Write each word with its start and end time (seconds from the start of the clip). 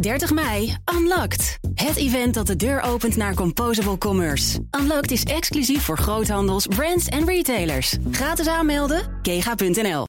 30 0.00 0.32
mei, 0.32 0.76
Unlocked. 0.94 1.58
Het 1.74 1.96
event 1.96 2.34
dat 2.34 2.46
de 2.46 2.56
deur 2.56 2.80
opent 2.80 3.16
naar 3.16 3.34
Composable 3.34 3.98
Commerce. 3.98 4.58
Unlocked 4.80 5.10
is 5.10 5.22
exclusief 5.22 5.82
voor 5.82 5.98
groothandels, 5.98 6.66
brands 6.66 7.06
en 7.06 7.26
retailers. 7.26 7.96
Gratis 8.10 8.46
aanmelden, 8.46 9.18
kega.nl. 9.22 10.04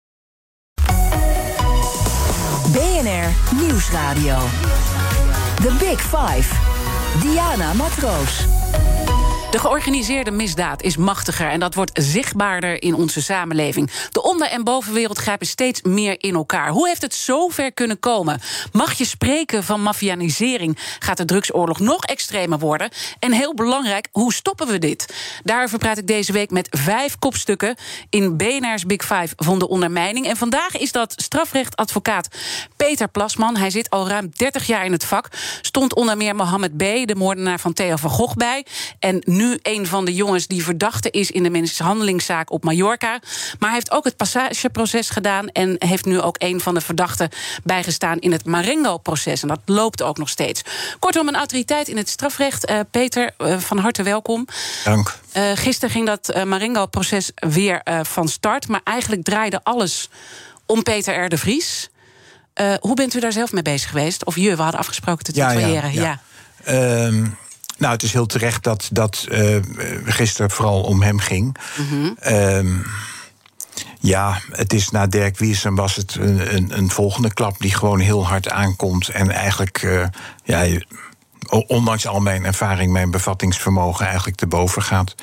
BNR 2.71 3.55
Nieuwsradio. 3.61 4.37
The 5.55 5.75
Big 5.79 6.01
Five. 6.01 6.55
Diana 7.21 7.73
Matroos. 7.73 8.58
De 9.49 9.59
georganiseerde 9.59 10.31
misdaad 10.31 10.81
is 10.81 10.97
machtiger 10.97 11.49
en 11.49 11.59
dat 11.59 11.73
wordt 11.73 11.91
zichtbaarder 12.03 12.81
in 12.81 12.93
onze 12.93 13.21
samenleving. 13.21 13.91
De 14.11 14.23
onder- 14.23 14.47
en 14.47 14.63
bovenwereld 14.63 15.17
grijpen 15.17 15.47
steeds 15.47 15.81
meer 15.81 16.15
in 16.17 16.35
elkaar. 16.35 16.69
Hoe 16.69 16.87
heeft 16.87 17.01
het 17.01 17.13
zover 17.13 17.73
kunnen 17.73 17.99
komen? 17.99 18.41
Mag 18.71 18.93
je 18.93 19.05
spreken 19.05 19.63
van 19.63 19.81
mafianisering? 19.81 20.77
Gaat 20.99 21.17
de 21.17 21.25
drugsoorlog 21.25 21.79
nog 21.79 22.05
extremer 22.05 22.59
worden? 22.59 22.89
En 23.19 23.31
heel 23.31 23.53
belangrijk, 23.53 24.07
hoe 24.11 24.33
stoppen 24.33 24.67
we 24.67 24.77
dit? 24.77 25.13
Daarover 25.43 25.77
praat 25.77 25.97
ik 25.97 26.07
deze 26.07 26.31
week 26.31 26.51
met 26.51 26.67
vijf 26.71 27.17
kopstukken 27.19 27.75
in 28.09 28.37
BNR's 28.37 28.85
Big 28.85 29.01
Five 29.01 29.33
van 29.35 29.59
de 29.59 29.67
ondermijning. 29.67 30.27
En 30.27 30.37
vandaag 30.37 30.77
is 30.77 30.91
dat 30.91 31.13
strafrechtadvocaat 31.15 32.27
Peter 32.75 33.07
Plasman. 33.07 33.57
Hij 33.57 33.69
zit 33.69 33.89
al 33.89 34.07
ruim 34.07 34.31
30 34.35 34.67
jaar 34.67 34.85
in 34.85 34.91
het 34.91 35.05
vak. 35.05 35.27
Stond 35.61 35.95
onder 35.95 36.17
meer 36.17 36.35
Mohammed 36.35 36.77
B., 36.77 36.79
de 36.79 37.15
moordenaar 37.15 37.59
van 37.59 37.73
Theo 37.73 37.95
van 37.95 38.09
Gogh, 38.09 38.35
bij. 38.35 38.65
En 38.99 39.21
nu 39.39 39.59
een 39.61 39.87
van 39.87 40.05
de 40.05 40.13
jongens 40.13 40.47
die 40.47 40.63
verdachte 40.63 41.09
is 41.09 41.31
in 41.31 41.43
de 41.43 41.49
mishandelingszaak 41.49 42.51
op 42.51 42.63
Mallorca. 42.63 43.19
Maar 43.59 43.69
hij 43.69 43.73
heeft 43.73 43.91
ook 43.91 44.03
het 44.03 44.17
passageproces 44.17 45.09
gedaan 45.09 45.47
en 45.47 45.75
heeft 45.77 46.05
nu 46.05 46.21
ook 46.21 46.35
een 46.39 46.59
van 46.59 46.73
de 46.73 46.81
verdachten 46.81 47.29
bijgestaan 47.63 48.19
in 48.19 48.31
het 48.31 48.45
Marengo-proces. 48.45 49.41
En 49.41 49.47
dat 49.47 49.59
loopt 49.65 50.01
ook 50.01 50.17
nog 50.17 50.29
steeds. 50.29 50.61
Kortom, 50.99 51.27
een 51.27 51.35
autoriteit 51.35 51.87
in 51.87 51.97
het 51.97 52.09
strafrecht. 52.09 52.69
Uh, 52.69 52.79
Peter, 52.91 53.31
uh, 53.37 53.57
van 53.57 53.77
harte 53.77 54.03
welkom. 54.03 54.47
Dank. 54.83 55.19
Uh, 55.37 55.51
gisteren 55.55 55.89
ging 55.89 56.05
dat 56.05 56.45
Marengo-proces 56.45 57.31
weer 57.35 57.81
van 58.03 58.27
start. 58.27 58.67
Maar 58.67 58.81
eigenlijk 58.83 59.23
draaide 59.23 59.59
alles 59.63 60.09
om 60.65 60.83
Peter 60.83 61.23
R. 61.25 61.29
de 61.29 61.37
Vries. 61.37 61.89
hoe 62.79 62.95
bent 62.95 63.13
u 63.13 63.19
daar 63.19 63.31
zelf 63.31 63.51
mee 63.51 63.63
bezig 63.63 63.89
geweest? 63.89 64.25
Of 64.25 64.35
je, 64.35 64.55
we 64.55 64.61
hadden 64.61 64.79
afgesproken 64.79 65.23
te 65.23 65.31
tutoyeren. 65.31 65.93
Ja, 65.93 66.01
ja. 66.01 66.19
ja. 66.65 67.05
Um, 67.05 67.37
nou, 67.79 67.93
het 67.93 68.03
is 68.03 68.13
heel 68.13 68.25
terecht 68.25 68.63
dat 68.63 68.89
dat 68.91 69.25
uh, 69.29 69.57
gisteren 70.05 70.51
vooral 70.51 70.81
om 70.81 71.01
hem 71.01 71.19
ging. 71.19 71.57
Mm 71.77 71.87
-hmm. 71.89 72.33
um, 72.33 72.85
ja, 73.99 74.39
het 74.51 74.73
is 74.73 74.89
na 74.89 75.07
Dirk 75.07 75.37
Wiersum 75.37 75.75
was 75.75 75.95
het 75.95 76.15
een, 76.15 76.55
een, 76.55 76.77
een, 76.77 76.89
volgende 76.89 77.33
klap 77.33 77.59
die 77.59 77.73
gewoon 77.73 77.99
heel 77.99 78.27
hard 78.27 78.49
aankomt. 78.49 79.09
En 79.09 79.31
eigenlijk, 79.31 79.81
uh, 79.81 80.05
ja, 80.43 80.79
ondanks 81.67 82.07
al 82.07 82.19
mijn 82.19 82.45
ervaring, 82.45 82.91
mijn 82.91 83.11
bevattingsvermogen 83.11 84.05
eigenlijk 84.05 84.37
te 84.37 84.47
boven 84.47 84.81
gaat. 84.81 85.15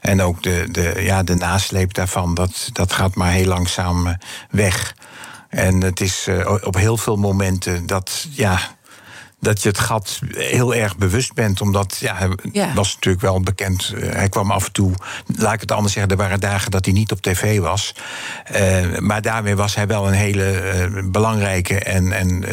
En 0.00 0.22
ook 0.22 0.42
de, 0.42 0.68
de, 0.70 0.94
ja, 0.96 1.22
de 1.22 1.34
nasleep 1.34 1.94
daarvan, 1.94 2.34
dat, 2.34 2.68
dat 2.72 2.92
gaat 2.92 3.14
maar 3.14 3.30
heel 3.30 3.46
langzaam 3.46 4.16
weg. 4.50 4.94
En 5.48 5.82
het 5.82 6.00
is 6.00 6.26
uh, 6.28 6.56
op 6.62 6.74
heel 6.74 6.96
veel 6.96 7.16
momenten 7.16 7.86
dat, 7.86 8.26
ja, 8.30 8.60
dat 9.40 9.62
je 9.62 9.68
het 9.68 9.78
gat 9.78 10.18
heel 10.30 10.74
erg 10.74 10.96
bewust 10.96 11.34
bent. 11.34 11.60
Omdat 11.60 11.96
ja, 12.00 12.14
hij 12.16 12.28
ja. 12.52 12.74
was 12.74 12.94
natuurlijk 12.94 13.22
wel 13.22 13.40
bekend. 13.40 13.92
Uh, 13.94 14.12
hij 14.12 14.28
kwam 14.28 14.50
af 14.50 14.66
en 14.66 14.72
toe, 14.72 14.92
laat 15.36 15.54
ik 15.54 15.60
het 15.60 15.72
anders 15.72 15.92
zeggen, 15.92 16.12
er 16.12 16.18
waren 16.18 16.40
dagen 16.40 16.70
dat 16.70 16.84
hij 16.84 16.94
niet 16.94 17.12
op 17.12 17.20
tv 17.20 17.58
was. 17.58 17.94
Uh, 18.52 18.98
maar 18.98 19.22
daarmee 19.22 19.56
was 19.56 19.74
hij 19.74 19.86
wel 19.86 20.06
een 20.06 20.14
hele 20.14 20.76
uh, 20.90 21.02
belangrijke 21.04 21.78
en, 21.78 22.12
en 22.12 22.44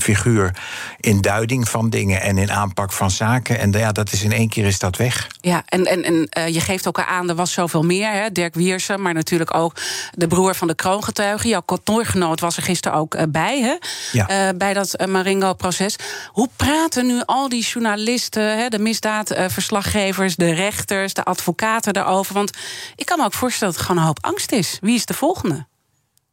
figuur 0.00 0.56
in 1.00 1.20
duiding 1.20 1.68
van 1.68 1.90
dingen 1.90 2.20
en 2.20 2.38
in 2.38 2.52
aanpak 2.52 2.92
van 2.92 3.10
zaken. 3.10 3.58
En 3.58 3.72
ja, 3.72 3.92
dat 3.92 4.12
is 4.12 4.22
in 4.22 4.32
één 4.32 4.48
keer 4.48 4.66
is 4.66 4.78
dat 4.78 4.96
weg. 4.96 5.26
Ja, 5.40 5.62
en, 5.66 5.84
en, 5.84 6.28
en 6.28 6.52
je 6.52 6.60
geeft 6.60 6.88
ook 6.88 7.00
aan, 7.00 7.28
er 7.28 7.34
was 7.34 7.52
zoveel 7.52 7.82
meer. 7.82 8.12
Hè? 8.12 8.32
Dirk 8.32 8.54
Wiersum, 8.54 9.02
maar 9.02 9.14
natuurlijk 9.14 9.54
ook 9.54 9.76
de 10.12 10.26
broer 10.26 10.54
van 10.54 10.68
de 10.68 10.74
kroongetuige. 10.74 11.48
Jouw 11.48 11.60
kantoorgenoot 11.60 12.40
was 12.40 12.56
er 12.56 12.62
gisteren 12.62 12.98
ook 12.98 13.30
bij, 13.30 13.60
hè? 13.60 13.76
Ja. 14.12 14.54
bij 14.54 14.72
dat 14.72 15.06
Maringo-proces. 15.08 15.96
Hoe 16.32 16.48
praten 16.56 17.06
nu 17.06 17.22
al 17.24 17.48
die 17.48 17.62
journalisten, 17.62 18.70
de 18.70 18.78
misdaadverslaggevers, 18.78 20.36
de 20.36 20.52
rechters, 20.52 21.14
de 21.14 21.24
advocaten 21.24 21.92
daarover? 21.92 22.34
Want 22.34 22.50
ik 22.96 23.06
kan 23.06 23.18
me 23.18 23.24
ook 23.24 23.32
voorstellen 23.32 23.72
dat 23.72 23.82
het 23.82 23.90
gewoon 23.90 24.02
een 24.02 24.08
hoop 24.08 24.24
angst 24.24 24.52
is. 24.52 24.78
Wie 24.80 24.94
is 24.94 25.06
de 25.06 25.14
volgende? 25.14 25.66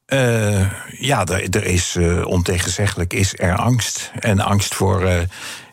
Uh, 0.08 0.72
ja, 1.00 1.26
er, 1.26 1.50
er 1.50 1.66
is 1.66 1.96
uh, 1.96 2.26
ontegenzeggelijk 2.26 3.14
is 3.14 3.34
er 3.38 3.56
angst. 3.56 4.12
En 4.20 4.40
angst 4.40 4.76
voor. 4.76 5.04
Uh, 5.04 5.20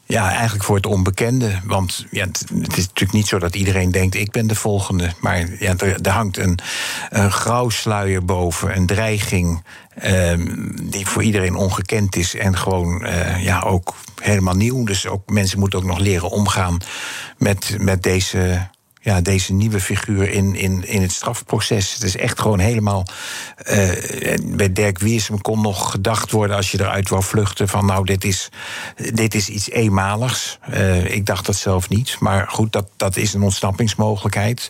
ja, 0.06 0.30
eigenlijk 0.30 0.64
voor 0.64 0.76
het 0.76 0.86
onbekende. 0.86 1.60
Want 1.64 2.06
ja, 2.10 2.24
het, 2.24 2.44
is 2.50 2.86
natuurlijk 2.86 3.12
niet 3.12 3.26
zo 3.26 3.38
dat 3.38 3.56
iedereen 3.56 3.90
denkt: 3.90 4.14
ik 4.14 4.30
ben 4.30 4.46
de 4.46 4.54
volgende. 4.54 5.12
Maar 5.20 5.48
ja, 5.58 5.74
er, 5.76 6.10
hangt 6.10 6.38
een, 6.38 6.58
een 7.10 7.32
grauw 7.32 7.68
sluier 7.68 8.24
boven, 8.24 8.76
een 8.76 8.86
dreiging. 8.86 9.64
Um, 10.04 10.90
die 10.90 11.06
voor 11.06 11.22
iedereen 11.22 11.54
ongekend 11.54 12.16
is 12.16 12.34
en 12.34 12.56
gewoon 12.56 13.06
uh, 13.06 13.44
ja, 13.44 13.60
ook 13.60 13.94
helemaal 14.22 14.54
nieuw. 14.54 14.84
Dus 14.84 15.06
ook 15.06 15.30
mensen 15.30 15.58
moeten 15.58 15.78
ook 15.78 15.84
nog 15.84 15.98
leren 15.98 16.30
omgaan 16.30 16.78
met, 17.38 17.76
met 17.78 18.02
deze 18.02 18.68
ja, 19.06 19.20
deze 19.20 19.52
nieuwe 19.52 19.80
figuur 19.80 20.30
in, 20.30 20.54
in, 20.54 20.88
in 20.88 21.02
het 21.02 21.12
strafproces. 21.12 21.94
Het 21.94 22.02
is 22.02 22.16
echt 22.16 22.40
gewoon 22.40 22.58
helemaal. 22.58 23.06
Uh, 23.70 23.90
bij 24.42 24.72
Dirk 24.72 24.98
Wiersum 24.98 25.40
kon 25.40 25.60
nog 25.60 25.90
gedacht 25.90 26.30
worden 26.30 26.56
als 26.56 26.70
je 26.70 26.80
eruit 26.80 27.08
wou 27.08 27.22
vluchten: 27.22 27.68
van 27.68 27.86
nou, 27.86 28.04
dit 28.04 28.24
is, 28.24 28.48
dit 29.14 29.34
is 29.34 29.48
iets 29.48 29.70
eenmaligs. 29.70 30.58
Uh, 30.70 31.10
ik 31.10 31.26
dacht 31.26 31.46
dat 31.46 31.56
zelf 31.56 31.88
niet. 31.88 32.16
Maar 32.20 32.48
goed, 32.48 32.72
dat, 32.72 32.88
dat 32.96 33.16
is 33.16 33.34
een 33.34 33.42
ontsnappingsmogelijkheid. 33.42 34.68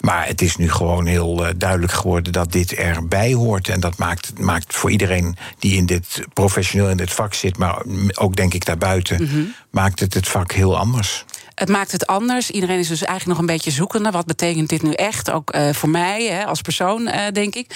Maar 0.00 0.26
het 0.26 0.42
is 0.42 0.56
nu 0.56 0.70
gewoon 0.70 1.06
heel 1.06 1.46
uh, 1.46 1.50
duidelijk 1.56 1.92
geworden 1.92 2.32
dat 2.32 2.52
dit 2.52 2.74
erbij 2.74 3.32
hoort. 3.32 3.68
En 3.68 3.80
dat 3.80 3.98
maakt, 3.98 4.38
maakt 4.38 4.74
voor 4.74 4.90
iedereen 4.90 5.36
die 5.58 5.76
in 5.76 5.86
dit 5.86 6.24
professioneel 6.32 6.90
in 6.90 6.96
dit 6.96 7.12
vak 7.12 7.34
zit, 7.34 7.58
maar 7.58 7.82
ook 8.14 8.36
denk 8.36 8.54
ik 8.54 8.64
daarbuiten, 8.64 9.22
mm 9.22 9.28
-hmm. 9.28 9.54
maakt 9.70 10.00
het 10.00 10.14
het 10.14 10.28
vak 10.28 10.52
heel 10.52 10.78
anders. 10.78 11.24
Het 11.58 11.68
maakt 11.68 11.92
het 11.92 12.06
anders. 12.06 12.50
Iedereen 12.50 12.78
is 12.78 12.88
dus 12.88 13.02
eigenlijk 13.02 13.38
nog 13.38 13.48
een 13.48 13.54
beetje 13.54 13.70
zoekende. 13.70 14.10
Wat 14.10 14.26
betekent 14.26 14.68
dit 14.68 14.82
nu 14.82 14.92
echt? 14.92 15.30
Ook 15.30 15.54
uh, 15.54 15.72
voor 15.72 15.88
mij 15.88 16.24
hè, 16.26 16.44
als 16.44 16.60
persoon, 16.60 17.08
uh, 17.08 17.26
denk 17.32 17.54
ik. 17.54 17.70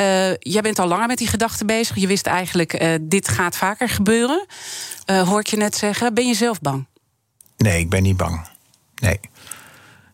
Uh, 0.00 0.34
jij 0.38 0.60
bent 0.62 0.78
al 0.78 0.88
langer 0.88 1.06
met 1.06 1.18
die 1.18 1.26
gedachten 1.26 1.66
bezig. 1.66 1.96
Je 1.96 2.06
wist 2.06 2.26
eigenlijk, 2.26 2.98
dit 3.00 3.28
gaat 3.28 3.56
vaker 3.56 3.88
gebeuren. 3.88 4.46
hoor 5.06 5.40
ik 5.40 5.46
je 5.46 5.56
net 5.56 5.76
zeggen. 5.76 6.14
Ben 6.14 6.26
je 6.26 6.34
zelf 6.34 6.60
bang? 6.60 6.86
Nee, 7.56 7.78
ik 7.78 7.88
ben 7.88 8.02
niet 8.02 8.16
bang. 8.16 8.48
Nee. 8.94 9.20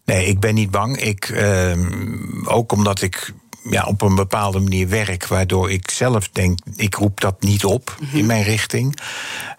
Nee, 0.04 0.26
ik 0.26 0.40
ben 0.40 0.54
niet 0.54 0.70
bang. 0.70 1.00
Ik, 1.00 1.24
ehm, 1.24 2.46
ook 2.46 2.72
omdat 2.72 3.02
ik 3.02 3.32
ja, 3.70 3.84
op 3.84 4.02
een 4.02 4.14
bepaalde 4.14 4.60
manier 4.60 4.88
werk, 4.88 5.26
waardoor 5.26 5.70
ik 5.70 5.90
zelf 5.90 6.28
denk, 6.28 6.58
ik 6.76 6.94
roep 6.94 7.20
dat 7.20 7.42
niet 7.42 7.64
op 7.64 7.96
mm 8.00 8.08
-hmm. 8.08 8.18
in 8.18 8.26
mijn 8.26 8.42
richting. 8.42 8.98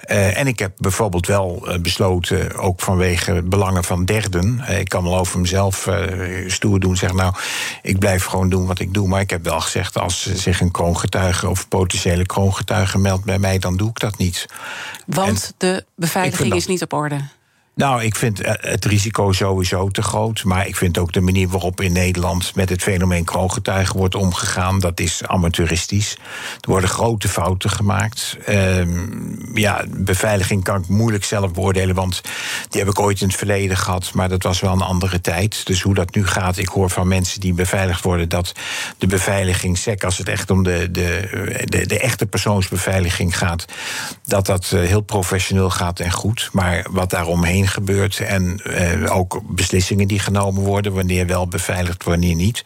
Uh, 0.07 0.38
en 0.38 0.47
ik 0.47 0.59
heb 0.59 0.73
bijvoorbeeld 0.77 1.27
wel 1.27 1.67
uh, 1.67 1.79
besloten, 1.79 2.55
ook 2.55 2.81
vanwege 2.81 3.41
belangen 3.41 3.83
van 3.83 4.05
derden. 4.05 4.61
Uh, 4.61 4.79
ik 4.79 4.89
kan 4.89 5.03
wel 5.03 5.17
over 5.17 5.39
mezelf 5.39 5.89
stoer 6.47 6.79
doen, 6.79 6.97
zeg 6.97 7.13
nou, 7.13 7.33
ik 7.81 7.99
blijf 7.99 8.25
gewoon 8.25 8.49
doen 8.49 8.66
wat 8.66 8.79
ik 8.79 8.93
doe. 8.93 9.07
Maar 9.07 9.21
ik 9.21 9.29
heb 9.29 9.43
wel 9.43 9.61
gezegd, 9.61 9.97
als 9.97 10.33
zich 10.33 10.61
een 10.61 10.72
kroongetuige 10.72 11.49
of 11.49 11.67
potentiële 11.67 12.25
kroongetuige 12.25 12.97
meldt 12.97 13.25
bij 13.25 13.39
mij, 13.39 13.59
dan 13.59 13.77
doe 13.77 13.89
ik 13.89 13.99
dat 13.99 14.17
niet. 14.17 14.45
Want 15.05 15.45
en 15.47 15.53
de 15.57 15.85
beveiliging 15.95 16.53
is 16.53 16.67
niet 16.67 16.81
op 16.81 16.93
orde. 16.93 17.22
Nou, 17.75 18.03
ik 18.03 18.15
vind 18.15 18.41
het 18.43 18.85
risico 18.85 19.31
sowieso 19.31 19.89
te 19.89 20.01
groot. 20.01 20.43
Maar 20.43 20.67
ik 20.67 20.75
vind 20.75 20.97
ook 20.97 21.11
de 21.11 21.21
manier 21.21 21.47
waarop 21.47 21.81
in 21.81 21.93
Nederland 21.93 22.55
met 22.55 22.69
het 22.69 22.83
fenomeen 22.83 23.23
kroongetuigen 23.23 23.97
wordt 23.97 24.15
omgegaan, 24.15 24.79
dat 24.79 24.99
is 24.99 25.23
amateuristisch. 25.23 26.17
Er 26.61 26.69
worden 26.69 26.89
grote 26.89 27.27
fouten 27.27 27.69
gemaakt. 27.69 28.37
Um, 28.49 29.51
ja, 29.53 29.85
beveiliging 29.89 30.63
kan 30.63 30.81
ik 30.81 30.87
moeilijk 30.87 31.23
zelf 31.23 31.53
beoordelen, 31.53 31.95
want 31.95 32.22
die 32.69 32.81
heb 32.81 32.89
ik 32.89 32.99
ooit 32.99 33.22
in 33.22 33.27
het 33.27 33.37
verleden 33.37 33.78
gehad, 33.78 34.13
maar 34.13 34.29
dat 34.29 34.43
was 34.43 34.59
wel 34.59 34.71
een 34.71 34.81
andere 34.81 35.21
tijd. 35.21 35.66
Dus 35.66 35.81
hoe 35.81 35.93
dat 35.93 36.16
nu 36.16 36.28
gaat, 36.28 36.57
ik 36.57 36.67
hoor 36.67 36.89
van 36.89 37.07
mensen 37.07 37.39
die 37.39 37.53
beveiligd 37.53 38.03
worden 38.03 38.29
dat 38.29 38.51
de 38.97 39.07
beveiliging, 39.07 39.78
sec 39.78 40.03
als 40.03 40.17
het 40.17 40.29
echt 40.29 40.49
om 40.49 40.63
de, 40.63 40.91
de, 40.91 41.29
de, 41.66 41.85
de 41.85 41.99
echte 41.99 42.25
persoonsbeveiliging 42.25 43.37
gaat, 43.37 43.66
dat 44.25 44.45
dat 44.45 44.66
heel 44.66 45.01
professioneel 45.01 45.69
gaat 45.69 45.99
en 45.99 46.11
goed. 46.11 46.49
Maar 46.51 46.85
wat 46.89 47.09
daaromheen 47.09 47.65
gebeurt. 47.67 48.20
En 48.20 48.62
uh, 48.64 49.16
ook 49.16 49.41
beslissingen 49.46 50.08
die 50.08 50.20
genomen 50.20 50.64
worden, 50.64 50.94
wanneer 50.94 51.28
wel 51.28 51.47
beveiligd, 51.47 52.03
wanneer 52.03 52.35
niet. 52.35 52.62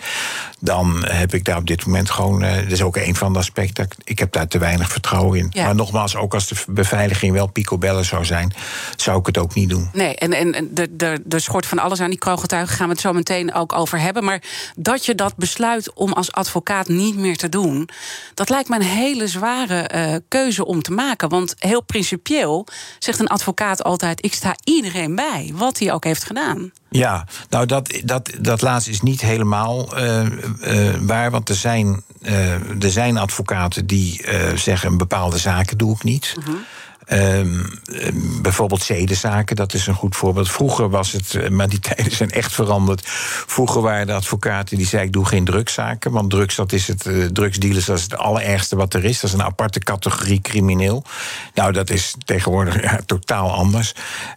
Dan 0.60 1.06
heb 1.08 1.34
ik 1.34 1.46
daar 1.46 1.58
op 1.58 1.68
dit 1.68 1.86
moment 1.86 2.10
gewoon. 2.10 2.44
Uh, 2.44 2.56
dat 2.56 2.72
is 2.72 2.82
ook 2.82 2.96
een 2.96 3.16
van 3.16 3.34
de 3.34 3.40
aspecten. 3.40 3.88
Ik 4.04 4.20
heb 4.20 4.32
daar 4.32 4.48
te 4.48 4.58
weinig 4.58 4.92
vertrouwen 4.92 5.40
in. 5.40 5.48
Ja. 5.50 5.64
Maar 5.64 5.76
nogmaals, 5.76 6.16
ook 6.16 6.34
als 6.34 6.48
de 6.48 6.56
beveiliging 6.68 7.34
wel 7.34 7.48
picobellen 7.48 8.06
zou 8.06 8.26
zijn, 8.26 8.54
zou 8.96 9.20
ik 9.20 9.26
het 9.26 9.38
ook 9.38 9.54
niet 9.54 9.70
doen. 9.70 9.90
Nee, 9.94 10.16
en, 10.16 10.34
en 10.34 10.70
de, 10.72 10.96
de, 10.96 11.22
de 11.26 11.40
schort 11.40 11.66
van 11.66 11.80
alles 11.80 12.00
aan 12.00 12.10
die 12.10 12.20
kroongetuigen 12.20 12.76
gaan 12.76 12.88
we 12.88 12.92
het 12.92 13.02
zo 13.02 13.14
meteen 13.14 13.54
ook 13.54 13.74
over 13.74 14.00
hebben. 14.00 14.24
Maar 14.24 14.42
dat 14.76 15.06
je 15.06 15.16
dat 15.16 15.36
besluit 15.36 15.94
om 15.94 16.14
als 16.14 16.32
advocaat 16.32 16.88
niet 16.88 17.18
meer 17.18 17.38
te 17.38 17.50
doen, 17.50 17.90
dat 18.34 18.50
lijkt 18.50 18.70
me 18.70 18.76
een 18.76 18.82
hele 18.82 19.28
zware 19.28 19.90
uh, 19.96 20.16
keuze 20.28 20.66
om 20.66 20.82
te 20.82 20.92
maken. 20.92 21.30
Want 21.30 21.54
heel 21.58 21.84
principieel 21.84 22.68
zegt 23.00 23.20
een 23.20 23.28
advocaat 23.28 23.84
altijd: 23.84 24.26
ik 24.26 24.34
sta 24.34 24.56
iedereen 24.64 24.89
bij, 25.16 25.52
wat 25.56 25.80
hij 25.80 25.94
ook 25.94 26.04
heeft 26.04 26.24
gedaan. 26.24 26.72
Ja, 26.90 27.26
nou 27.50 27.66
dat, 27.66 28.02
dat, 28.04 28.32
dat 28.40 28.62
laatste 28.62 28.92
is 28.92 29.02
niet 29.02 29.22
helemaal 29.22 30.00
uh, 30.00 30.26
uh, 30.62 30.96
waar. 31.02 31.32
Want 31.32 31.50
er 31.50 31.56
zijn, 31.56 32.04
uh, 32.22 32.84
er 32.84 32.92
zijn 32.92 33.18
advocaten 33.18 33.88
die 33.88 34.26
zeggen: 34.56 34.98
bepaalde 34.98 35.38
zaken 35.38 35.78
doe 35.78 35.96
ik 35.96 36.04
niet. 36.04 36.36
-hmm. 36.46 36.66
Um, 37.12 37.66
bijvoorbeeld 38.42 38.82
zedenzaken, 38.82 39.56
dat 39.56 39.74
is 39.74 39.88
een 39.88 39.94
goed 39.94 40.16
voorbeeld. 40.16 40.52
Vroeger 40.52 40.90
was 40.90 41.12
het, 41.12 41.50
maar 41.50 41.70
die 41.70 41.80
tijden 41.80 42.12
zijn 42.12 42.32
echt 42.32 42.54
veranderd. 42.54 43.02
Vroeger 43.48 43.82
waren 43.82 44.08
de 44.08 44.14
advocaten 44.14 44.78
die 44.78 44.86
zeiden: 44.86 45.10
ik 45.10 45.16
doe 45.16 45.26
geen 45.26 45.46
drugszaken. 45.46 46.12
Want 46.12 46.30
drugs, 46.30 46.56
dat 46.56 46.72
is 46.72 46.88
het, 46.88 47.06
uh, 47.06 47.26
drugsdealers, 47.26 47.86
dat 47.86 47.98
is 47.98 48.04
het 48.04 48.18
allerergste 48.18 48.76
wat 48.76 48.94
er 48.94 49.06
is. 49.06 49.20
Dat 49.20 49.30
is 49.30 49.36
een 49.36 49.44
aparte 49.44 49.80
categorie 49.80 50.42
crimineel. 50.42 51.04
Nou, 51.54 51.72
dat 51.72 51.90
is 51.90 52.16
tegenwoordig 52.26 52.82
ja, 52.82 53.00
totaal 53.06 53.52
anders. 53.52 53.94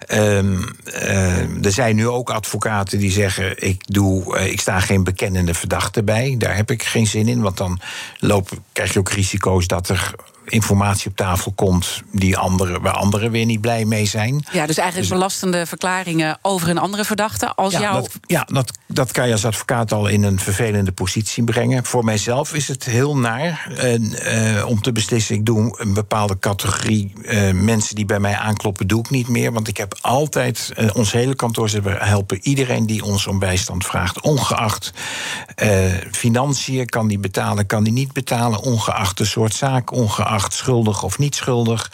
Um, 0.08 0.64
uh, 0.94 1.64
er 1.64 1.72
zijn 1.72 1.96
nu 1.96 2.08
ook 2.08 2.30
advocaten 2.30 2.98
die 2.98 3.10
zeggen: 3.10 3.66
ik, 3.66 3.82
doe, 3.86 4.38
ik 4.50 4.60
sta 4.60 4.80
geen 4.80 5.04
bekennende 5.04 5.54
verdachte 5.54 6.02
bij. 6.02 6.34
Daar 6.38 6.56
heb 6.56 6.70
ik 6.70 6.82
geen 6.82 7.06
zin 7.06 7.28
in, 7.28 7.40
want 7.40 7.56
dan 7.56 7.80
loop, 8.18 8.50
krijg 8.72 8.92
je 8.92 8.98
ook 8.98 9.10
risico's 9.10 9.66
dat 9.66 9.88
er 9.88 10.14
informatie 10.44 11.10
op 11.10 11.16
tafel 11.16 11.52
komt 11.52 12.02
die 12.12 12.36
anderen, 12.36 12.82
waar 12.82 12.92
anderen 12.92 13.30
weer 13.30 13.44
niet 13.44 13.60
blij 13.60 13.84
mee 13.84 14.06
zijn. 14.06 14.44
Ja, 14.52 14.66
dus 14.66 14.78
eigenlijk 14.78 15.08
dus, 15.08 15.18
belastende 15.18 15.66
verklaringen 15.66 16.38
over 16.42 16.68
een 16.68 16.78
andere 16.78 17.04
verdachte. 17.04 17.54
Als 17.54 17.72
ja, 17.72 17.80
jou... 17.80 17.94
dat, 17.94 18.10
ja 18.26 18.46
dat, 18.52 18.78
dat 18.86 19.12
kan 19.12 19.26
je 19.26 19.32
als 19.32 19.44
advocaat 19.44 19.92
al 19.92 20.06
in 20.06 20.22
een 20.22 20.38
vervelende 20.38 20.92
positie 20.92 21.44
brengen. 21.44 21.84
Voor 21.84 22.04
mijzelf 22.04 22.54
is 22.54 22.68
het 22.68 22.84
heel 22.84 23.16
naar 23.16 23.72
uh, 23.84 24.66
om 24.66 24.82
te 24.82 24.92
beslissen: 24.92 25.34
ik 25.34 25.46
doe 25.46 25.80
een 25.80 25.94
bepaalde 25.94 26.38
categorie 26.38 27.12
uh, 27.22 27.52
mensen 27.52 27.94
die 27.94 28.04
bij 28.04 28.20
mij 28.20 28.36
aankloppen, 28.36 28.86
doe 28.86 29.00
ik 29.00 29.10
niet 29.10 29.28
meer. 29.28 29.52
Want 29.52 29.68
ik 29.68 29.76
heb 29.76 29.98
altijd, 30.00 30.72
ons 30.92 31.12
hele 31.12 31.34
kantoor 31.34 31.70
helpen 31.84 32.38
iedereen 32.42 32.86
die 32.86 33.04
ons 33.04 33.26
om 33.26 33.38
bijstand 33.38 33.86
vraagt, 33.86 34.20
ongeacht 34.20 34.92
financiën, 36.10 36.86
kan 36.86 37.08
die 37.08 37.18
betalen, 37.18 37.66
kan 37.66 37.84
die 37.84 37.92
niet 37.92 38.12
betalen, 38.12 38.60
ongeacht 38.60 39.18
de 39.18 39.24
soort 39.24 39.54
zaak, 39.54 39.92
ongeacht 39.92 40.31
schuldig 40.38 41.02
of 41.02 41.18
niet 41.18 41.34
schuldig. 41.34 41.90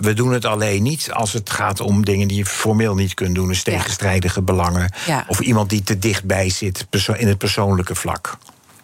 We 0.00 0.12
doen 0.14 0.32
het 0.32 0.44
alleen 0.44 0.82
niet 0.82 1.12
als 1.12 1.32
het 1.32 1.50
gaat 1.50 1.80
om 1.80 2.04
dingen 2.04 2.28
die 2.28 2.36
je 2.36 2.46
formeel 2.46 2.94
niet 2.94 3.14
kunt 3.14 3.34
doen, 3.34 3.48
dus 3.48 3.62
tegenstrijdige 3.62 4.38
ja. 4.38 4.44
belangen. 4.44 4.92
Ja. 5.06 5.24
Of 5.28 5.40
iemand 5.40 5.70
die 5.70 5.82
te 5.82 5.98
dichtbij 5.98 6.50
zit 6.50 6.86
in 7.16 7.28
het 7.28 7.38
persoonlijke 7.38 7.94
vlak. 7.94 8.38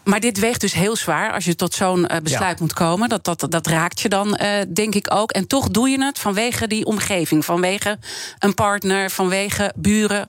Maar 0.05 0.21
dit 0.21 0.39
weegt 0.39 0.61
dus 0.61 0.73
heel 0.73 0.97
zwaar 0.97 1.33
als 1.33 1.45
je 1.45 1.57
tot 1.57 1.75
zo'n 1.75 1.99
uh, 1.99 2.17
besluit 2.23 2.59
ja. 2.59 2.65
moet 2.65 2.73
komen. 2.73 3.09
Dat, 3.09 3.25
dat, 3.25 3.47
dat 3.49 3.67
raakt 3.67 4.01
je 4.01 4.09
dan, 4.09 4.39
uh, 4.43 4.49
denk 4.75 4.95
ik 4.95 5.15
ook. 5.15 5.33
En 5.33 5.47
toch 5.47 5.69
doe 5.69 5.89
je 5.89 6.05
het 6.05 6.19
vanwege 6.19 6.67
die 6.67 6.85
omgeving, 6.85 7.45
vanwege 7.45 7.99
een 8.39 8.55
partner, 8.55 9.11
vanwege 9.11 9.73
buren, 9.77 10.29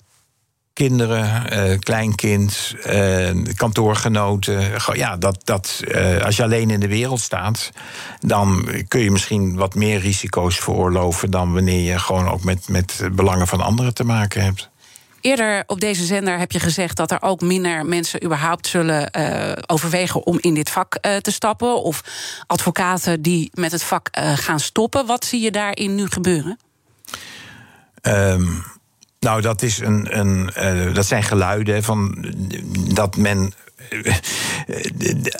kinderen, 0.74 1.54
uh, 1.54 1.80
kleinkind, 1.80 2.76
uh, 2.88 3.30
kantoorgenoten. 3.56 4.72
Ja, 4.94 5.18
dat, 5.18 5.42
dat, 5.44 5.82
uh, 5.88 6.24
als 6.24 6.36
je 6.36 6.44
alleen 6.44 6.70
in 6.70 6.80
de 6.80 6.88
wereld 6.88 7.20
staat, 7.20 7.72
dan 8.20 8.70
kun 8.88 9.02
je 9.02 9.12
misschien 9.12 9.56
wat 9.56 9.76
meer 9.76 10.00
risico's 10.00 10.58
veroorloven 10.58 11.32
dan 11.32 11.54
wanneer 11.54 11.92
je 11.92 12.00
gewoon 12.00 12.30
ook 12.30 12.44
met, 12.44 12.70
met 12.70 13.10
belangen 13.12 13.48
van 13.48 13.62
anderen 13.62 13.94
te 13.94 14.04
maken 14.04 14.44
hebt. 14.44 14.70
Eerder 15.22 15.64
op 15.68 15.80
deze 15.80 16.06
zender 16.06 16.40
heb 16.40 16.52
je 16.52 16.60
gezegd 16.60 16.98
dat 16.98 17.12
er 17.12 17.22
ook 17.22 17.42
minder 17.42 17.86
mensen 17.86 18.24
überhaupt 18.24 18.68
zullen 18.68 19.10
uh, 19.18 19.52
overwegen 19.66 20.26
om 20.26 20.38
in 20.40 20.54
dit 20.54 20.70
vak 20.70 20.98
uh, 21.02 21.16
te 21.16 21.32
stappen. 21.32 21.84
Of 21.84 22.04
advocaten 22.48 23.22
die 23.22 23.52
met 23.54 23.72
het 23.72 23.84
vak 23.84 24.10
uh, 24.20 24.38
gaan 24.38 24.60
stoppen. 24.60 25.06
Wat 25.06 25.26
zie 25.26 25.42
je 25.42 25.52
daarin 25.52 25.96
nu 25.96 26.08
gebeuren? 26.08 26.60
Um, 28.02 28.64
nou, 29.26 29.42
dat, 29.42 29.62
is 29.62 29.80
een, 29.80 30.20
een, 30.20 30.50
uh, 30.58 30.94
dat 30.94 31.06
zijn 31.06 31.24
geluiden 31.24 31.84
van 31.84 32.26
dat 32.94 33.18
men. 33.18 33.54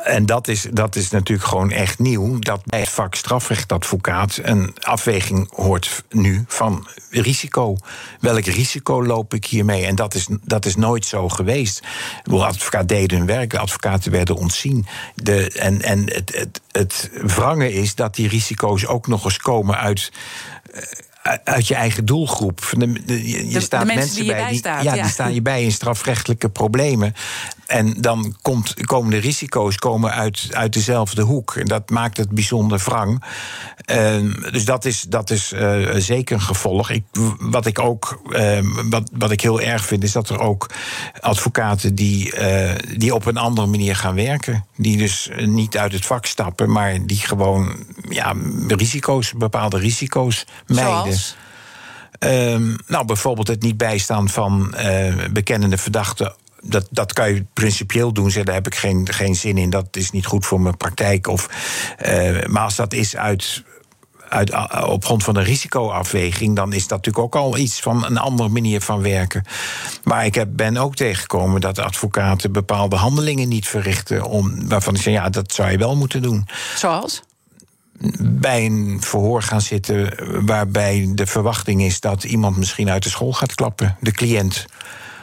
En 0.04 0.26
dat 0.26 0.48
is, 0.48 0.68
dat 0.72 0.96
is 0.96 1.10
natuurlijk 1.10 1.48
gewoon 1.48 1.72
echt 1.72 2.00
nieuw. 2.00 2.40
Dat 2.40 2.62
bij 2.66 2.80
het 2.80 2.90
vak 2.90 3.16
strafrechtadvocaat 3.16 4.40
een 4.42 4.76
afweging 4.80 5.50
hoort 5.56 6.04
nu 6.10 6.44
van 6.48 6.88
risico. 7.10 7.78
Welk 8.20 8.46
risico 8.46 9.06
loop 9.06 9.34
ik 9.34 9.46
hiermee? 9.46 9.86
En 9.86 9.96
dat 9.96 10.14
is, 10.14 10.28
dat 10.44 10.66
is 10.66 10.76
nooit 10.76 11.06
zo 11.06 11.30
geweest. 11.30 11.82
De 12.24 12.46
advocaat 12.46 12.88
deden 12.88 13.18
hun 13.18 13.28
werk, 13.28 13.50
de 13.50 13.60
advocaten 13.60 14.12
werden 14.12 14.36
ontzien. 14.36 14.86
De, 15.16 15.50
en 15.50 15.82
en 15.82 16.00
het, 16.00 16.36
het, 16.36 16.62
het 16.72 17.10
wrange 17.22 17.74
is 17.74 17.96
dat 17.96 18.16
die 18.16 18.28
risico's 18.28 18.86
ook 18.86 19.08
nog 19.08 19.24
eens 19.24 19.38
komen 19.38 19.78
uit 19.78 20.12
uit 21.44 21.68
je 21.68 21.76
eigen 21.76 22.06
doelgroep. 22.06 22.70
De, 22.78 23.04
de, 23.06 23.30
je 23.30 23.48
de, 23.48 23.60
staat 23.60 23.86
mensen, 23.86 23.96
mensen 23.96 24.16
die 24.16 24.32
bij 24.32 24.50
die, 24.50 24.62
ja, 24.64 24.82
ja, 24.82 24.94
die 24.94 25.12
staan 25.12 25.34
je 25.34 25.42
bij 25.42 25.64
in 25.64 25.72
strafrechtelijke 25.72 26.50
problemen. 26.50 27.14
En 27.66 27.94
dan 28.02 28.36
komt, 28.42 28.86
komen 28.86 29.12
de 29.12 29.18
risico's 29.18 29.76
komen 29.76 30.12
uit, 30.12 30.48
uit 30.52 30.74
dezelfde 30.74 31.22
hoek. 31.22 31.56
En 31.56 31.66
dat 31.66 31.90
maakt 31.90 32.18
het 32.18 32.30
bijzonder 32.30 32.82
wrang. 32.86 33.24
Uh, 33.92 34.52
dus 34.52 34.66
dat 34.66 34.86
is, 34.86 35.02
dat 35.02 35.30
is 35.30 35.54
uh, 35.54 35.90
zeker 35.96 36.36
een 36.36 36.42
gevolg. 36.42 36.90
Ik, 36.90 37.04
wat 37.40 37.66
ik 37.66 37.80
ook 37.80 38.22
uh, 38.30 38.60
wat, 38.90 39.10
wat 39.14 39.32
ik 39.32 39.42
heel 39.42 39.62
erg 39.62 39.86
vind, 39.86 40.04
is 40.04 40.12
dat 40.12 40.30
er 40.30 40.40
ook 40.40 40.70
advocaten 41.20 41.96
die, 41.96 42.34
die 42.98 43.16
op 43.16 43.26
een 43.26 43.38
andere 43.38 43.68
manier 43.68 43.96
gaan 43.96 44.16
werken. 44.16 44.66
Die 44.78 44.98
dus 44.98 45.30
niet 45.36 45.78
uit 45.78 45.92
het 45.92 46.06
vak 46.06 46.26
stappen, 46.26 46.72
maar 46.72 47.06
die 47.06 47.20
gewoon 47.20 47.86
ja, 48.10 48.36
risico's, 48.68 49.34
bepaalde 49.38 49.78
risico's 49.78 50.46
mijden. 50.68 50.94
Zoals? 50.94 51.36
Um, 52.24 52.76
nou, 52.88 53.06
bijvoorbeeld 53.06 53.48
het 53.48 53.62
niet 53.62 53.78
bijstaan 53.78 54.30
van 54.30 54.74
uh, 54.78 55.14
bekennende 55.32 55.78
verdachten. 55.78 56.34
Dat, 56.62 56.88
dat 56.90 57.14
kan 57.14 57.34
je 57.34 57.46
principieel 57.54 58.14
doen. 58.14 58.32
Zeg, 58.32 58.44
daar 58.44 58.56
heb 58.56 58.68
ik 58.68 58.76
geen, 58.76 59.08
geen 59.12 59.36
zin 59.36 59.58
in. 59.58 59.70
Dat 59.70 59.88
is 59.92 60.12
niet 60.12 60.26
goed 60.26 60.46
voor 60.46 60.62
mijn 60.62 60.78
praktijk. 60.78 61.28
Of, 61.28 61.50
uh, 62.06 62.46
maar 62.46 62.64
als 62.64 62.76
dat 62.76 62.94
is 62.94 63.16
uit, 63.16 63.64
uit, 64.30 64.54
op 64.86 65.06
grond 65.06 65.24
van 65.24 65.36
een 65.36 65.44
risicoafweging, 65.44 66.56
dan 66.56 66.74
is 66.74 66.88
dat 66.88 67.06
natuurlijk 67.06 67.26
ook 67.26 67.36
al 67.36 67.58
iets 67.58 67.80
van 67.80 68.06
een 68.06 68.18
andere 68.18 68.50
manier 68.50 68.82
van 68.82 69.02
werken. 69.02 69.46
Maar 70.04 70.26
ik 70.26 70.36
heb, 70.36 70.48
ben 70.52 70.78
ook 70.78 70.96
tegengekomen 70.96 71.62
dat 71.62 71.80
advocaten 71.80 72.52
bepaalde 72.52 72.96
handelingen 72.96 73.48
niet 73.48 73.68
verrichten. 73.68 74.24
Om, 74.24 74.68
waarvan 74.68 74.96
ik 74.96 75.02
zeg, 75.02 75.14
ja, 75.14 75.30
dat 75.30 75.54
zou 75.54 75.72
je 75.72 75.78
wel 75.78 75.96
moeten 75.96 76.22
doen. 76.22 76.48
Zoals? 76.76 77.22
bij 78.20 78.66
een 78.66 78.98
verhoor 79.02 79.42
gaan 79.42 79.62
zitten 79.62 80.14
waarbij 80.46 81.12
de 81.14 81.28
verwachting 81.28 81.82
is 81.82 82.00
dat 82.00 82.24
iemand 82.24 82.58
misschien 82.58 82.90
uit 82.90 83.04
de 83.04 83.10
school 83.10 83.34
gaat 83.34 83.56
klappen, 83.56 83.98
de 84.00 84.12
cliënt. 84.12 84.66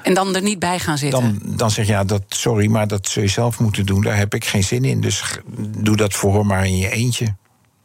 En 0.08 0.14
dan 0.14 0.34
er 0.34 0.42
niet 0.42 0.58
bij 0.58 0.78
gaan 0.78 0.98
zitten? 0.98 1.20
Dan, 1.20 1.56
dan 1.56 1.70
zeg 1.70 1.86
je, 1.86 1.92
ja, 1.92 2.04
dat, 2.04 2.22
sorry, 2.28 2.66
maar 2.66 2.88
dat 2.88 3.08
zul 3.08 3.22
je 3.22 3.28
zelf 3.28 3.58
moeten 3.60 3.86
doen. 3.86 4.02
Daar 4.02 4.16
heb 4.16 4.34
ik 4.34 4.44
geen 4.44 4.64
zin 4.64 4.84
in. 4.84 5.00
Dus 5.00 5.38
doe 5.78 5.96
dat 5.96 6.14
verhoor 6.14 6.46
maar 6.46 6.66
in 6.66 6.76
je 6.76 6.90
eentje. 6.90 7.34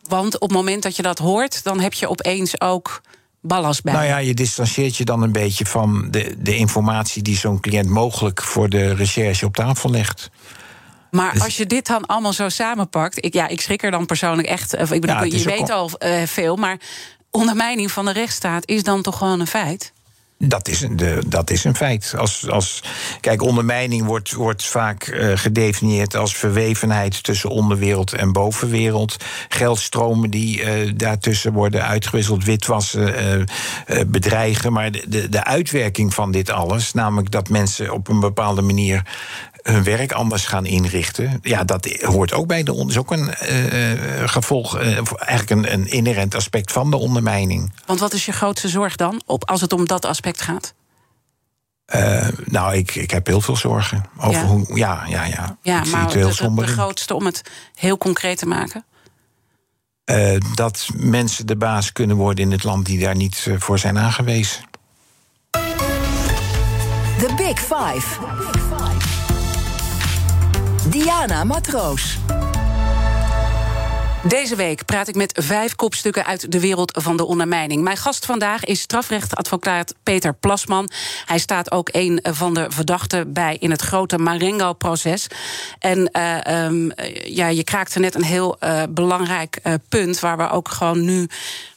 Want 0.08 0.34
op 0.34 0.50
het 0.50 0.58
moment 0.58 0.84
dat 0.84 0.96
je 0.96 1.02
dat 1.02 1.20
hoort, 1.20 1.64
dan 1.64 1.80
heb 1.80 1.94
je 1.94 2.10
opeens 2.10 2.62
ook 2.62 3.02
ballast 3.42 3.84
bij. 3.84 3.94
Nou 3.94 4.06
ja, 4.06 4.18
je 4.18 4.34
distancieert 4.34 4.96
je 4.96 5.06
dan 5.06 5.22
een 5.22 5.32
beetje 5.32 5.66
van 5.66 6.08
de, 6.12 6.36
de 6.40 6.56
informatie 6.56 7.22
die 7.22 7.38
zo'n 7.38 7.60
cliënt 7.60 7.90
mogelijk 7.90 8.44
voor 8.44 8.70
de 8.70 8.94
recherche 8.94 9.46
op 9.46 9.56
tafel 9.56 9.90
legt. 9.90 10.30
Maar 11.12 11.40
als 11.40 11.58
je 11.58 11.66
dit 11.66 11.88
dan 11.88 12.06
allemaal 12.06 12.34
zo 12.34 12.50
samenpakt. 12.50 13.26
Ik, 13.26 13.34
ja, 13.34 13.48
ik 13.48 13.62
schrik 13.62 13.84
er 13.84 13.92
dan 13.92 14.06
persoonlijk 14.06 14.48
echt. 14.48 14.74
Ik 14.74 15.02
bedoel, 15.02 15.24
ja, 15.24 15.24
je 15.24 15.44
weet 15.44 15.70
al 15.70 15.90
uh, 16.00 16.24
veel. 16.26 16.56
Maar 16.56 16.78
ondermijning 17.32 17.92
van 17.92 18.06
de 18.06 18.12
rechtsstaat 18.12 18.68
is 18.68 18.84
dan 18.84 19.02
toch 19.02 19.18
gewoon 19.18 19.40
een 19.40 19.48
feit? 19.48 19.94
Dat 20.48 20.68
is, 20.68 20.82
een, 20.82 20.96
de, 20.96 21.20
dat 21.28 21.50
is 21.50 21.64
een 21.64 21.76
feit. 21.76 22.14
Als, 22.18 22.50
als, 22.50 22.84
kijk, 23.20 23.42
ondermijning 23.42 24.06
wordt, 24.06 24.32
wordt 24.32 24.66
vaak 24.66 25.08
uh, 25.08 25.32
gedefinieerd 25.36 26.16
als 26.16 26.36
verwevenheid 26.36 27.24
tussen 27.24 27.50
onderwereld 27.50 28.14
en 28.14 28.32
bovenwereld. 28.32 29.16
Geldstromen 29.50 30.30
die 30.30 30.62
uh, 30.62 30.92
daartussen 30.96 31.54
worden 31.54 31.84
uitgewisseld, 31.84 32.44
witwassen, 32.44 33.46
uh, 33.88 34.02
bedreigen. 34.08 34.74
Maar 34.74 34.92
de, 34.92 35.06
de, 35.08 35.30
de 35.30 35.44
uitwerking 35.44 36.14
van 36.14 36.32
dit 36.32 36.50
alles, 36.50 36.94
namelijk 36.94 37.32
dat 37.32 37.50
mensen 37.50 37.94
op 37.94 38.08
een 38.08 38.20
bepaalde 38.20 38.62
manier 38.62 39.02
hun 39.64 39.84
werk 39.84 40.12
anders 40.12 40.46
gaan 40.46 40.66
inrichten. 40.66 41.40
Ja, 41.42 41.64
dat 41.64 41.86
hoort 42.02 42.34
ook 42.34 42.48
bij 42.48 42.64
de. 42.64 42.86
is 42.88 42.98
ook 42.98 43.12
een 43.12 43.34
uh, 43.50 44.28
gevolg, 44.28 44.80
uh, 44.80 45.00
eigenlijk 45.20 45.50
een, 45.50 45.74
een 45.74 45.88
inherent 45.88 46.36
aspect 46.36 46.72
van 46.72 46.92
de 46.92 46.98
ondermijning. 46.98 47.72
Want 47.86 48.00
wat 48.00 48.14
is 48.14 48.26
je 48.26 48.32
grootste 48.32 48.70
zorg 48.70 48.96
dan, 48.96 49.22
op, 49.26 49.50
als 49.50 49.62
het 49.62 49.74
om 49.74 49.88
dat 49.88 50.06
aspect 50.06 50.42
gaat? 50.42 50.74
Uh, 51.96 52.28
nou, 52.46 52.76
ik, 52.76 52.96
ik 52.96 53.12
heb 53.12 53.28
heel 53.28 53.42
veel 53.42 53.56
zorgen 53.56 54.06
over 54.18 54.42
ja. 54.42 54.46
hoe. 54.46 54.78
Ja, 54.78 55.04
ja, 55.08 55.24
ja. 55.24 55.58
Ja, 55.62 55.84
ik 55.84 55.86
maar 55.86 55.86
zie 55.86 55.98
het 55.98 56.14
heel 56.14 56.28
de, 56.28 56.34
somber 56.34 56.66
de 56.66 56.72
grootste 56.72 57.14
om 57.14 57.26
het 57.26 57.42
heel 57.76 57.98
concreet 57.98 58.38
te 58.38 58.46
maken. 58.46 58.86
Uh, 60.06 60.38
dat 60.54 60.88
mensen 60.94 61.48
de 61.48 61.56
baas 61.56 61.92
kunnen 61.92 62.16
worden 62.16 62.46
in 62.46 62.52
het 62.52 62.64
land 62.64 62.86
die 62.86 63.00
daar 63.00 63.16
niet 63.16 63.46
uh, 63.48 63.56
voor 63.60 63.80
zijn 63.80 63.98
aangewezen. 63.98 64.64
The 67.18 67.34
Big 67.38 67.60
Five. 67.60 69.13
Diana 70.94 71.44
Matroos. 71.44 72.33
Deze 74.28 74.56
week 74.56 74.86
praat 74.86 75.08
ik 75.08 75.16
met 75.16 75.40
vijf 75.44 75.76
kopstukken 75.76 76.26
uit 76.26 76.52
de 76.52 76.60
wereld 76.60 77.00
van 77.02 77.18
de 77.18 77.26
ondermijning. 77.26 77.84
Mijn 77.84 77.98
gast 77.98 78.26
vandaag 78.26 78.64
is 78.64 78.80
strafrechtadvocaat 78.80 79.94
Peter 80.04 80.34
Plasman. 80.34 80.90
Hij 81.26 81.40
staat 81.40 81.72
ook 81.72 81.90
een 81.92 82.20
van 82.24 82.54
de 82.54 82.66
verdachten 82.70 83.34
bij 83.34 83.58
in 83.60 83.72
het 83.72 83.82
grote 83.82 84.18
Marengo-proces. 84.18 85.28
En 85.80 86.10
uh, 86.18 86.66
um, 86.66 86.92
ja, 87.24 87.48
je 87.48 87.64
kraakte 87.64 88.00
net 88.00 88.16
een 88.16 88.24
heel 88.24 88.58
uh, 88.60 88.84
belangrijk 88.90 89.60
uh, 89.64 89.74
punt... 89.90 90.20
waar 90.20 90.38
we 90.38 90.50
ook 90.50 90.70
gewoon 90.70 91.06
nu 91.06 91.28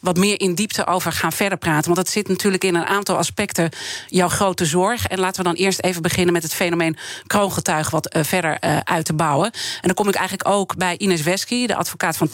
wat 0.01 0.17
meer 0.17 0.41
in 0.41 0.55
diepte 0.55 0.87
over 0.87 1.13
gaan 1.13 1.33
verder 1.33 1.59
praten. 1.59 1.85
Want 1.85 1.99
het 2.07 2.11
zit 2.11 2.29
natuurlijk 2.29 2.65
in 2.65 2.75
een 2.75 2.87
aantal 2.87 3.17
aspecten 3.17 3.71
jouw 4.09 4.29
grote 4.29 4.65
zorg. 4.65 5.07
En 5.07 5.19
laten 5.19 5.43
we 5.43 5.49
dan 5.49 5.59
eerst 5.59 5.83
even 5.83 6.03
beginnen 6.03 6.33
met 6.33 6.43
het 6.43 6.55
fenomeen 6.55 6.97
kroongetuig... 7.27 7.91
wat 7.91 8.17
verder 8.21 8.61
uit 8.85 9.05
te 9.05 9.15
bouwen. 9.15 9.51
En 9.53 9.81
dan 9.83 9.95
kom 9.95 10.09
ik 10.09 10.15
eigenlijk 10.15 10.49
ook 10.49 10.77
bij 10.77 10.97
Ines 10.99 11.23
Wesky, 11.23 11.67
de 11.67 11.77
advocaat 11.77 12.17
van 12.17 12.31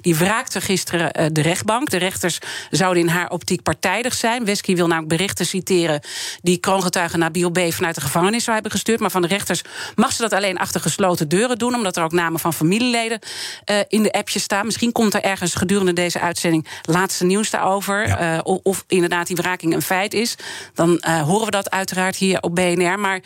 die 0.00 0.16
wraakte 0.16 0.60
gisteren 0.60 1.20
uh, 1.20 1.26
de 1.32 1.40
rechtbank. 1.40 1.90
De 1.90 1.96
rechters 1.96 2.38
zouden 2.70 3.02
in 3.02 3.08
haar 3.08 3.30
optiek 3.30 3.62
partijdig 3.62 4.14
zijn. 4.14 4.44
Wesky 4.44 4.74
wil 4.74 4.86
namelijk 4.86 5.16
berichten 5.16 5.46
citeren 5.46 6.00
die 6.42 6.58
kroongetuigen 6.58 7.18
Nabil 7.18 7.50
B. 7.50 7.58
vanuit 7.68 7.94
de 7.94 8.00
gevangenis 8.00 8.44
zou 8.44 8.54
hebben 8.54 8.72
gestuurd. 8.72 9.00
Maar 9.00 9.10
van 9.10 9.22
de 9.22 9.28
rechters 9.28 9.62
mag 9.94 10.12
ze 10.12 10.22
dat 10.22 10.32
alleen 10.32 10.58
achter 10.58 10.80
gesloten 10.80 11.28
deuren 11.28 11.58
doen, 11.58 11.74
omdat 11.74 11.96
er 11.96 12.02
ook 12.02 12.12
namen 12.12 12.40
van 12.40 12.54
familieleden 12.54 13.18
uh, 13.70 13.76
in 13.88 14.02
de 14.02 14.12
appjes 14.12 14.42
staan. 14.42 14.64
Misschien 14.64 14.92
komt 14.92 15.14
er 15.14 15.22
ergens 15.22 15.54
gedurende 15.54 15.92
deze 15.92 16.20
uitzending 16.20 16.66
laatste 16.82 17.24
nieuws 17.24 17.50
daarover. 17.50 18.08
Ja. 18.08 18.34
Uh, 18.34 18.40
of, 18.62 18.84
inderdaad 18.86 19.26
die 19.26 19.36
wraking 19.36 19.74
een 19.74 19.82
feit 19.82 20.14
is. 20.14 20.34
Dan 20.74 21.00
horen 21.04 21.44
we 21.44 21.50
dat 21.50 21.70
uiteraard 21.70 22.16
hier 22.16 22.40
op 22.40 22.54
BNR. 22.54 22.98
Maar 22.98 23.20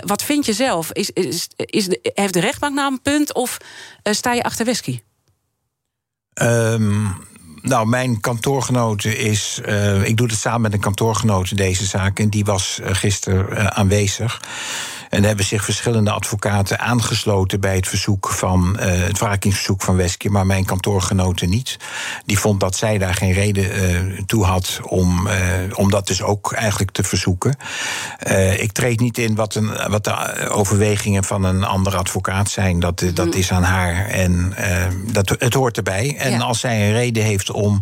wat 0.00 0.22
vind 0.22 0.46
je 0.46 0.52
zelf? 0.52 0.92
Is, 0.92 1.10
is, 1.10 1.48
is 1.56 1.86
de, 1.86 2.10
heeft 2.14 2.32
de 2.32 2.40
rechtbank 2.40 2.74
nou 2.74 2.92
een 2.92 3.02
punt 3.02 3.34
of 3.34 3.58
sta 4.02 4.32
je 4.32 4.42
achter 4.42 4.64
Wesky? 4.64 5.00
Um, 6.42 7.14
nou, 7.62 7.86
mijn 7.86 8.20
kantoorgenote 8.20 9.18
is. 9.18 9.60
Uh, 9.66 10.04
ik 10.04 10.16
doe 10.16 10.26
het 10.26 10.38
samen 10.38 10.60
met 10.60 10.72
een 10.72 10.80
kantoorgenote, 10.80 11.54
deze 11.54 11.84
zaak. 11.84 12.18
En 12.18 12.28
die 12.28 12.44
was 12.44 12.78
uh, 12.82 12.88
gisteren 12.90 13.52
uh, 13.52 13.66
aanwezig. 13.66 14.40
En 15.10 15.24
hebben 15.24 15.44
zich 15.44 15.64
verschillende 15.64 16.10
advocaten 16.10 16.78
aangesloten 16.78 17.60
bij 17.60 17.76
het 17.76 17.88
verzoek 17.88 18.28
van 18.28 18.76
uh, 18.80 18.84
het 18.84 19.18
wrakingsverzoek 19.18 19.82
van 19.82 19.96
Westke, 19.96 20.30
maar 20.30 20.46
mijn 20.46 20.64
kantoorgenoten 20.64 21.48
niet. 21.48 21.76
Die 22.24 22.38
vond 22.38 22.60
dat 22.60 22.76
zij 22.76 22.98
daar 22.98 23.14
geen 23.14 23.32
reden 23.32 23.64
uh, 23.64 24.22
toe 24.26 24.44
had 24.44 24.80
om, 24.82 25.26
uh, 25.26 25.34
om 25.74 25.90
dat 25.90 26.06
dus 26.06 26.22
ook 26.22 26.52
eigenlijk 26.52 26.90
te 26.90 27.02
verzoeken. 27.02 27.56
ik 28.58 28.72
treed 28.72 29.00
niet 29.00 29.18
in 29.18 29.34
wat, 29.34 29.54
een, 29.54 29.90
wat 29.90 30.04
de 30.04 30.48
overwegingen 30.48 31.24
van 31.24 31.44
een 31.44 31.64
andere 31.64 31.96
advocaat 31.96 32.50
zijn. 32.50 32.80
Dat, 32.80 33.04
dat 33.14 33.34
is 33.34 33.52
aan 33.52 33.62
haar 33.62 34.06
en 34.06 34.54
dat, 35.12 35.34
het 35.38 35.54
hoort 35.54 35.76
erbij. 35.76 36.16
En 36.18 36.30
ja. 36.30 36.38
als 36.38 36.60
zij 36.60 36.86
een 36.86 36.92
reden 36.92 37.22
heeft 37.22 37.50
om 37.50 37.78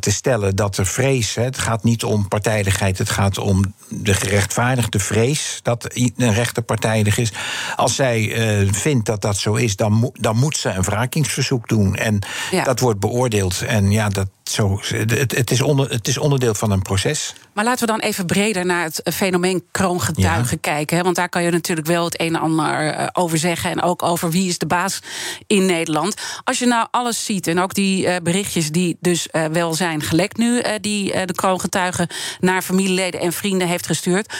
te 0.00 0.10
stellen 0.10 0.56
dat 0.56 0.76
er 0.76 0.86
vrees, 0.86 1.34
hè, 1.34 1.42
het 1.42 1.58
gaat 1.58 1.84
niet 1.84 2.04
om 2.04 2.28
partijdigheid, 2.28 2.98
het 2.98 3.10
gaat 3.10 3.38
om 3.38 3.74
de 3.88 4.14
gerechtvaardigde 4.14 4.98
vrees 4.98 5.60
dat 5.62 5.94
een 6.18 6.34
rechter 6.34 6.62
partijdig 6.62 7.18
is. 7.18 7.32
Als 7.76 7.94
zij 7.94 8.20
uh, 8.62 8.72
vindt 8.72 9.06
dat 9.06 9.20
dat 9.20 9.36
zo 9.36 9.54
is, 9.54 9.76
dan, 9.76 9.92
mo 9.92 10.12
dan 10.14 10.36
moet 10.36 10.56
ze 10.56 10.68
een 10.68 10.82
wrakingsverzoek 10.82 11.68
doen. 11.68 11.96
En 11.96 12.18
ja. 12.50 12.64
dat 12.64 12.80
wordt 12.80 13.00
beoordeeld. 13.00 13.62
En 13.62 13.90
ja, 13.90 14.08
dat, 14.08 14.28
zo, 14.42 14.80
het, 14.82 15.36
het, 15.36 15.50
is 15.50 15.60
onder, 15.60 15.90
het 15.90 16.08
is 16.08 16.18
onderdeel 16.18 16.54
van 16.54 16.70
een 16.70 16.82
proces. 16.82 17.34
Maar 17.52 17.64
laten 17.64 17.86
we 17.86 17.92
dan 17.92 18.00
even 18.00 18.26
breder 18.26 18.66
naar 18.66 18.84
het 18.84 19.00
fenomeen 19.14 19.64
kroongetuigen 19.70 20.58
ja. 20.60 20.72
kijken. 20.72 20.96
Hè? 20.96 21.02
Want 21.02 21.16
daar 21.16 21.28
kan 21.28 21.42
je 21.42 21.50
natuurlijk 21.50 21.86
wel 21.86 22.04
het 22.04 22.20
een 22.20 22.34
en 22.34 22.40
ander 22.40 22.98
uh, 22.98 23.06
over 23.12 23.38
zeggen. 23.38 23.70
En 23.70 23.82
ook 23.82 24.02
over 24.02 24.30
wie 24.30 24.48
is 24.48 24.58
de 24.58 24.66
baas 24.66 25.00
in 25.46 25.66
Nederland. 25.66 26.14
Als 26.44 26.58
je 26.58 26.66
nou 26.66 26.86
alles 26.90 27.24
ziet 27.24 27.46
en 27.46 27.60
ook 27.60 27.74
die 27.74 28.06
uh, 28.06 28.16
berichtjes 28.22 28.70
die 28.70 28.96
dus 29.00 29.28
uh, 29.32 29.44
wel 29.44 29.74
zijn 29.74 30.02
gelekt 30.02 30.36
nu... 30.36 30.62
die 30.80 31.26
de 31.26 31.34
kroongetuigen 31.34 32.08
naar 32.40 32.62
familieleden 32.62 33.20
en 33.20 33.32
vrienden 33.32 33.68
heeft 33.68 33.86
gestuurd... 33.86 34.34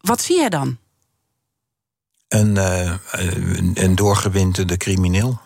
Wat 0.00 0.22
zie 0.22 0.40
je 0.40 0.50
dan? 0.50 0.78
Een, 2.28 2.56
uh, 2.56 2.94
een 3.74 3.94
doorgewinterde 3.94 4.76
crimineel. 4.76 5.40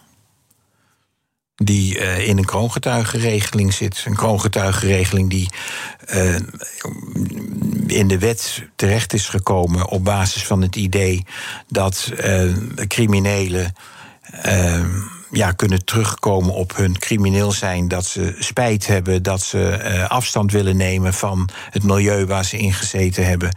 Die 1.54 1.98
uh, 1.98 2.28
in 2.28 2.38
een 2.38 2.44
kroongetuigenregeling 2.44 3.72
zit. 3.72 4.02
Een 4.06 4.16
kroongetuigenregeling 4.16 5.30
die 5.30 5.48
uh, 6.14 6.34
in 7.86 8.08
de 8.08 8.18
wet 8.18 8.62
terecht 8.76 9.12
is 9.12 9.28
gekomen 9.28 9.88
op 9.88 10.04
basis 10.04 10.46
van 10.46 10.62
het 10.62 10.76
idee 10.76 11.24
dat 11.68 12.12
criminelen 12.88 13.72
ja, 15.30 15.52
kunnen 15.52 15.84
terugkomen 15.84 16.54
op 16.54 16.76
hun 16.76 16.98
crimineel 16.98 17.52
zijn. 17.52 17.88
Dat 17.88 18.06
ze 18.06 18.36
spijt 18.38 18.86
hebben, 18.86 19.22
dat 19.22 19.42
ze 19.42 19.80
uh, 19.84 20.08
afstand 20.08 20.52
willen 20.52 20.76
nemen 20.76 21.14
van 21.14 21.48
het 21.70 21.82
milieu 21.82 22.26
waar 22.26 22.44
ze 22.44 22.58
in 22.58 22.72
gezeten 22.72 23.26
hebben. 23.26 23.56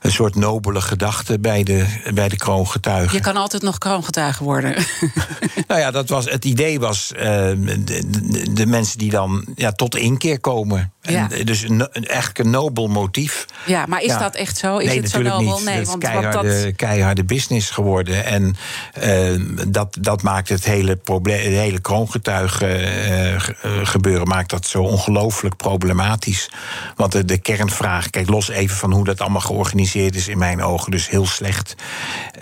Een 0.00 0.12
soort 0.12 0.34
nobele 0.34 0.80
gedachte 0.80 1.38
bij 1.38 1.62
de, 1.62 1.86
bij 2.14 2.28
de 2.28 2.36
kroongetuigen. 2.36 3.16
Je 3.16 3.22
kan 3.22 3.36
altijd 3.36 3.62
nog 3.62 3.78
kroongetuige 3.78 4.44
worden. 4.44 4.74
nou 5.68 5.80
ja, 5.80 5.90
dat 5.90 6.08
was, 6.08 6.30
het 6.30 6.44
idee 6.44 6.80
was 6.80 7.12
uh, 7.16 7.20
de, 7.20 8.64
mensen 8.66 8.98
die 8.98 9.10
dan 9.10 9.44
ja, 9.54 9.72
tot 9.72 9.96
inkeer 9.96 10.40
komen. 10.40 10.92
Ja. 11.00 11.30
En 11.30 11.46
dus 11.46 11.62
een, 11.62 11.88
eigenlijk 11.92 12.38
een 12.38 12.50
nobel 12.50 12.88
motief. 12.88 13.46
Ja, 13.66 13.86
maar 13.86 14.00
is 14.02 14.10
ja. 14.10 14.18
dat 14.18 14.34
echt 14.34 14.56
zo? 14.56 14.78
Is 14.78 14.86
nee, 14.86 15.00
het 15.00 15.10
zo 15.10 15.22
nobel? 15.22 15.56
Niet. 15.56 15.64
Nee, 15.64 15.74
het 15.74 15.82
is 15.82 15.88
want 15.88 16.02
keiharde, 16.02 16.64
dat... 16.64 16.76
keiharde 16.76 17.24
business 17.24 17.70
geworden. 17.70 18.24
En 18.24 18.56
uh, 19.04 19.68
dat, 19.68 19.96
dat 20.00 20.22
maakt 20.22 20.48
het 20.48 20.64
hele 20.64 20.96
probleem, 21.14 21.44
het 21.44 21.60
hele 21.60 21.80
kroongetuigen 21.80 22.80
uh, 22.80 23.40
gebeuren 23.82 24.28
maakt 24.28 24.50
dat 24.50 24.66
zo 24.66 24.82
ongelooflijk 24.82 25.56
problematisch. 25.56 26.50
Want 26.96 27.12
de, 27.12 27.24
de, 27.24 27.38
kernvraag, 27.38 28.10
kijk, 28.10 28.28
los 28.28 28.48
even 28.48 28.76
van 28.76 28.92
hoe 28.92 29.04
dat 29.04 29.20
allemaal 29.20 29.40
georganiseerd 29.40 30.14
is, 30.14 30.28
in 30.28 30.38
mijn 30.38 30.62
ogen 30.62 30.90
dus 30.90 31.08
heel 31.08 31.26
slecht. 31.26 31.74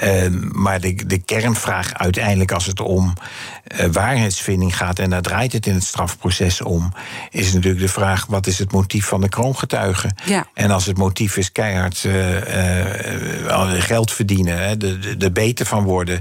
Uh, 0.02 0.26
maar 0.52 0.81
de, 0.81 1.07
de 1.07 1.19
kernvraag 1.19 1.95
uiteindelijk, 1.95 2.52
als 2.52 2.67
het 2.67 2.81
om 2.81 3.12
waarheidsvinding 3.93 4.76
gaat, 4.76 4.99
en 4.99 5.11
daar 5.11 5.23
draait 5.23 5.52
het 5.52 5.67
in 5.67 5.75
het 5.75 5.85
strafproces 5.85 6.61
om, 6.61 6.93
is 7.31 7.52
natuurlijk 7.52 7.83
de 7.83 7.88
vraag: 7.88 8.26
wat 8.26 8.47
is 8.47 8.59
het 8.59 8.73
motief 8.73 9.07
van 9.07 9.21
de 9.21 9.29
kroongetuigen? 9.29 10.17
Ja. 10.25 10.47
En 10.55 10.71
als 10.71 10.87
het 10.87 10.97
motief 10.97 11.37
is 11.37 11.52
keihard 11.52 12.07
geld 13.79 14.12
verdienen, 14.12 14.59
hè, 14.59 14.76
de, 14.76 14.99
de, 14.99 15.17
de 15.17 15.33
beter 15.33 15.67
van 15.67 15.85
worden, 15.85 16.19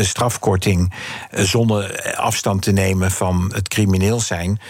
strafkorting 0.00 0.92
zonder 1.32 2.14
afstand 2.16 2.62
te 2.62 2.72
nemen 2.72 3.10
van 3.10 3.50
het 3.54 3.68
crimineel 3.68 4.20
zijn. 4.20 4.60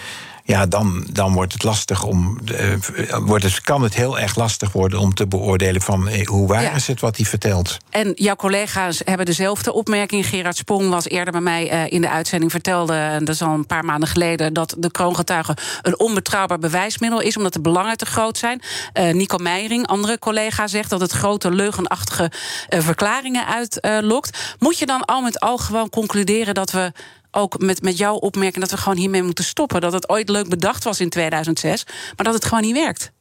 Ja, 0.45 0.65
dan, 0.65 1.07
dan 1.11 1.33
wordt 1.33 1.53
het 1.53 1.63
lastig 1.63 2.03
om. 2.03 2.39
Uh, 2.51 2.75
wordt 3.17 3.43
het, 3.43 3.61
kan 3.61 3.81
het 3.81 3.95
heel 3.95 4.19
erg 4.19 4.35
lastig 4.35 4.71
worden 4.71 4.99
om 4.99 5.13
te 5.13 5.27
beoordelen 5.27 5.81
van 5.81 6.07
eh, 6.07 6.27
hoe 6.27 6.47
waar 6.47 6.61
ja. 6.61 6.71
is 6.71 6.87
het 6.87 6.99
wat 6.99 7.17
hij 7.17 7.25
vertelt. 7.25 7.77
En 7.89 8.11
jouw 8.15 8.35
collega's 8.35 9.01
hebben 9.05 9.25
dezelfde 9.25 9.73
opmerking. 9.73 10.27
Gerard 10.27 10.57
Sprong 10.57 10.89
was 10.89 11.07
eerder 11.07 11.31
bij 11.31 11.41
mij 11.41 11.73
uh, 11.73 11.91
in 11.91 12.01
de 12.01 12.09
uitzending 12.09 12.51
vertelde, 12.51 12.93
en 12.93 13.25
dat 13.25 13.35
is 13.35 13.41
al 13.41 13.53
een 13.53 13.65
paar 13.65 13.85
maanden 13.85 14.09
geleden, 14.09 14.53
dat 14.53 14.75
de 14.77 14.91
kroongetuige 14.91 15.57
een 15.81 15.99
onbetrouwbaar 15.99 16.59
bewijsmiddel 16.59 17.21
is, 17.21 17.37
omdat 17.37 17.53
de 17.53 17.61
belangen 17.61 17.97
te 17.97 18.05
groot 18.05 18.37
zijn. 18.37 18.61
Nico 18.93 19.37
Meijering, 19.37 19.87
andere 19.87 20.19
collega, 20.19 20.67
zegt 20.67 20.89
dat 20.89 21.01
het 21.01 21.11
grote 21.11 21.51
leugenachtige 21.51 22.31
verklaringen 22.69 23.45
uitlokt. 23.47 24.55
Moet 24.59 24.77
je 24.77 24.85
dan 24.85 25.05
al 25.05 25.21
met 25.21 25.39
al 25.39 25.57
gewoon 25.57 25.89
concluderen 25.89 26.53
dat 26.53 26.71
we 26.71 26.91
ook 27.35 27.59
met, 27.59 27.81
met 27.81 27.97
jouw 27.97 28.15
opmerking 28.15 28.59
dat 28.59 28.71
we 28.71 28.77
gewoon 28.77 28.97
hiermee 28.97 29.23
moeten 29.23 29.43
stoppen. 29.43 29.81
Dat 29.81 29.93
het 29.93 30.09
ooit 30.09 30.29
leuk 30.29 30.49
bedacht 30.49 30.83
was 30.83 30.99
in 30.99 31.09
2006, 31.09 31.85
maar 32.15 32.25
dat 32.25 32.33
het 32.33 32.45
gewoon 32.45 32.63
niet 32.63 32.75
werkt. 32.75 33.11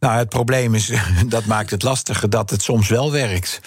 Nou, 0.00 0.18
het 0.18 0.28
probleem 0.28 0.74
is, 0.74 0.92
dat 1.26 1.44
maakt 1.44 1.70
het 1.70 1.82
lastiger 1.82 2.30
dat 2.30 2.50
het 2.50 2.62
soms 2.62 2.88
wel 2.88 3.12
werkt. 3.12 3.60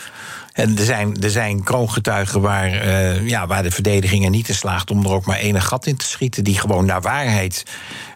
En 0.58 0.78
er 0.78 0.84
zijn, 0.84 1.22
er 1.22 1.30
zijn 1.30 1.64
kroongetuigen 1.64 2.42
waar, 2.42 2.86
uh, 2.86 3.28
ja, 3.28 3.48
waar 3.48 3.64
de 3.64 3.72
verdediging 3.72 4.24
er 4.24 4.30
niet 4.30 4.50
in 4.50 4.56
slaagt 4.56 4.92
om 4.92 5.06
er 5.06 5.12
ook 5.12 5.26
maar 5.26 5.38
enig 5.38 5.66
gat 5.66 5.86
in 5.86 5.96
te 5.96 6.06
schieten. 6.06 6.44
Die 6.44 6.60
gewoon 6.60 6.86
naar 6.86 7.02
waarheid 7.02 7.64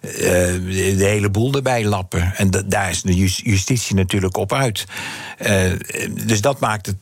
uh, 0.02 0.12
de, 0.18 0.96
hele 0.98 1.30
boel 1.30 1.54
erbij 1.54 1.86
lappen. 1.86 2.34
En 2.36 2.50
da, 2.50 2.62
daar 2.66 2.90
is 2.90 3.02
de 3.02 3.16
justitie 3.44 3.96
natuurlijk 3.96 4.38
op 4.38 4.54
uit. 4.54 4.86
Uh, 5.40 5.72
dus 6.26 6.42
dat 6.42 6.60
maakt 6.60 6.86
het, 6.86 6.96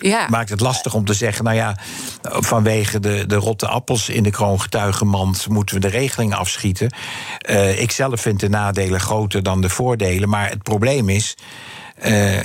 ja. 0.00 0.26
maakt 0.28 0.50
het 0.50 0.60
lastig 0.60 0.94
om 0.94 1.04
te 1.04 1.14
zeggen: 1.14 1.44
nou 1.44 1.56
ja, 1.56 1.76
vanwege 2.22 3.00
de, 3.00 3.24
de 3.26 3.36
rotte 3.36 3.66
appels 3.66 4.08
in 4.08 4.22
de 4.22 4.30
kroongetuigenmand 4.30 5.48
moeten 5.48 5.74
we 5.74 5.80
de 5.80 5.88
regeling 5.88 6.34
afschieten. 6.34 6.92
ik 7.76 7.90
zelf 7.90 8.20
vind 8.20 8.40
de 8.40 8.48
nadelen 8.48 9.00
groter 9.00 9.42
dan 9.42 9.60
de 9.60 9.68
voordelen. 9.68 10.28
Maar 10.28 10.48
het 10.48 10.62
probleem 10.62 11.08
is. 11.08 11.36
Uh, 12.04 12.38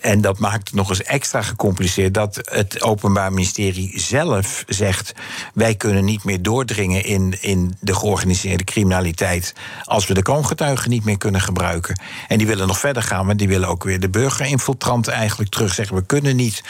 en 0.00 0.20
dat 0.20 0.38
maakt 0.38 0.68
het 0.68 0.74
nog 0.74 0.88
eens 0.88 1.02
extra 1.02 1.42
gecompliceerd 1.42 2.14
dat 2.14 2.40
het 2.44 2.82
Openbaar 2.82 3.32
Ministerie 3.32 4.00
zelf 4.00 4.64
zegt: 4.66 5.12
wij 5.54 5.74
kunnen 5.74 6.04
niet 6.04 6.24
meer 6.24 6.42
doordringen 6.42 7.04
in, 7.04 7.36
in 7.40 7.76
de 7.80 7.94
georganiseerde 7.94 8.64
criminaliteit 8.64 9.54
als 9.84 10.06
we 10.06 10.14
de 10.14 10.22
kroongetuigen 10.22 10.90
niet 10.90 11.04
meer 11.04 11.18
kunnen 11.18 11.40
gebruiken. 11.40 12.00
En 12.28 12.38
die 12.38 12.46
willen 12.46 12.66
nog 12.66 12.78
verder 12.78 13.02
gaan, 13.02 13.26
maar 13.26 13.36
die 13.36 13.48
willen 13.48 13.68
ook 13.68 13.84
weer 13.84 14.00
de 14.00 14.08
burgerinfiltranten 14.08 15.12
eigenlijk 15.12 15.50
terug 15.50 15.74
zeggen: 15.74 15.96
we 15.96 16.06
kunnen 16.06 16.36
niet 16.36 16.62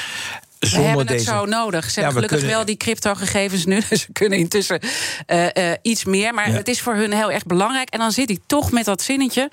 we 0.59 0.81
hebben 0.81 1.09
het 1.09 1.23
zo 1.23 1.45
nodig. 1.45 1.91
Ze 1.91 2.01
hebben 2.01 2.23
gelukkig 2.23 2.51
wel 2.51 2.65
die 2.65 2.77
cryptogegevens 2.77 3.65
nu. 3.65 3.81
Dus 3.89 4.01
ze 4.01 4.13
kunnen 4.13 4.39
intussen 4.39 4.81
uh, 5.27 5.45
uh, 5.45 5.73
iets 5.83 6.05
meer. 6.05 6.35
Maar 6.35 6.47
het 6.47 6.69
is 6.69 6.81
voor 6.81 6.95
hun 6.95 7.13
heel 7.13 7.31
erg 7.31 7.45
belangrijk. 7.45 7.91
En 7.91 7.99
dan 7.99 8.13
zit 8.13 8.31
ik 8.31 8.41
toch 8.47 8.71
met 8.71 8.85
dat 8.85 9.03
zinnetje. 9.03 9.51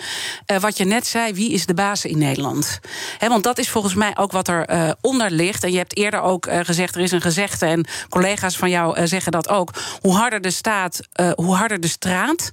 Uh, 0.52 0.58
wat 0.58 0.78
je 0.78 0.86
net 0.86 1.08
zei, 1.08 1.34
wie 1.34 1.52
is 1.52 1.66
de 1.66 1.74
baas 1.74 2.06
in 2.06 2.18
Nederland? 2.18 2.80
He, 3.18 3.28
want 3.28 3.44
dat 3.44 3.58
is 3.58 3.70
volgens 3.70 3.94
mij 3.94 4.18
ook 4.18 4.32
wat 4.32 4.48
er 4.48 4.96
onder 5.02 5.32
ligt. 5.32 5.64
En 5.64 5.72
je 5.72 5.78
hebt 5.78 5.98
eerder 5.98 6.22
ook 6.22 6.48
gezegd, 6.52 6.96
er 6.96 7.02
is 7.02 7.12
een 7.12 7.22
gezegde... 7.22 7.66
en 7.66 7.88
collega's 8.10 8.58
van 8.58 8.70
jou 8.70 9.08
zeggen 9.08 9.32
dat 9.32 9.50
ook. 9.50 9.74
Hoe 10.02 10.16
harder 10.16 10.42
de 10.42 10.52
staat, 10.52 11.00
hoe 11.36 11.56
harder 11.56 11.80
de 11.80 11.88
straat. 11.88 12.52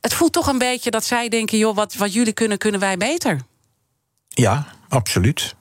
Het 0.00 0.14
voelt 0.14 0.32
toch 0.32 0.46
een 0.46 0.58
beetje 0.58 0.90
dat 0.90 1.04
zij 1.04 1.28
denken... 1.28 1.58
joh, 1.58 1.74
wat, 1.74 1.94
wat 1.94 2.12
jullie 2.12 2.32
kunnen, 2.32 2.58
kunnen 2.58 2.80
wij 2.80 2.96
beter. 2.96 3.40
Ja, 4.28 4.66
absoluut. 4.88 5.54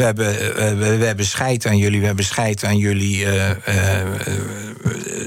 We 0.00 0.06
hebben, 0.06 0.56
eh, 0.56 0.78
we, 0.78 0.96
we, 0.96 1.04
hebben 1.04 1.24
scheid 1.24 1.66
aan 1.66 1.76
jullie, 1.76 2.00
we 2.00 2.06
hebben 2.06 2.24
scheid 2.24 2.64
aan 2.64 2.76
jullie 2.76 3.24
uh, 3.24 3.48
uh, 3.48 3.54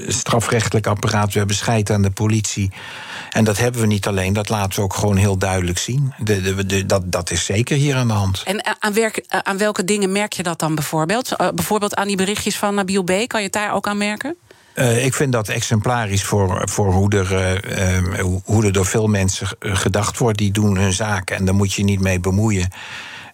strafrechtelijk 0.08 0.86
apparaat, 0.86 1.32
we 1.32 1.38
hebben 1.38 1.56
scheid 1.56 1.90
aan 1.90 2.02
de 2.02 2.10
politie. 2.10 2.70
En 3.30 3.44
dat 3.44 3.58
hebben 3.58 3.80
we 3.80 3.86
niet 3.86 4.06
alleen, 4.06 4.32
dat 4.32 4.48
laten 4.48 4.78
we 4.78 4.84
ook 4.84 4.94
gewoon 4.94 5.16
heel 5.16 5.38
duidelijk 5.38 5.78
zien. 5.78 6.14
De, 6.18 6.40
de, 6.40 6.66
de, 6.66 6.86
dat, 6.86 7.12
dat 7.12 7.30
is 7.30 7.44
zeker 7.44 7.76
hier 7.76 7.94
aan 7.94 8.06
de 8.06 8.12
hand. 8.12 8.42
En 8.44 8.64
aan, 8.78 8.92
werk, 8.92 9.24
aan 9.28 9.58
welke 9.58 9.84
dingen 9.84 10.12
merk 10.12 10.32
je 10.32 10.42
dat 10.42 10.58
dan 10.58 10.74
bijvoorbeeld? 10.74 11.36
bijvoorbeeld 11.54 11.94
aan 11.94 12.06
die 12.06 12.16
berichtjes 12.16 12.56
van 12.56 12.74
Nabil 12.74 13.02
B. 13.02 13.12
Kan 13.26 13.40
je 13.40 13.46
het 13.46 13.52
daar 13.52 13.74
ook 13.74 13.86
aan 13.86 13.98
merken? 13.98 14.36
Uh, 14.74 15.04
ik 15.04 15.14
vind 15.14 15.32
dat 15.32 15.48
exemplarisch 15.48 16.24
voor, 16.24 16.62
voor 16.64 16.92
hoe, 16.92 17.10
er, 17.10 17.32
uh, 18.18 18.24
hoe 18.44 18.64
er 18.64 18.72
door 18.72 18.86
veel 18.86 19.06
mensen 19.06 19.46
gedacht 19.60 20.18
wordt. 20.18 20.38
Die 20.38 20.52
doen 20.52 20.76
hun 20.76 20.92
zaken 20.92 21.36
en 21.36 21.44
daar 21.44 21.54
moet 21.54 21.72
je 21.72 21.84
niet 21.84 22.00
mee 22.00 22.20
bemoeien. 22.20 22.72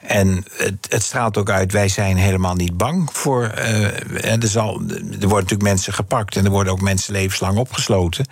En 0.01 0.45
het, 0.57 0.87
het, 0.89 1.03
straalt 1.03 1.37
ook 1.39 1.51
uit, 1.51 1.73
wij 1.73 1.89
zijn 1.89 2.17
helemaal 2.17 2.55
niet 2.55 2.77
bang 2.77 3.09
voor. 3.13 3.53
Uh, 3.59 4.43
er, 4.43 4.49
zal, 4.49 4.75
er 4.75 5.01
worden 5.01 5.29
natuurlijk 5.29 5.63
mensen 5.63 5.93
gepakt 5.93 6.37
en 6.37 6.45
er 6.45 6.51
worden 6.51 6.73
ook 6.73 6.81
mensen 6.81 7.13
levenslang 7.13 7.59
opgesloten. 7.59 8.27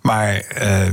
Maar 0.00 0.44
uh, 0.62 0.86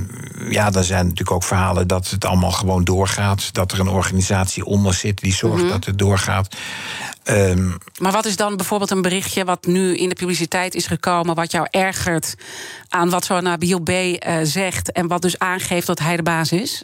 ja, 0.51 0.71
er 0.71 0.83
zijn 0.83 1.03
natuurlijk 1.03 1.31
ook 1.31 1.43
verhalen 1.43 1.87
dat 1.87 2.09
het 2.09 2.25
allemaal 2.25 2.51
gewoon 2.51 2.83
doorgaat. 2.83 3.53
Dat 3.53 3.71
er 3.71 3.79
een 3.79 3.87
organisatie 3.87 4.65
onder 4.65 4.93
zit 4.93 5.21
die 5.21 5.33
zorgt 5.33 5.63
mhm. 5.63 5.71
dat 5.71 5.85
het 5.85 5.97
doorgaat. 5.97 6.55
Um, 7.23 7.77
maar 7.99 8.11
wat 8.11 8.25
is 8.25 8.35
dan 8.35 8.57
bijvoorbeeld 8.57 8.91
een 8.91 9.01
berichtje 9.01 9.45
wat 9.45 9.65
nu 9.65 9.95
in 9.95 10.09
de 10.09 10.15
publiciteit 10.15 10.75
is 10.75 10.87
gekomen, 10.87 11.35
wat 11.35 11.51
jou 11.51 11.67
ergert 11.69 12.35
aan 12.89 13.09
wat 13.09 13.25
zo'n 13.25 13.43
Nabil 13.43 13.79
B. 13.79 13.89
Uh, 13.89 14.37
zegt 14.43 14.91
en 14.91 15.07
wat 15.07 15.21
dus 15.21 15.39
aangeeft 15.39 15.87
dat 15.87 15.99
hij 15.99 16.15
de 16.15 16.23
baas 16.23 16.51
is? 16.51 16.83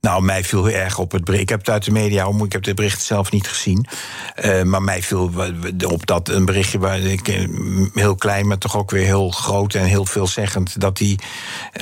Nou, 0.00 0.22
mij 0.22 0.44
viel 0.44 0.68
erg 0.70 0.98
op 0.98 1.12
het 1.12 1.24
bericht. 1.24 1.42
Ik 1.42 1.48
heb 1.48 1.58
het 1.58 1.70
uit 1.70 1.84
de 1.84 1.90
media 1.90 2.26
ik 2.44 2.52
heb 2.52 2.64
het 2.64 2.74
bericht 2.74 3.02
zelf 3.02 3.30
niet 3.30 3.48
gezien. 3.48 3.86
Uh, 4.44 4.62
maar 4.62 4.82
mij 4.82 5.02
viel 5.02 5.32
op 5.86 6.06
dat 6.06 6.28
een 6.28 6.44
berichtje 6.44 6.78
waar 6.78 6.98
ik 6.98 7.28
eh, 7.28 7.48
heel 7.94 8.14
klein, 8.14 8.46
maar 8.46 8.58
toch 8.58 8.76
ook 8.76 8.90
weer 8.90 9.04
heel 9.04 9.30
groot 9.30 9.74
en 9.74 9.84
heel 9.84 10.06
veelzeggend. 10.06 10.80
Dat 10.80 10.98
hij 10.98 11.18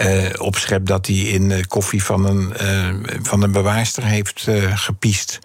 uh, 0.01 0.31
opschept 0.39 0.87
dat 0.87 1.07
hij 1.07 1.17
in 1.17 1.67
koffie 1.67 2.03
van 2.03 2.27
een, 2.27 2.53
van 3.23 3.43
een 3.43 3.53
bewaarster 3.53 4.05
heeft 4.05 4.49
gepiest. 4.75 5.39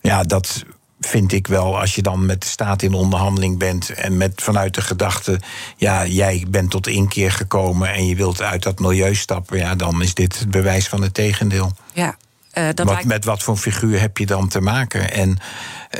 Ja, 0.00 0.22
dat 0.22 0.64
vind 1.06 1.32
ik 1.32 1.46
wel, 1.46 1.80
als 1.80 1.94
je 1.94 2.02
dan 2.02 2.26
met 2.26 2.42
de 2.42 2.48
staat 2.48 2.82
in 2.82 2.92
onderhandeling 2.92 3.58
bent 3.58 3.90
en 3.90 4.16
met 4.16 4.32
vanuit 4.42 4.74
de 4.74 4.80
gedachte, 4.80 5.40
ja, 5.76 6.06
jij 6.06 6.46
bent 6.48 6.70
tot 6.70 6.86
inkeer 6.86 7.32
gekomen 7.32 7.92
en 7.92 8.06
je 8.06 8.14
wilt 8.14 8.42
uit 8.42 8.62
dat 8.62 8.78
milieu 8.78 9.14
stappen, 9.14 9.58
ja, 9.58 9.74
dan 9.74 10.02
is 10.02 10.14
dit 10.14 10.38
het 10.38 10.50
bewijs 10.50 10.88
van 10.88 11.02
het 11.02 11.14
tegendeel. 11.14 11.72
Ja. 11.92 12.16
Uh, 12.54 12.68
dat 12.74 12.86
wat, 12.86 13.04
Met 13.04 13.24
wat 13.24 13.42
voor 13.42 13.56
figuur 13.56 14.00
heb 14.00 14.18
je 14.18 14.26
dan 14.26 14.48
te 14.48 14.60
maken? 14.60 15.12
En, 15.12 15.38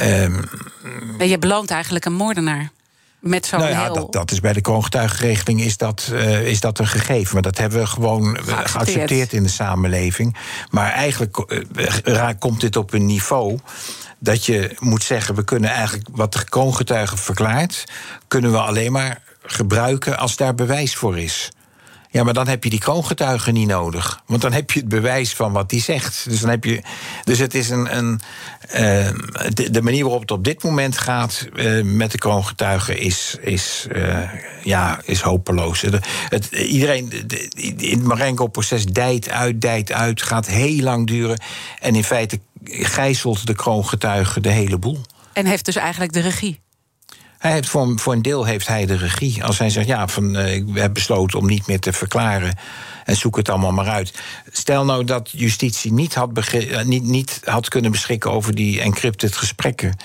um, 0.03 0.49
je 1.19 1.39
beloont 1.39 1.71
eigenlijk 1.71 2.05
een 2.05 2.15
moordenaar. 2.15 2.71
Met 3.23 3.47
zo'n 3.47 3.59
nou 3.59 3.71
ja, 3.71 3.83
heel... 3.83 3.95
dat, 3.95 4.13
dat, 4.13 4.31
is 4.31 4.41
bij 4.41 4.53
de 4.53 4.61
kroongetuigenregeling 4.61 5.61
is 5.61 5.77
dat, 5.77 6.11
uh, 6.13 6.47
is 6.47 6.61
dat 6.61 6.79
een 6.79 6.87
gegeven. 6.87 7.33
Maar 7.33 7.43
dat 7.43 7.59
hebben 7.59 7.79
we 7.79 7.87
gewoon 7.87 8.25
geaccepteerd, 8.25 8.71
geaccepteerd 8.71 9.33
in 9.33 9.43
de 9.43 9.49
samenleving. 9.49 10.37
Maar 10.71 10.91
eigenlijk 10.91 11.45
uh, 12.05 12.29
komt 12.39 12.61
dit 12.61 12.77
op 12.77 12.93
een 12.93 13.07
niveau 13.07 13.59
dat 14.19 14.47
je 14.47 14.77
moet 14.79 15.03
zeggen: 15.03 15.35
we 15.35 15.45
kunnen 15.45 15.71
eigenlijk 15.71 16.09
wat 16.13 16.33
de 16.33 16.45
kroongetuige 16.45 17.17
verklaart, 17.17 17.85
kunnen 18.29 18.53
we 18.53 18.59
alleen 18.59 18.93
maar 18.93 19.23
gebruiken 19.43 20.19
als 20.19 20.37
daar 20.37 20.55
bewijs 20.55 20.95
voor 20.95 21.19
is. 21.19 21.51
Ja, 22.13 22.23
maar 22.23 22.35
dan 22.35 22.49
heb 22.49 22.65
je 22.65 22.71
die 22.71 22.79
kroongetuigen 22.79 23.55
niet 23.55 23.69
nodig. 23.69 24.23
Want 24.27 24.41
dan 24.41 24.53
heb 24.53 24.71
je 24.71 24.81
het 24.81 24.89
bewijs 24.89 25.35
van 25.35 25.53
wat 25.53 25.71
hij 25.71 25.81
zegt. 25.81 26.25
Dus, 26.29 26.41
dan 26.41 26.51
heb 26.51 26.65
je, 26.65 26.83
dus 27.25 27.39
het 27.39 27.55
is 27.55 27.71
een. 27.71 27.97
een 27.97 28.21
uh, 28.75 29.09
de, 29.71 29.83
manier 29.83 30.03
waarop 30.03 30.21
het 30.21 30.31
op 30.31 30.45
dit 30.45 30.63
moment 30.63 30.99
gaat 30.99 31.49
uh, 31.55 31.83
met 31.85 32.11
de 32.11 32.19
kroongetuigen 32.19 32.99
is, 32.99 33.37
is, 33.41 33.87
uh, 33.93 34.31
ja, 34.63 35.01
is 35.05 35.21
hopeloos. 35.21 35.81
Het, 36.29 36.47
iedereen 36.51 37.09
de, 37.27 37.49
in 37.77 37.99
het 37.99 38.07
Marengo-proces 38.07 38.85
dijt 38.85 39.29
uit, 39.31 39.61
dijt 39.61 39.93
uit, 39.93 40.23
gaat 40.23 40.47
heel 40.47 40.83
lang 40.83 41.07
duren. 41.07 41.41
En 41.81 41.95
in 41.95 42.05
feite 42.05 42.41
gijzelt 42.65 43.47
de 43.47 43.55
kroongetuige 43.55 44.41
de 44.41 44.51
hele 44.51 44.79
boel. 44.79 45.01
En 45.33 45.47
heeft 45.47 45.65
dus 45.65 45.77
eigenlijk 45.77 46.13
de 46.13 46.21
regie. 46.21 46.61
Hij 47.43 47.53
heeft 47.53 47.69
voor, 47.69 47.99
voor 47.99 48.13
een 48.13 48.23
deel 48.23 48.45
heeft 48.45 48.67
hij 48.67 48.87
de 48.87 48.97
regie. 48.97 49.45
Als 49.45 49.59
hij 49.59 49.71
zegt, 49.71 49.87
ja, 49.87 50.09
van, 50.09 50.37
uh, 50.37 50.55
ik 50.55 50.65
heb 50.73 50.95
besloten 50.95 51.39
om 51.39 51.47
niet 51.47 51.67
meer 51.67 51.81
te 51.81 51.93
verklaren... 51.93 52.59
en 53.05 53.17
zoek 53.17 53.37
het 53.37 53.49
allemaal 53.49 53.73
maar 53.73 53.89
uit. 53.89 54.15
Stel 54.51 54.85
nou 54.85 55.05
dat 55.05 55.31
justitie 55.31 55.93
niet 55.93 56.15
had, 56.15 56.31
uh, 56.55 56.83
niet, 56.83 57.03
niet 57.03 57.41
had 57.45 57.69
kunnen 57.69 57.91
beschikken... 57.91 58.33
over 58.33 58.55
die 58.55 58.81
encrypted 58.81 59.37
gesprekken... 59.37 59.97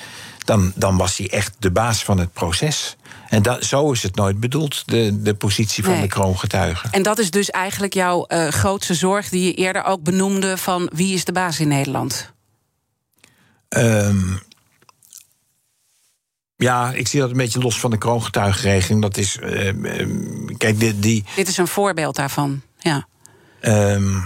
Dan, 0.45 0.71
dan 0.75 0.97
was 0.97 1.17
hij 1.17 1.29
echt 1.29 1.55
de 1.59 1.71
baas 1.71 2.03
van 2.03 2.19
het 2.19 2.33
proces. 2.33 2.95
En 3.29 3.41
dat, 3.41 3.63
zo 3.63 3.91
is 3.91 4.03
het 4.03 4.15
nooit 4.15 4.39
bedoeld, 4.39 4.83
de, 4.85 5.21
de 5.21 5.33
positie 5.33 5.83
van 5.83 5.93
nee. 5.93 6.01
de 6.01 6.07
kroongetuige. 6.07 6.87
En 6.91 7.03
dat 7.03 7.19
is 7.19 7.31
dus 7.31 7.49
eigenlijk 7.49 7.93
jouw 7.93 8.25
uh, 8.27 8.47
grootste 8.47 8.93
zorg... 8.93 9.29
die 9.29 9.43
je 9.43 9.53
eerder 9.53 9.83
ook 9.83 10.03
benoemde 10.03 10.57
van 10.57 10.89
wie 10.93 11.13
is 11.13 11.25
de 11.25 11.31
baas 11.31 11.59
in 11.59 11.67
Nederland? 11.67 12.31
Um, 13.69 14.39
ja, 16.57 16.91
ik 16.91 17.07
zie 17.07 17.19
dat 17.19 17.29
een 17.29 17.37
beetje 17.37 17.59
los 17.59 17.79
van 17.79 17.91
de 17.91 17.97
kroongetuigenregeling. 17.97 19.01
Dat 19.01 19.17
is. 19.17 19.39
Uh, 19.43 19.73
kijk, 20.57 20.79
die, 20.79 20.99
die, 20.99 21.23
Dit 21.35 21.47
is 21.47 21.57
een 21.57 21.67
voorbeeld 21.67 22.15
daarvan. 22.15 22.61
Ja. 22.77 23.07
Um, 23.61 24.23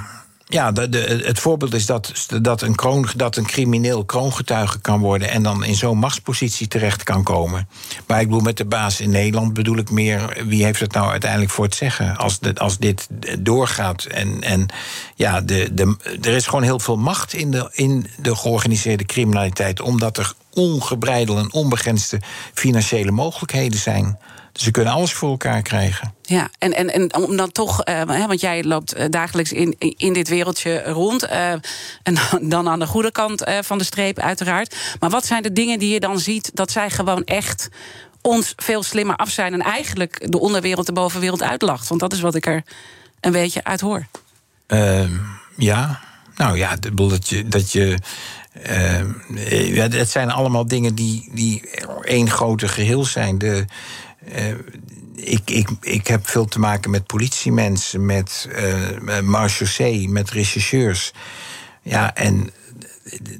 ja, 0.52 0.72
de, 0.72 0.90
de, 0.90 1.22
het 1.24 1.40
voorbeeld 1.40 1.74
is 1.74 1.86
dat, 1.86 2.28
dat, 2.42 2.62
een 2.62 2.76
kroon, 2.76 3.08
dat 3.16 3.36
een 3.36 3.46
crimineel 3.46 4.06
kroongetuige 4.06 4.80
kan 4.80 5.00
worden 5.00 5.30
en 5.30 5.44
dan 5.44 5.64
in 5.64 5.76
zo'n 5.76 5.98
machtspositie 5.98 6.68
terecht 6.68 7.04
kan 7.04 7.24
komen. 7.24 7.68
Maar 8.08 8.22
ik 8.22 8.28
bedoel, 8.28 8.42
met 8.42 8.58
de 8.58 8.66
baas 8.66 9.00
in 9.00 9.10
Nederland 9.10 9.54
bedoel 9.54 9.78
ik 9.78 9.92
meer 9.92 10.44
wie 10.48 10.64
heeft 10.64 10.80
het 10.80 10.94
nou 10.94 11.10
uiteindelijk 11.12 11.52
voor 11.52 11.66
het 11.66 11.76
zeggen 11.76 12.18
als, 12.18 12.40
de, 12.40 12.56
als 12.56 12.78
dit 12.78 13.08
doorgaat. 13.40 14.04
En, 14.04 14.42
en 14.42 14.66
ja, 15.16 15.42
de, 15.42 15.74
de, 15.74 15.96
er 16.22 16.34
is 16.34 16.46
gewoon 16.46 16.64
heel 16.64 16.80
veel 16.80 16.98
macht 16.98 17.34
in 17.34 17.52
de, 17.52 17.70
in 17.72 18.08
de 18.22 18.36
georganiseerde 18.36 19.06
criminaliteit, 19.06 19.82
omdat 19.82 20.18
er 20.18 20.34
ongebreidelde 20.54 21.42
en 21.42 21.54
onbegrensde 21.54 22.22
financiële 22.54 23.12
mogelijkheden 23.12 23.80
zijn. 23.80 24.20
Dus 24.52 24.64
ze 24.64 24.72
kunnen 24.72 24.94
alles 24.94 25.14
voor 25.14 25.30
elkaar 25.30 25.62
krijgen. 25.62 26.14
Ja, 26.22 26.50
en, 26.58 26.74
en, 26.74 26.94
en 26.94 27.16
om 27.16 27.38
dan 27.38 27.52
toch, 27.52 27.88
uh, 27.88 28.04
want 28.28 28.42
jij 28.42 28.64
loopt 28.64 28.98
uh, 28.98 29.06
dagelijks 29.10 29.52
in, 29.52 29.76
in 29.78 30.14
dit 30.14 30.28
wereldje 30.28 30.84
rond. 30.84 31.24
Uh, 31.24 31.52
en 32.04 32.16
dan 32.42 32.70
aan 32.70 32.80
de 32.80 32.88
goede 32.88 33.12
kant 33.12 33.44
van 33.62 33.78
de 33.78 33.84
streep, 33.84 34.20
uiteraard. 34.20 34.76
Maar 35.00 35.10
wat 35.10 35.26
zijn 35.26 35.44
de 35.44 35.54
dingen 35.54 35.80
die 35.80 35.94
je 35.94 36.00
dan 36.00 36.20
ziet 36.20 36.52
dat 36.54 36.72
zij 36.72 36.90
gewoon 36.90 37.24
echt 37.24 37.70
ons 38.22 38.54
veel 38.56 38.84
slimmer 38.84 39.16
af 39.16 39.30
zijn 39.30 39.54
en 39.54 39.62
eigenlijk 39.62 40.32
de 40.32 40.40
onderwereld 40.40 40.86
de 40.86 40.94
bovenwereld 40.94 41.44
uitlacht? 41.44 41.88
Want 41.88 42.00
dat 42.00 42.14
is 42.14 42.22
wat 42.22 42.36
ik 42.36 42.46
er 42.46 42.64
een 43.20 43.32
beetje 43.32 43.64
uit 43.64 43.82
hoor. 43.82 44.06
Ehm, 44.68 45.18
ja, 45.58 46.00
nou 46.36 46.58
ja, 46.58 46.76
dat 46.94 47.30
je. 47.30 47.48
Dat 47.48 47.72
je 47.72 47.98
ja, 49.74 49.88
het 49.88 50.10
zijn 50.10 50.32
allemaal 50.32 50.68
dingen 50.68 50.96
die, 50.96 51.30
die 51.34 51.70
één 52.02 52.30
grote 52.30 52.68
geheel 52.68 53.06
zijn. 53.06 53.38
De, 53.38 53.66
uh, 54.36 54.54
ik, 55.16 55.50
ik, 55.50 55.70
ik 55.82 56.08
heb 56.08 56.28
veel 56.28 56.46
te 56.46 56.60
maken 56.60 56.92
met 56.92 57.06
politiemensen, 57.06 58.06
met 58.06 58.50
uh, 59.10 60.08
met 60.08 60.30
rechercheurs. 60.30 61.14
Ja, 61.82 62.16
en 62.16 62.52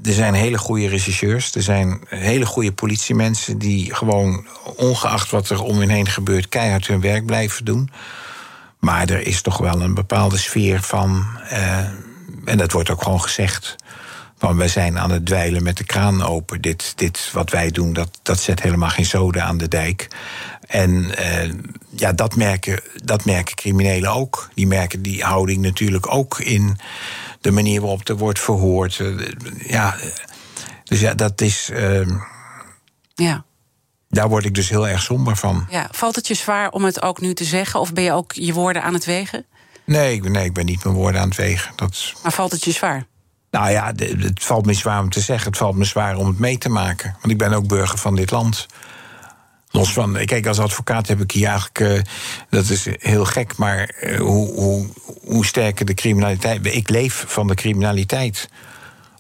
er 0.04 0.14
zijn 0.14 0.34
hele 0.34 0.58
goede 0.58 0.88
rechercheurs, 0.88 1.56
er 1.56 1.62
zijn 1.62 2.02
hele 2.08 2.46
goede 2.46 2.72
politiemensen 2.72 3.58
die 3.58 3.94
gewoon, 3.96 4.48
ongeacht 4.76 5.32
wat 5.32 5.50
er 5.50 5.62
om 5.62 5.80
hen 5.80 5.90
heen 5.90 6.08
gebeurt, 6.08 6.50
keihard 6.50 6.88
hun 6.88 7.02
werk 7.02 7.26
blijven 7.26 7.66
doen. 7.66 7.90
Maar 8.80 9.10
er 9.10 9.28
is 9.28 9.42
toch 9.42 9.58
wel 9.58 9.82
een 9.82 9.94
bepaalde 9.94 10.38
sfeer 10.38 10.82
van, 10.82 11.26
uh, 11.52 11.78
en 12.46 12.58
dat 12.58 12.72
wordt 12.72 12.90
ook 12.90 13.04
gewoon 13.04 13.22
gezegd, 13.22 13.76
Van 14.42 14.58
wij 14.58 14.68
zijn 14.68 15.00
aan 15.00 15.12
het 15.12 15.26
dweilen 15.26 15.64
met 15.64 15.78
de 15.78 15.84
kraan 15.84 16.24
open. 16.24 16.62
Dit, 16.62 16.94
dit 16.96 17.32
wat 17.32 17.50
wij 17.50 17.72
doen, 17.72 17.94
dat, 17.94 18.20
dat 18.22 18.40
zet 18.40 18.62
helemaal 18.62 18.90
geen 18.90 19.06
zoden 19.06 19.44
aan 19.44 19.58
de 19.58 19.68
dijk. 19.68 20.08
En 20.68 21.18
eh, 21.18 21.54
ja, 21.90 22.14
dat 22.14 22.36
merken, 22.36 22.82
dat 23.04 23.26
merken 23.26 23.56
criminelen 23.56 24.12
ook. 24.12 24.50
Die 24.54 24.68
merken 24.68 25.02
die 25.02 25.24
houding 25.24 25.62
natuurlijk 25.62 26.14
ook 26.14 26.40
in 26.40 26.78
de 27.42 27.52
manier 27.52 27.82
waarop 27.82 28.08
er 28.08 28.18
wordt 28.18 28.40
verhoord. 28.40 29.00
Eh, 29.00 29.28
ja, 29.68 29.96
dus 30.84 31.00
ja, 31.00 31.14
dat 31.14 31.42
is. 31.42 31.70
Uh, 31.74 32.08
ja. 33.14 33.46
Daar 34.10 34.30
word 34.30 34.46
ik 34.46 34.56
dus 34.56 34.70
heel 34.70 34.88
erg 34.88 35.02
somber 35.02 35.36
van. 35.36 35.68
Ja, 35.70 35.88
valt 35.92 36.16
het 36.16 36.28
je 36.28 36.34
zwaar 36.34 36.72
om 36.72 36.84
het 36.84 37.02
ook 37.02 37.22
nu 37.22 37.34
te 37.34 37.44
zeggen? 37.44 37.80
Of 37.80 37.94
ben 37.94 38.04
je 38.04 38.12
ook 38.12 38.32
je 38.32 38.54
woorden 38.54 38.84
aan 38.84 38.94
het 38.94 39.06
wegen? 39.06 39.46
Nee, 39.86 40.22
nee 40.22 40.46
ik 40.46 40.54
ben 40.54 40.66
niet 40.66 40.84
mijn 40.84 40.96
woorden 40.96 41.22
aan 41.22 41.28
het 41.28 41.38
wegen. 41.38 41.74
Dat... 41.76 42.14
Maar 42.24 42.32
valt 42.32 42.52
het 42.52 42.64
je 42.64 42.72
zwaar? 42.72 43.10
Nou 43.52 43.72
ja, 43.72 43.92
het 43.96 44.44
valt 44.44 44.66
me 44.66 44.74
zwaar 44.74 45.00
om 45.00 45.10
te 45.10 45.20
zeggen. 45.20 45.50
Het 45.50 45.58
valt 45.58 45.76
me 45.76 45.84
zwaar 45.84 46.16
om 46.16 46.28
het 46.28 46.40
mee 46.40 46.58
te 46.58 46.70
maken. 46.70 47.16
Want 47.20 47.32
ik 47.32 47.38
ben 47.38 47.54
ook 47.54 47.68
burger 47.68 47.98
van 47.98 48.16
dit 48.16 48.32
land. 48.32 48.68
Los 49.72 49.94
van, 49.94 50.18
kijk, 50.26 50.48
als 50.48 50.60
advocaat 50.60 51.08
heb 51.08 51.22
ik 51.22 51.32
hier 51.32 51.48
eigenlijk. 51.48 51.80
Uh, 51.80 52.02
dat 52.50 52.70
is 52.70 52.88
heel 53.00 53.26
gek, 53.26 53.58
maar 53.58 53.96
uh, 54.02 54.20
hoe, 54.20 54.54
hoe, 54.54 54.88
hoe 55.24 55.46
sterker 55.46 55.86
de 55.86 55.94
criminaliteit. 55.94 56.66
Ik 56.66 56.90
leef 56.90 57.24
van 57.28 57.48
de 57.48 57.56
criminaliteit. 57.56 58.50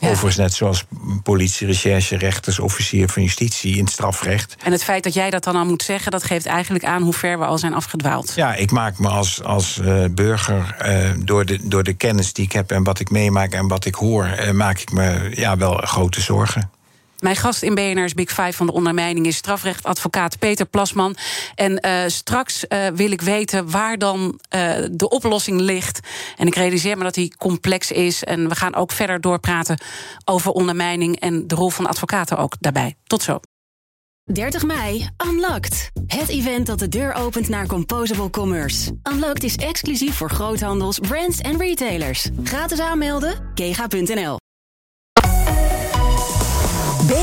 Ja. 0.01 0.07
Overigens 0.09 0.35
net 0.35 0.53
zoals 0.53 0.85
politie, 1.23 1.67
recherche, 1.67 2.17
rechters, 2.17 2.59
officier 2.59 3.09
van 3.09 3.23
justitie 3.23 3.77
in 3.77 3.83
het 3.83 3.93
strafrecht. 3.93 4.55
En 4.63 4.71
het 4.71 4.83
feit 4.83 5.03
dat 5.03 5.13
jij 5.13 5.29
dat 5.29 5.43
dan 5.43 5.55
al 5.55 5.65
moet 5.65 5.83
zeggen, 5.83 6.11
dat 6.11 6.23
geeft 6.23 6.45
eigenlijk 6.45 6.85
aan 6.85 7.01
hoe 7.01 7.13
ver 7.13 7.39
we 7.39 7.45
al 7.45 7.57
zijn 7.57 7.73
afgedwaald. 7.73 8.33
Ja, 8.35 8.55
ik 8.55 8.71
maak 8.71 8.99
me 8.99 9.07
als, 9.07 9.43
als 9.43 9.77
uh, 9.77 10.05
burger 10.11 10.75
uh, 10.85 11.09
door, 11.25 11.45
de, 11.45 11.59
door 11.67 11.83
de 11.83 11.93
kennis 11.93 12.33
die 12.33 12.45
ik 12.45 12.51
heb 12.51 12.71
en 12.71 12.83
wat 12.83 12.99
ik 12.99 13.09
meemaak 13.09 13.53
en 13.53 13.67
wat 13.67 13.85
ik 13.85 13.95
hoor, 13.95 14.37
uh, 14.39 14.51
maak 14.51 14.79
ik 14.79 14.91
me 14.91 15.31
ja, 15.35 15.57
wel 15.57 15.73
grote 15.73 16.21
zorgen. 16.21 16.71
Mijn 17.21 17.35
gast 17.35 17.63
in 17.63 17.75
BNR's 17.75 18.13
Big 18.13 18.29
Five 18.29 18.53
van 18.53 18.65
de 18.65 18.73
ondermijning 18.73 19.25
is 19.25 19.35
strafrechtadvocaat 19.35 20.39
Peter 20.39 20.65
Plasman. 20.65 21.15
En 21.55 21.85
uh, 21.85 22.03
straks 22.07 22.65
uh, 22.69 22.87
wil 22.87 23.11
ik 23.11 23.21
weten 23.21 23.71
waar 23.71 23.97
dan 23.97 24.39
uh, 24.55 24.73
de 24.91 25.09
oplossing 25.09 25.59
ligt. 25.59 25.99
En 26.37 26.47
ik 26.47 26.55
realiseer 26.55 26.97
me 26.97 27.03
dat 27.03 27.13
die 27.13 27.35
complex 27.37 27.91
is. 27.91 28.23
En 28.23 28.49
we 28.49 28.55
gaan 28.55 28.75
ook 28.75 28.91
verder 28.91 29.21
doorpraten 29.21 29.77
over 30.25 30.51
ondermijning 30.51 31.19
en 31.19 31.47
de 31.47 31.55
rol 31.55 31.69
van 31.69 31.87
advocaten 31.87 32.37
ook 32.37 32.55
daarbij. 32.59 32.95
Tot 33.03 33.23
zo. 33.23 33.39
30 34.33 34.63
mei, 34.63 35.09
Unlocked. 35.27 35.91
Het 36.07 36.29
event 36.29 36.65
dat 36.65 36.79
de 36.79 36.87
deur 36.87 37.13
opent 37.13 37.49
naar 37.49 37.67
Composable 37.67 38.29
Commerce. 38.29 38.91
Unlocked 39.11 39.43
is 39.43 39.55
exclusief 39.55 40.15
voor 40.15 40.29
groothandels, 40.29 40.99
brands 40.99 41.37
en 41.37 41.57
retailers. 41.57 42.29
Gratis 42.43 42.79
aanmelden, 42.79 43.51
kega.nl. 43.53 44.37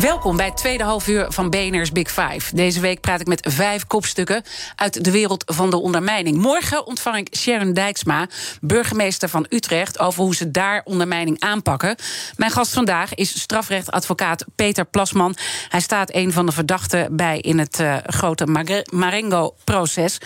Welkom 0.00 0.36
bij 0.36 0.46
het 0.46 0.56
tweede 0.56 0.84
half 0.84 1.08
uur 1.08 1.26
van 1.28 1.50
BNR's 1.50 1.92
Big 1.92 2.10
Five. 2.10 2.54
Deze 2.54 2.80
week 2.80 3.00
praat 3.00 3.20
ik 3.20 3.26
met 3.26 3.46
vijf 3.50 3.86
kopstukken 3.86 4.42
uit 4.76 5.04
de 5.04 5.10
wereld 5.10 5.44
van 5.46 5.70
de 5.70 5.76
ondermijning. 5.76 6.36
Morgen 6.36 6.86
ontvang 6.86 7.16
ik 7.16 7.36
Sharon 7.36 7.72
Dijksma, 7.72 8.28
burgemeester 8.60 9.28
van 9.28 9.46
Utrecht... 9.48 9.98
over 9.98 10.22
hoe 10.22 10.34
ze 10.34 10.50
daar 10.50 10.82
ondermijning 10.84 11.40
aanpakken. 11.40 11.96
Mijn 12.36 12.50
gast 12.50 12.72
vandaag 12.72 13.14
is 13.14 13.40
strafrechtadvocaat 13.40 14.44
Peter 14.54 14.84
Plasman. 14.84 15.36
Hij 15.68 15.80
staat 15.80 16.14
een 16.14 16.32
van 16.32 16.46
de 16.46 16.52
verdachten 16.52 17.16
bij 17.16 17.38
in 17.38 17.58
het 17.58 17.80
uh, 17.80 17.96
grote 18.06 18.46
Marengo-proces. 18.92 20.18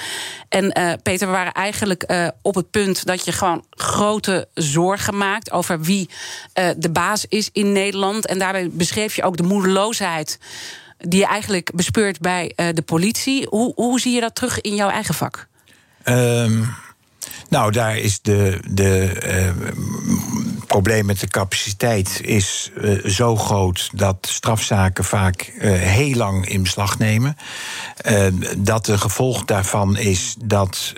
En 0.49 0.79
uh, 0.79 0.93
Peter, 1.03 1.27
we 1.27 1.33
waren 1.33 1.53
eigenlijk 1.53 2.05
uh, 2.07 2.29
op 2.43 2.55
het 2.55 2.71
punt 2.71 3.07
dat 3.07 3.25
je 3.25 3.33
gewoon 3.33 3.65
grote 3.71 4.49
zorgen 4.55 5.17
maakt... 5.17 5.51
over 5.51 5.81
wie 5.81 6.09
de 6.77 6.91
baas 6.91 7.27
is 7.29 7.49
in 7.53 7.73
Nederland. 7.73 8.27
En 8.27 8.39
daarbij 8.39 8.69
beschreef 8.73 9.17
je 9.17 9.23
ook 9.23 9.37
de 9.37 9.43
moedeloosheid 9.59 10.38
die 10.99 11.21
je 11.21 11.27
eigenlijk 11.27 11.71
bespeurt 11.75 12.21
bij 12.21 12.53
uh, 12.57 12.66
de 12.75 12.83
politie. 12.83 13.47
Hoe, 13.51 13.73
hoe 13.75 14.01
zie 14.01 14.14
je 14.14 14.21
dat 14.21 14.35
terug 14.35 14.61
in 14.61 14.75
jouw 14.75 14.88
eigen 14.88 15.14
vak? 15.14 15.47
Um, 16.05 16.75
nou, 17.49 17.73
daar 17.73 17.97
is 17.97 18.21
de, 18.21 18.61
de 18.71 19.12
uh, 19.25 19.73
probleem 20.69 21.07
met 21.07 21.21
de 21.21 21.29
capaciteit 21.29 22.21
is 22.23 22.71
uh, 22.77 23.05
zo 23.05 23.37
groot 23.37 23.91
dat 23.93 24.17
strafzaken 24.21 25.05
vaak 25.05 25.53
uh, 25.57 25.73
heel 25.73 26.15
lang 26.15 26.49
in 26.49 26.63
beslag 26.63 26.99
nemen. 26.99 27.37
dat 28.57 28.85
de 28.85 28.99
gevolg 28.99 29.45
daarvan 29.45 29.97
is 29.97 30.35
dat 30.39 30.93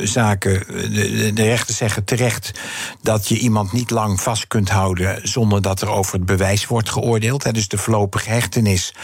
zaken. 0.00 0.64
De, 0.68 1.30
de 1.34 1.42
rechten 1.42 1.74
zeggen 1.74 2.04
terecht 2.04 2.60
dat 3.02 3.28
je 3.28 3.38
iemand 3.38 3.72
niet 3.72 3.90
lang 3.90 4.20
vast 4.20 4.46
kunt 4.46 4.68
houden 4.68 5.28
zonder 5.28 5.62
dat 5.62 5.80
er 5.80 5.88
over 5.88 6.14
het 6.14 6.26
bewijs 6.26 6.66
wordt 6.66 6.90
geoordeeld. 6.90 7.44
Hè, 7.44 7.52
dus 7.52 7.68
de 7.68 7.78
voorlopige 7.78 8.30
hechtenis. 8.30 8.94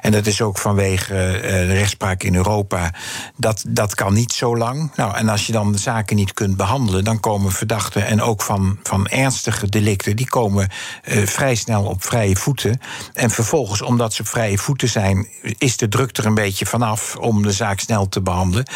En 0.00 0.12
dat 0.12 0.26
is 0.26 0.42
ook 0.42 0.58
vanwege 0.58 1.12
de 1.42 1.74
rechtspraak 1.74 2.22
in 2.22 2.34
Europa. 2.34 2.94
Dat, 3.36 3.64
dat 3.68 3.94
kan 3.94 4.14
niet 4.14 4.32
zo 4.32 4.56
lang. 4.56 4.90
Nou, 4.96 5.16
en 5.16 5.28
als 5.28 5.46
je 5.46 5.52
dan 5.52 5.72
de 5.72 5.78
zaken 5.78 6.16
niet 6.16 6.32
kunt 6.32 6.56
behandelen, 6.56 7.04
dan 7.04 7.20
komen 7.20 7.52
verdachten 7.52 8.06
en 8.06 8.22
ook 8.22 8.42
van, 8.42 8.78
van 8.82 9.06
ernstige 9.46 9.68
delicten, 9.68 10.16
die 10.16 10.28
komen 10.28 10.68
uh, 11.04 11.26
vrij 11.26 11.54
snel 11.54 11.84
op 11.84 12.04
vrije 12.04 12.36
voeten. 12.36 12.80
En 13.12 13.30
vervolgens, 13.30 13.82
omdat 13.82 14.14
ze 14.14 14.20
op 14.20 14.28
vrije 14.28 14.58
voeten 14.58 14.88
zijn, 14.88 15.28
is 15.58 15.76
de 15.76 15.88
druk 15.88 16.16
er 16.16 16.26
een 16.26 16.34
beetje 16.34 16.66
vanaf 16.66 17.16
om 17.16 17.42
de 17.42 17.52
zaak 17.52 17.80
snel 17.80 18.08
te 18.08 18.20
behandelen. 18.20 18.66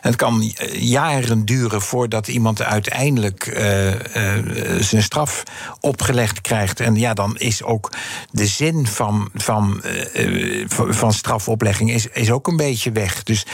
Het 0.00 0.16
kan 0.16 0.52
jaren 0.72 1.44
duren 1.44 1.82
voordat 1.82 2.28
iemand 2.28 2.62
uiteindelijk 2.62 3.46
uh, 3.46 3.86
uh, 3.86 3.94
zijn 4.80 5.02
straf 5.02 5.42
opgelegd 5.80 6.40
krijgt. 6.40 6.80
En 6.80 6.94
ja, 6.96 7.14
dan 7.14 7.36
is 7.36 7.62
ook 7.62 7.92
de 8.30 8.46
zin 8.46 8.86
van, 8.86 9.30
van, 9.34 9.82
van 10.88 11.12
strafoplegging 11.12 11.92
is, 11.92 12.06
is 12.06 12.30
ook 12.30 12.46
een 12.46 12.56
beetje 12.56 12.92
weg. 12.92 13.22
Dus, 13.22 13.46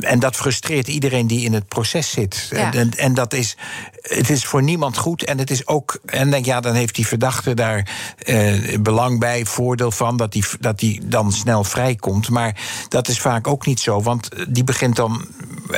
en 0.00 0.18
dat 0.18 0.36
frustreert 0.36 0.88
iedereen 0.88 1.26
die 1.26 1.44
in 1.44 1.52
het 1.52 1.68
proces 1.68 2.10
zit. 2.10 2.48
Ja. 2.50 2.72
En, 2.72 2.90
en 2.90 3.14
dat 3.14 3.32
is, 3.32 3.56
het 4.02 4.30
is 4.30 4.44
voor 4.44 4.62
niemand 4.62 4.96
goed. 4.96 5.24
En 5.24 5.38
het 5.38 5.50
is 5.50 5.66
ook, 5.66 5.81
en 6.04 6.30
denk 6.30 6.44
ja, 6.44 6.60
dan 6.60 6.74
heeft 6.74 6.94
die 6.94 7.06
verdachte 7.06 7.54
daar 7.54 7.88
eh, 8.18 8.78
belang 8.80 9.18
bij, 9.18 9.44
voordeel 9.44 9.90
van, 9.90 10.16
dat 10.16 10.32
die, 10.32 10.44
dat 10.60 10.78
die 10.78 11.00
dan 11.04 11.32
snel 11.32 11.64
vrijkomt. 11.64 12.28
Maar 12.28 12.60
dat 12.88 13.08
is 13.08 13.20
vaak 13.20 13.46
ook 13.46 13.66
niet 13.66 13.80
zo, 13.80 14.02
want 14.02 14.28
die 14.48 14.64
begint 14.64 14.96
dan 14.96 15.26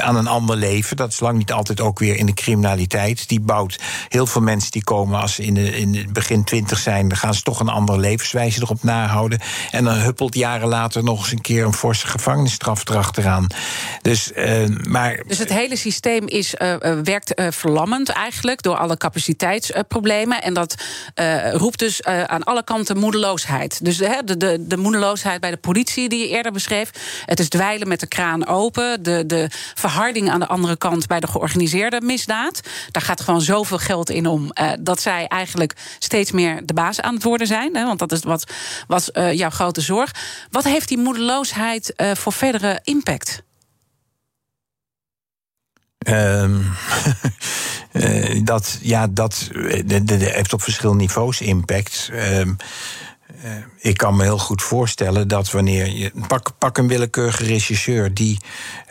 aan 0.00 0.16
een 0.16 0.26
ander 0.26 0.56
leven. 0.56 0.96
Dat 0.96 1.12
is 1.12 1.20
lang 1.20 1.38
niet 1.38 1.52
altijd 1.52 1.80
ook 1.80 1.98
weer 1.98 2.16
in 2.16 2.26
de 2.26 2.34
criminaliteit. 2.34 3.28
Die 3.28 3.40
bouwt 3.40 3.80
heel 4.08 4.26
veel 4.26 4.40
mensen 4.40 4.70
die 4.70 4.84
komen 4.84 5.20
als 5.20 5.34
ze 5.34 5.42
in, 5.42 5.54
de, 5.54 5.76
in 5.76 5.94
het 5.94 6.12
begin 6.12 6.44
twintig 6.44 6.78
zijn, 6.78 7.08
dan 7.08 7.18
gaan 7.18 7.34
ze 7.34 7.42
toch 7.42 7.60
een 7.60 7.68
andere 7.68 7.98
levenswijze 7.98 8.62
erop 8.62 8.82
nahouden. 8.82 9.40
En 9.70 9.84
dan 9.84 9.94
huppelt 9.94 10.34
jaren 10.34 10.68
later 10.68 11.04
nog 11.04 11.20
eens 11.20 11.32
een 11.32 11.40
keer 11.40 11.64
een 11.64 11.72
forse 11.72 12.06
gevangenisstraf 12.06 12.88
erachteraan. 12.88 13.46
Dus, 14.02 14.32
uh, 14.36 14.66
maar, 14.88 15.22
dus 15.26 15.38
het 15.38 15.52
hele 15.52 15.76
systeem 15.76 16.26
is, 16.26 16.54
werkt 17.04 17.40
uh, 17.40 17.46
verlammend 17.50 18.08
eigenlijk 18.08 18.62
door 18.62 18.76
alle 18.76 18.96
capaciteitsproblemen. 19.94 20.42
en 20.42 20.54
dat 20.54 20.74
roept 21.52 21.78
dus 21.78 22.04
aan 22.04 22.44
alle 22.44 22.64
kanten 22.64 22.98
moedeloosheid. 22.98 23.84
Dus 23.84 23.96
de, 23.96 24.36
de, 24.36 24.66
de 24.66 24.76
moedeloosheid 24.76 25.40
bij 25.40 25.50
de 25.50 25.56
politie 25.56 26.08
die 26.08 26.18
je 26.18 26.28
eerder 26.28 26.52
beschreef. 26.52 26.90
Het 27.24 27.40
is 27.40 27.48
dweilen 27.48 27.88
met 27.88 28.00
de 28.00 28.06
kraan 28.06 28.46
open. 28.46 29.02
De, 29.02 29.26
de 29.26 29.48
verharding 29.74 30.30
aan 30.30 30.40
de 30.40 30.46
andere 30.46 30.76
kant 30.76 31.06
bij 31.06 31.20
de 31.20 31.26
georganiseerde 31.26 32.00
misdaad. 32.00 32.60
Daar 32.90 33.02
gaat 33.02 33.20
gewoon 33.20 33.40
zoveel 33.40 33.78
geld 33.78 34.10
in 34.10 34.26
om 34.26 34.52
dat 34.80 35.00
zij 35.00 35.26
eigenlijk 35.26 35.72
steeds 35.98 36.32
meer 36.32 36.66
de 36.66 36.74
baas 36.74 37.00
aan 37.00 37.14
het 37.14 37.22
worden 37.22 37.46
zijn. 37.46 37.76
Hè, 37.76 37.84
want 37.84 37.98
dat 37.98 38.12
is 38.12 38.22
wat 38.22 38.52
was 38.86 39.10
jouw 39.32 39.50
grote 39.50 39.80
zorg. 39.80 40.10
Wat 40.50 40.64
heeft 40.64 40.88
die 40.88 40.98
moedeloosheid 40.98 41.92
voor 41.96 42.32
verdere 42.32 42.80
impact? 42.82 43.42
Um, 46.08 46.66
uh, 47.92 48.40
dat, 48.44 48.78
ja, 48.80 49.06
dat 49.06 49.48
de 49.84 50.14
heeft 50.18 50.52
op 50.52 50.62
verschillende 50.62 51.02
niveaus 51.02 51.40
impact. 51.40 52.10
Uh, 53.44 53.50
ik 53.78 53.96
kan 53.96 54.16
me 54.16 54.22
heel 54.22 54.38
goed 54.38 54.62
voorstellen 54.62 55.28
dat 55.28 55.50
wanneer 55.50 55.88
je. 55.90 56.12
Pak, 56.26 56.50
pak 56.58 56.78
een 56.78 56.88
willekeurige 56.88 57.44
regisseur 57.44 58.14
die, 58.14 58.38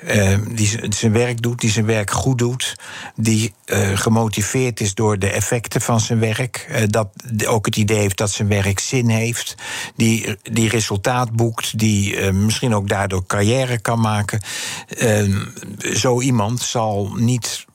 uh, 0.03 0.37
die 0.51 0.79
zijn 0.89 1.11
werk 1.11 1.41
doet, 1.41 1.61
die 1.61 1.69
zijn 1.71 1.85
werk 1.85 2.11
goed 2.11 2.37
doet, 2.37 2.75
die 3.15 3.53
uh, 3.65 3.97
gemotiveerd 3.97 4.79
is 4.79 4.93
door 4.93 5.19
de 5.19 5.29
effecten 5.29 5.81
van 5.81 5.99
zijn 5.99 6.19
werk, 6.19 6.85
dat 6.89 7.07
ook 7.47 7.65
het 7.65 7.77
idee 7.77 7.97
heeft 7.97 8.17
dat 8.17 8.31
zijn 8.31 8.47
werk 8.47 8.79
zin 8.79 9.09
heeft, 9.09 9.55
die, 9.95 10.37
die 10.41 10.69
resultaat 10.69 11.31
boekt, 11.31 11.77
die 11.77 12.31
misschien 12.31 12.75
ook 12.75 12.87
daardoor 12.87 13.25
carrière 13.25 13.79
kan 13.79 13.99
maken. 13.99 14.41
Ehm, 14.87 15.45
zo 15.93 16.21
iemand 16.21 16.61
zal 16.61 17.11
niet 17.15 17.65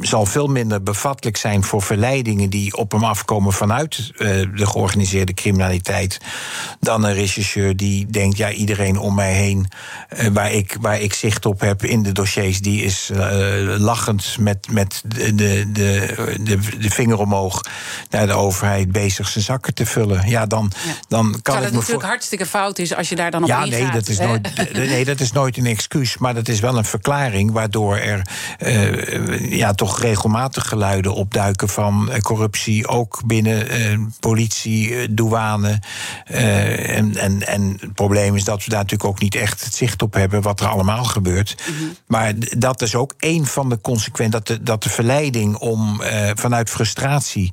zal 0.00 0.26
veel 0.26 0.46
minder 0.46 0.82
bevattelijk 0.82 1.36
zijn 1.36 1.64
voor 1.64 1.82
verleidingen 1.82 2.50
die 2.50 2.76
op 2.76 2.92
hem 2.92 3.04
afkomen 3.04 3.52
vanuit 3.52 4.10
uh, 4.12 4.18
de 4.54 4.66
georganiseerde 4.66 5.34
criminaliteit. 5.34 6.20
dan 6.80 7.04
een 7.04 7.14
rechercheur 7.14 7.76
die 7.76 8.06
denkt: 8.06 8.36
ja, 8.36 8.50
iedereen 8.50 8.98
om 8.98 9.14
mij 9.14 9.32
heen 9.32 9.66
uh, 10.18 10.26
waar, 10.26 10.52
ik, 10.52 10.76
waar 10.80 11.00
ik 11.00 11.14
zicht 11.14 11.46
op 11.46 11.60
heb 11.60 11.84
in 11.84 12.02
de 12.02 12.12
dossiers, 12.12 12.60
die 12.60 12.82
is 12.82 13.10
uh, 13.12 13.18
lachend 13.78 14.36
met, 14.38 14.66
met 14.70 15.02
de, 15.06 15.34
de, 15.34 15.72
de, 15.72 16.58
de, 16.78 16.90
vinger 16.90 17.18
omhoog 17.18 17.64
naar 18.10 18.26
de 18.26 18.32
overheid 18.32 18.92
bezig 18.92 19.28
zijn 19.28 19.44
zakken 19.44 19.74
te 19.74 19.86
vullen. 19.86 20.28
Ja, 20.28 20.46
dan, 20.46 20.72
ja. 20.86 20.92
dan 21.08 21.38
kan 21.42 21.62
het 21.62 21.72
natuurlijk 21.72 22.04
hartstikke 22.04 22.46
fout 22.46 22.78
is 22.78 22.94
als 22.94 23.08
je 23.08 23.16
daar 23.16 23.30
dan 23.30 23.42
op 23.42 23.48
ja, 23.48 23.64
nee, 23.64 23.90
dat 23.90 24.08
is 24.08 24.18
nooit, 24.18 24.72
nee, 24.72 25.04
dat 25.04 25.20
is 25.20 25.32
nooit 25.32 25.56
een 25.56 25.66
excuus. 25.66 26.18
Maar 26.18 26.34
dat 26.34 26.48
is 26.48 26.60
wel 26.60 26.76
een 26.76 26.84
verklaring 26.84 27.50
waardoor 27.50 27.96
er 27.96 28.22
ja, 29.40 29.72
toch 29.72 30.00
regelmatig 30.00 30.68
geluiden 30.68 31.14
opduiken 31.14 31.68
van 31.68 32.10
corruptie, 32.20 32.88
ook 32.88 33.22
binnen 33.26 33.80
uh, 33.80 34.06
politie, 34.20 35.14
douane. 35.14 35.80
Uh, 36.30 36.96
en, 36.96 37.16
en, 37.16 37.46
en 37.46 37.76
het 37.80 37.94
probleem 37.94 38.36
is 38.36 38.44
dat 38.44 38.64
we 38.64 38.70
daar 38.70 38.82
natuurlijk 38.82 39.10
ook 39.10 39.20
niet 39.20 39.34
echt 39.34 39.64
het 39.64 39.74
zicht 39.74 40.02
op 40.02 40.14
hebben 40.14 40.42
wat 40.42 40.60
er 40.60 40.66
allemaal 40.66 41.04
gebeurt. 41.04 41.56
Mm 41.68 41.76
-hmm. 41.76 41.96
Maar 42.06 42.32
dat 42.58 42.82
is 42.82 42.94
ook 42.94 43.14
een 43.18 43.46
van 43.46 43.68
de 43.68 43.80
consequenties, 43.80 44.32
dat 44.34 44.46
de, 44.46 44.62
dat 44.62 44.82
de 44.82 44.88
verleiding 44.88 45.56
om 45.56 46.02
vanuit 46.34 46.70
frustratie, 46.70 47.48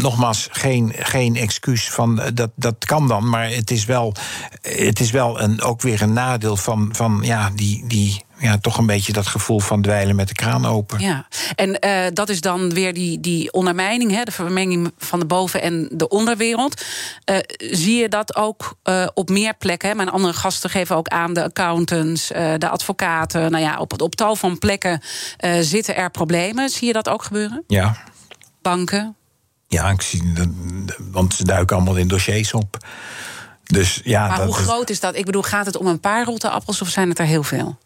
nogmaals, 0.00 0.48
geen, 0.50 0.92
geen 0.96 1.36
excuus 1.36 1.90
van 1.90 2.20
dat, 2.34 2.50
dat 2.56 2.84
kan 2.84 3.08
dan, 3.08 3.28
maar 3.28 3.50
het 3.50 3.70
is 3.70 3.84
wel, 3.84 4.14
het 4.62 5.00
is 5.00 5.10
wel 5.10 5.40
een, 5.40 5.62
ook 5.62 5.82
weer 5.82 6.02
een 6.02 6.12
nadeel 6.12 6.56
van, 6.56 6.88
van 6.92 7.20
ja, 7.22 7.50
die. 7.54 7.84
die 7.86 8.24
ja, 8.44 8.58
toch 8.58 8.78
een 8.78 8.86
beetje 8.86 9.12
dat 9.12 9.26
gevoel 9.26 9.60
van 9.60 9.82
dweilen 9.82 10.16
met 10.16 10.28
de 10.28 10.34
kraan 10.34 10.66
open. 10.66 11.00
Ja, 11.00 11.26
en 11.54 11.78
uh, 11.86 12.00
dat 12.12 12.28
is 12.28 12.40
dan 12.40 12.70
weer 12.70 12.94
die, 12.94 13.20
die 13.20 13.52
ondermijning, 13.52 14.10
hè, 14.10 14.22
de 14.22 14.32
vermenging 14.32 14.92
van 14.98 15.18
de 15.18 15.26
boven- 15.26 15.62
en 15.62 15.88
de 15.92 16.08
onderwereld. 16.08 16.84
Uh, 17.30 17.36
zie 17.58 17.96
je 17.96 18.08
dat 18.08 18.36
ook 18.36 18.76
uh, 18.84 19.06
op 19.14 19.28
meer 19.28 19.54
plekken? 19.54 19.88
Hè? 19.88 19.94
Mijn 19.94 20.10
andere 20.10 20.32
gasten 20.32 20.70
geven 20.70 20.96
ook 20.96 21.08
aan, 21.08 21.32
de 21.32 21.42
accountants, 21.42 22.28
de 22.58 22.68
advocaten. 22.68 23.50
Nou 23.50 23.64
ja, 23.64 23.78
op, 23.78 24.02
op 24.02 24.14
tal 24.14 24.36
van 24.36 24.58
plekken 24.58 25.00
zitten 25.60 25.96
er 25.96 26.10
problemen. 26.10 26.68
Zie 26.68 26.86
je 26.86 26.92
dat 26.92 27.08
ook 27.08 27.22
gebeuren? 27.22 27.64
Ja. 27.66 27.96
Banken? 28.62 29.16
Ja, 29.68 29.90
ik 29.90 30.02
zie, 30.02 30.32
want 31.10 31.34
ze 31.34 31.44
duiken 31.44 31.76
allemaal 31.76 31.96
in 31.96 32.08
dossiers 32.08 32.52
op. 32.52 32.76
Dus, 33.64 34.00
ja, 34.04 34.26
maar 34.26 34.36
dat 34.36 34.46
hoe 34.46 34.54
groot 34.54 34.90
is 34.90 35.00
dat? 35.00 35.16
Ik 35.16 35.24
bedoel, 35.24 35.42
gaat 35.42 35.66
het 35.66 35.76
om 35.76 35.86
een 35.86 36.00
paar 36.00 36.24
rotte 36.24 36.50
appels 36.50 36.82
of 36.82 36.88
zijn 36.88 37.08
het 37.08 37.18
er 37.18 37.26
heel 37.26 37.42
veel? 37.42 37.78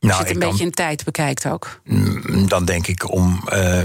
Als 0.00 0.10
nou, 0.10 0.22
je 0.22 0.28
het 0.32 0.42
een 0.42 0.48
beetje 0.50 0.64
in 0.64 0.70
tijd 0.70 1.04
bekijkt 1.04 1.46
ook. 1.46 1.80
Dan 2.46 2.64
denk 2.64 2.86
ik 2.86 3.10
om 3.10 3.48
uh, 3.52 3.78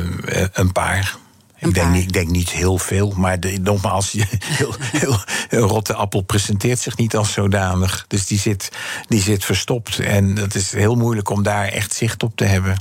een 0.54 0.72
paar. 0.72 1.18
Een 1.60 1.70
ik, 1.70 1.74
denk 1.74 1.88
paar. 1.88 1.96
niet, 1.96 2.04
ik 2.04 2.14
denk 2.14 2.30
niet 2.30 2.50
heel 2.50 2.78
veel, 2.78 3.14
maar 3.18 3.40
de, 3.40 3.60
nogmaals, 3.62 4.12
heel, 4.40 4.76
heel, 4.80 5.18
een 5.50 5.60
rotte 5.60 5.94
appel 5.94 6.22
presenteert 6.22 6.80
zich 6.80 6.98
niet 6.98 7.16
als 7.16 7.32
zodanig. 7.32 8.06
Dus 8.08 8.28
die 8.28 8.40
zit, 8.40 8.72
die 9.08 9.22
zit 9.22 9.46
verstopt. 9.46 10.00
En 10.00 10.38
het 10.38 10.56
is 10.56 10.72
heel 10.72 10.96
moeilijk 10.96 11.30
om 11.30 11.44
daar 11.44 11.68
echt 11.68 11.94
zicht 11.94 12.24
op 12.24 12.36
te 12.36 12.46
hebben. 12.46 12.78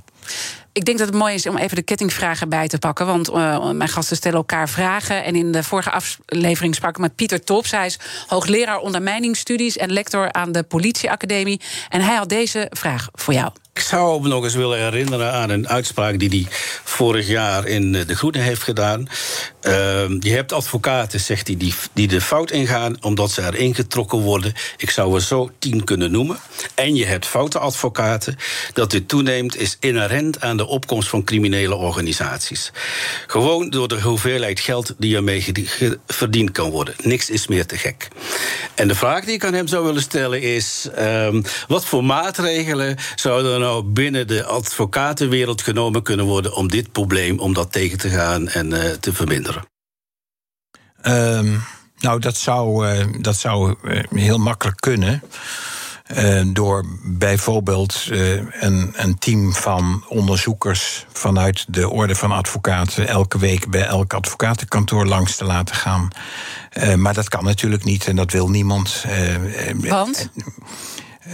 Ik 0.73 0.85
denk 0.85 0.99
dat 0.99 1.07
het 1.07 1.17
mooi 1.17 1.35
is 1.35 1.47
om 1.47 1.57
even 1.57 1.77
de 1.77 1.83
kettingvragen 1.83 2.49
bij 2.49 2.69
te 2.69 2.79
pakken. 2.79 3.07
Want 3.07 3.31
uh, 3.31 3.71
mijn 3.71 3.89
gasten 3.89 4.17
stellen 4.17 4.39
elkaar 4.39 4.69
vragen. 4.69 5.25
En 5.25 5.35
in 5.35 5.53
de 5.53 5.63
vorige 5.63 5.91
aflevering 5.91 6.75
sprak 6.75 6.91
ik 6.91 6.99
met 6.99 7.15
Pieter 7.15 7.45
Tops. 7.45 7.71
Hij 7.71 7.87
is 7.87 7.99
hoogleraar 8.27 8.79
ondermijningsstudies 8.79 9.77
en 9.77 9.93
lector 9.93 10.33
aan 10.33 10.53
de 10.53 10.63
politieacademie. 10.63 11.61
En 11.89 12.01
hij 12.01 12.17
had 12.17 12.29
deze 12.29 12.67
vraag 12.71 13.09
voor 13.13 13.35
jou. 13.35 13.53
Ik 13.75 13.81
zou 13.81 14.23
me 14.23 14.29
nog 14.29 14.45
eens 14.45 14.55
willen 14.55 14.79
herinneren 14.79 15.33
aan 15.33 15.51
een 15.51 15.69
uitspraak 15.69 16.19
die 16.19 16.29
hij 16.29 16.47
vorig 16.85 17.27
jaar 17.27 17.67
in 17.67 17.93
De 17.93 18.15
Groene 18.15 18.39
heeft 18.39 18.63
gedaan. 18.63 19.09
Uh, 19.63 19.73
je 20.21 20.31
hebt 20.31 20.53
advocaten, 20.53 21.21
zegt 21.21 21.47
hij, 21.47 21.57
die, 21.57 21.75
die 21.93 22.09
de 22.09 22.21
fout 22.21 22.51
ingaan 22.51 22.97
omdat 23.01 23.31
ze 23.31 23.43
erin 23.43 23.75
getrokken 23.75 24.19
worden. 24.19 24.55
Ik 24.77 24.91
zou 24.91 25.15
er 25.15 25.23
zo 25.23 25.51
tien 25.59 25.85
kunnen 25.85 26.11
noemen. 26.11 26.39
En 26.75 26.95
je 26.95 27.07
hebt 27.07 27.27
foute 27.27 27.59
advocaten. 27.59 28.37
Dat 28.73 28.91
dit 28.91 29.09
toeneemt 29.09 29.57
is 29.57 29.77
inherent 29.81 30.41
aan 30.41 30.57
de 30.57 30.67
opkomst 30.67 31.09
van 31.09 31.25
criminele 31.25 31.75
organisaties. 31.75 32.73
Gewoon 33.27 33.71
door 33.71 33.89
de 33.89 34.01
hoeveelheid 34.01 34.61
geld 34.61 34.95
die 34.99 35.17
ermee 35.17 35.53
verdiend 36.07 36.51
kan 36.51 36.71
worden. 36.71 36.95
Niks 37.03 37.31
is 37.31 37.47
meer 37.47 37.67
te 37.67 37.77
gek. 37.77 38.09
En 38.75 38.89
de 38.89 38.95
vraag 38.95 39.25
die 39.25 39.35
ik 39.35 39.45
aan 39.45 39.55
hem 39.55 39.67
zou 39.67 39.85
willen 39.85 40.03
stellen 40.03 40.43
is: 40.43 40.89
um, 40.99 41.43
wat 41.69 41.85
voor 41.85 42.05
maatregelen 42.05 42.97
zouden 43.15 43.62
nou 43.63 43.85
binnen 43.85 44.27
de 44.27 44.45
advocatenwereld 44.45 45.63
genomen 45.63 46.03
kunnen 46.03 46.27
worden 46.27 46.55
om 46.55 46.69
dit 46.69 46.93
probleem, 46.93 47.39
om 47.39 47.53
dat 47.53 47.73
tegen 47.73 47.99
te 47.99 48.09
gaan 48.09 48.49
en 48.49 48.71
uh, 48.71 48.91
te 48.91 49.13
verminderen? 49.13 49.65
Um, 51.07 51.63
nou, 51.99 52.21
dat 52.21 52.37
zou, 52.37 52.89
uh, 52.89 53.07
dat 53.21 53.37
zou 53.37 53.75
uh, 53.85 54.03
heel 54.11 54.39
makkelijk 54.39 54.81
kunnen. 54.81 55.23
Uh, 56.17 56.43
door 56.53 56.85
bijvoorbeeld 57.03 58.07
uh, 58.11 58.33
een, 58.35 58.93
een, 58.97 59.19
team 59.19 59.53
van 59.53 60.05
onderzoekers 60.09 61.07
vanuit 61.13 61.65
de 61.69 61.89
Orde 61.89 62.15
van 62.15 62.33
Advocaten 62.33 63.09
elke 63.09 63.39
week 63.39 63.71
bij 63.71 63.87
elk 63.87 64.15
advocatenkantoor 64.15 65.07
langs 65.07 65.37
te 65.37 65.45
laten 65.45 65.75
gaan. 65.75 66.09
Uh, 66.73 66.95
maar 66.95 67.15
dat 67.15 67.29
kan 67.29 67.45
natuurlijk 67.45 67.85
niet 67.85 68.07
en 68.07 68.17
dat 68.17 68.33
wil 68.33 68.49
niemand. 68.49 69.05
Want? 69.77 70.31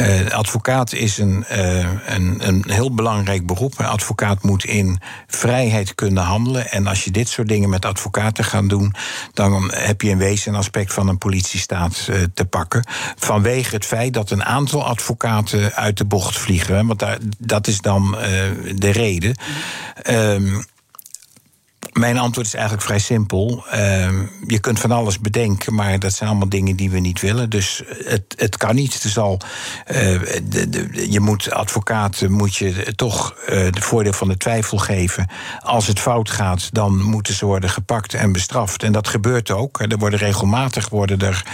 Uh, 0.01 0.31
advocaat 0.31 0.93
is 0.93 1.19
een, 1.19 1.45
uh, 1.53 1.79
een, 2.07 2.49
een 2.49 2.65
heel 2.67 2.95
belangrijk 2.95 3.47
beroep. 3.47 3.79
Een 3.79 3.87
advocaat 3.87 4.43
moet 4.43 4.65
in 4.65 5.01
vrijheid 5.27 5.95
kunnen 5.95 6.23
handelen. 6.23 6.71
En 6.71 6.87
als 6.87 7.05
je 7.05 7.11
dit 7.11 7.29
soort 7.29 7.49
dingen 7.49 7.69
met 7.69 7.85
advocaten 7.85 8.45
gaat 8.45 8.69
doen, 8.69 8.95
dan 9.33 9.73
heb 9.75 10.03
je 10.03 10.09
in 10.09 10.19
wezen 10.19 10.53
een 10.53 10.59
aspect 10.59 10.93
van 10.93 11.09
een 11.09 11.19
politiestaat 11.19 12.07
uh, 12.11 12.23
te 12.35 12.45
pakken. 12.45 12.87
Vanwege 13.17 13.75
het 13.75 13.85
feit 13.85 14.15
dat 14.15 14.31
een 14.31 14.45
aantal 14.45 14.87
advocaten 14.87 15.75
uit 15.75 15.97
de 15.99 16.05
bocht 16.05 16.39
vliegen. 16.39 16.87
Want 16.87 16.99
daar, 16.99 17.19
dat 17.39 17.67
is 17.67 17.81
dan 17.81 18.17
de 18.75 18.91
reden. 18.91 19.37
Um, 20.11 20.65
mijn 21.93 22.19
antwoord 22.19 22.47
is 22.47 22.55
eigenlijk 22.55 22.85
vrij 22.85 22.99
simpel. 22.99 23.65
Uh, 23.75 24.11
je 24.47 24.59
kunt 24.61 24.81
van 24.81 24.91
alles 24.91 25.21
bedenken, 25.21 25.75
maar 25.75 25.99
dat 25.99 26.13
zijn 26.13 26.29
allemaal 26.29 26.49
dingen 26.49 26.77
die 26.77 26.91
we 26.91 26.99
niet 26.99 27.21
willen. 27.21 27.51
Dus 27.51 27.83
het, 28.05 28.35
het 28.37 28.57
kan 28.57 28.75
niet. 28.75 29.03
Het 29.03 29.13
zal, 29.13 29.41
uh, 29.87 29.97
de, 30.43 30.69
de, 30.69 31.11
je 31.11 31.21
moet 31.21 31.51
advocaten 31.51 32.33
moet 32.33 32.57
je 32.57 32.95
toch 32.95 33.35
uh, 33.41 33.47
de 33.49 33.81
voordeel 33.81 34.13
van 34.13 34.29
de 34.29 34.37
twijfel 34.37 34.79
geven. 34.79 35.31
Als 35.61 35.87
het 35.87 36.01
fout 36.01 36.31
gaat, 36.31 36.75
dan 36.75 37.03
moeten 37.03 37.35
ze 37.35 37.47
worden 37.47 37.71
gepakt 37.71 38.15
en 38.15 38.33
bestraft. 38.33 38.83
En 38.83 38.93
dat 38.93 39.09
gebeurt 39.09 39.51
ook. 39.51 39.81
Er 39.81 39.99
worden 39.99 40.19
regelmatig 40.19 40.89
worden 40.89 41.19
er 41.21 41.45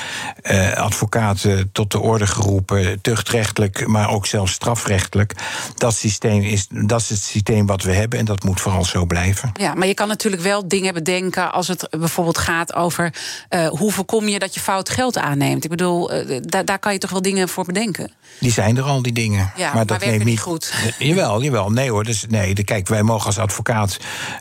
uh, 0.42 0.72
advocaten 0.72 1.72
tot 1.72 1.90
de 1.90 2.00
orde 2.00 2.26
geroepen, 2.26 3.00
tuchtrechtelijk, 3.00 3.86
maar 3.86 4.10
ook 4.10 4.26
zelfs 4.26 4.52
strafrechtelijk. 4.52 5.34
Dat 5.74 5.94
systeem 5.94 6.42
is, 6.42 6.66
dat 6.70 7.00
is 7.00 7.08
het 7.08 7.22
systeem 7.22 7.66
wat 7.66 7.82
we 7.82 7.92
hebben 7.92 8.18
en 8.18 8.24
dat 8.24 8.44
moet 8.44 8.60
vooral 8.60 8.84
zo 8.84 9.04
blijven. 9.04 9.50
Ja, 9.52 9.74
maar 9.74 9.86
je 9.86 9.94
kan 9.94 10.08
natuurlijk 10.08 10.23
wel 10.30 10.68
dingen 10.68 10.94
bedenken 10.94 11.52
als 11.52 11.68
het 11.68 11.86
bijvoorbeeld 11.90 12.38
gaat 12.38 12.74
over 12.74 13.14
uh, 13.50 13.66
hoe 13.68 13.92
voorkom 13.92 14.28
je 14.28 14.38
dat 14.38 14.54
je 14.54 14.60
fout 14.60 14.88
geld 14.88 15.18
aanneemt. 15.18 15.64
Ik 15.64 15.70
bedoel, 15.70 16.14
uh, 16.14 16.40
daar, 16.40 16.64
daar 16.64 16.78
kan 16.78 16.92
je 16.92 16.98
toch 16.98 17.10
wel 17.10 17.22
dingen 17.22 17.48
voor 17.48 17.64
bedenken. 17.64 18.12
Die 18.40 18.52
zijn 18.52 18.76
er 18.76 18.82
al, 18.82 19.02
die 19.02 19.12
dingen. 19.12 19.52
Ja, 19.56 19.66
maar, 19.66 19.74
maar 19.74 19.86
dat 19.86 20.04
neemt 20.04 20.24
niet 20.24 20.40
goed. 20.40 20.72
Jawel, 20.98 21.42
jawel. 21.42 21.70
Nee 21.70 21.90
hoor. 21.90 22.04
Dus, 22.04 22.24
nee, 22.28 22.54
de, 22.54 22.64
kijk, 22.64 22.88
wij 22.88 23.02
mogen 23.02 23.26
als 23.26 23.38
advocaat. 23.38 23.96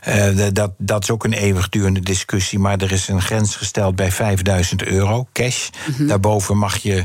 Uh, 0.08 0.48
dat, 0.52 0.72
dat 0.78 1.02
is 1.02 1.10
ook 1.10 1.24
een 1.24 1.32
eeuwigdurende 1.32 2.00
discussie. 2.00 2.58
Maar 2.58 2.78
er 2.78 2.92
is 2.92 3.08
een 3.08 3.22
grens 3.22 3.56
gesteld 3.56 3.96
bij 3.96 4.12
5000 4.12 4.82
euro 4.82 5.26
cash. 5.32 5.68
Mm 5.86 5.94
-hmm. 5.94 6.06
Daarboven 6.06 6.58
mag 6.58 6.76
je 6.76 7.02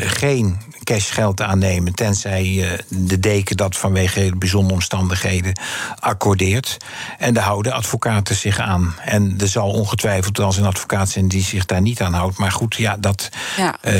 geen 0.00 0.58
cashgeld 0.84 1.40
aannemen. 1.40 1.94
Tenzij 1.94 2.78
de 2.88 3.18
deken 3.18 3.56
dat 3.56 3.76
vanwege 3.76 4.32
bijzondere 4.38 4.74
omstandigheden 4.74 5.58
accordeert. 5.98 6.76
En 7.18 7.34
daar 7.34 7.44
houden 7.44 7.72
advocaten 7.72 8.03
zich 8.32 8.58
aan. 8.58 8.94
En 9.04 9.34
er 9.40 9.48
zal 9.48 9.70
ongetwijfeld 9.70 10.38
als 10.38 10.56
een 10.56 10.64
advocaat 10.64 11.08
zijn 11.08 11.28
die 11.28 11.42
zich 11.42 11.64
daar 11.64 11.80
niet 11.80 12.00
aan 12.00 12.12
houdt. 12.12 12.38
Maar 12.38 12.52
goed, 12.52 12.74
ja, 12.74 12.96
dat. 12.96 13.28
Ja. 13.56 13.76
Uh, 13.82 13.94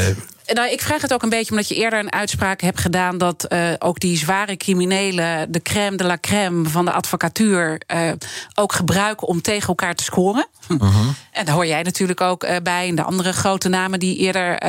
nou, 0.52 0.70
ik 0.70 0.80
vraag 0.80 1.02
het 1.02 1.12
ook 1.12 1.22
een 1.22 1.28
beetje 1.28 1.50
omdat 1.50 1.68
je 1.68 1.74
eerder 1.74 1.98
een 1.98 2.12
uitspraak 2.12 2.60
hebt 2.60 2.80
gedaan 2.80 3.18
dat 3.18 3.46
uh, 3.48 3.72
ook 3.78 4.00
die 4.00 4.16
zware 4.16 4.56
criminelen, 4.56 5.52
de 5.52 5.62
crème 5.62 5.96
de 5.96 6.04
la 6.04 6.18
crème 6.20 6.68
van 6.68 6.84
de 6.84 6.92
advocatuur, 6.92 7.82
uh, 7.94 8.10
ook 8.54 8.72
gebruiken 8.72 9.26
om 9.28 9.42
tegen 9.42 9.68
elkaar 9.68 9.94
te 9.94 10.04
scoren. 10.04 10.46
Mhm. 10.68 10.84
Uh 10.84 10.94
-huh. 10.94 11.08
En 11.32 11.44
daar 11.44 11.54
hoor 11.54 11.66
jij 11.66 11.82
natuurlijk 11.82 12.20
ook 12.20 12.44
uh, 12.44 12.56
bij, 12.62 12.88
en 12.88 12.94
de 12.94 13.02
andere 13.02 13.32
grote 13.32 13.68
namen 13.68 13.98
die 13.98 14.16
eerder 14.16 14.62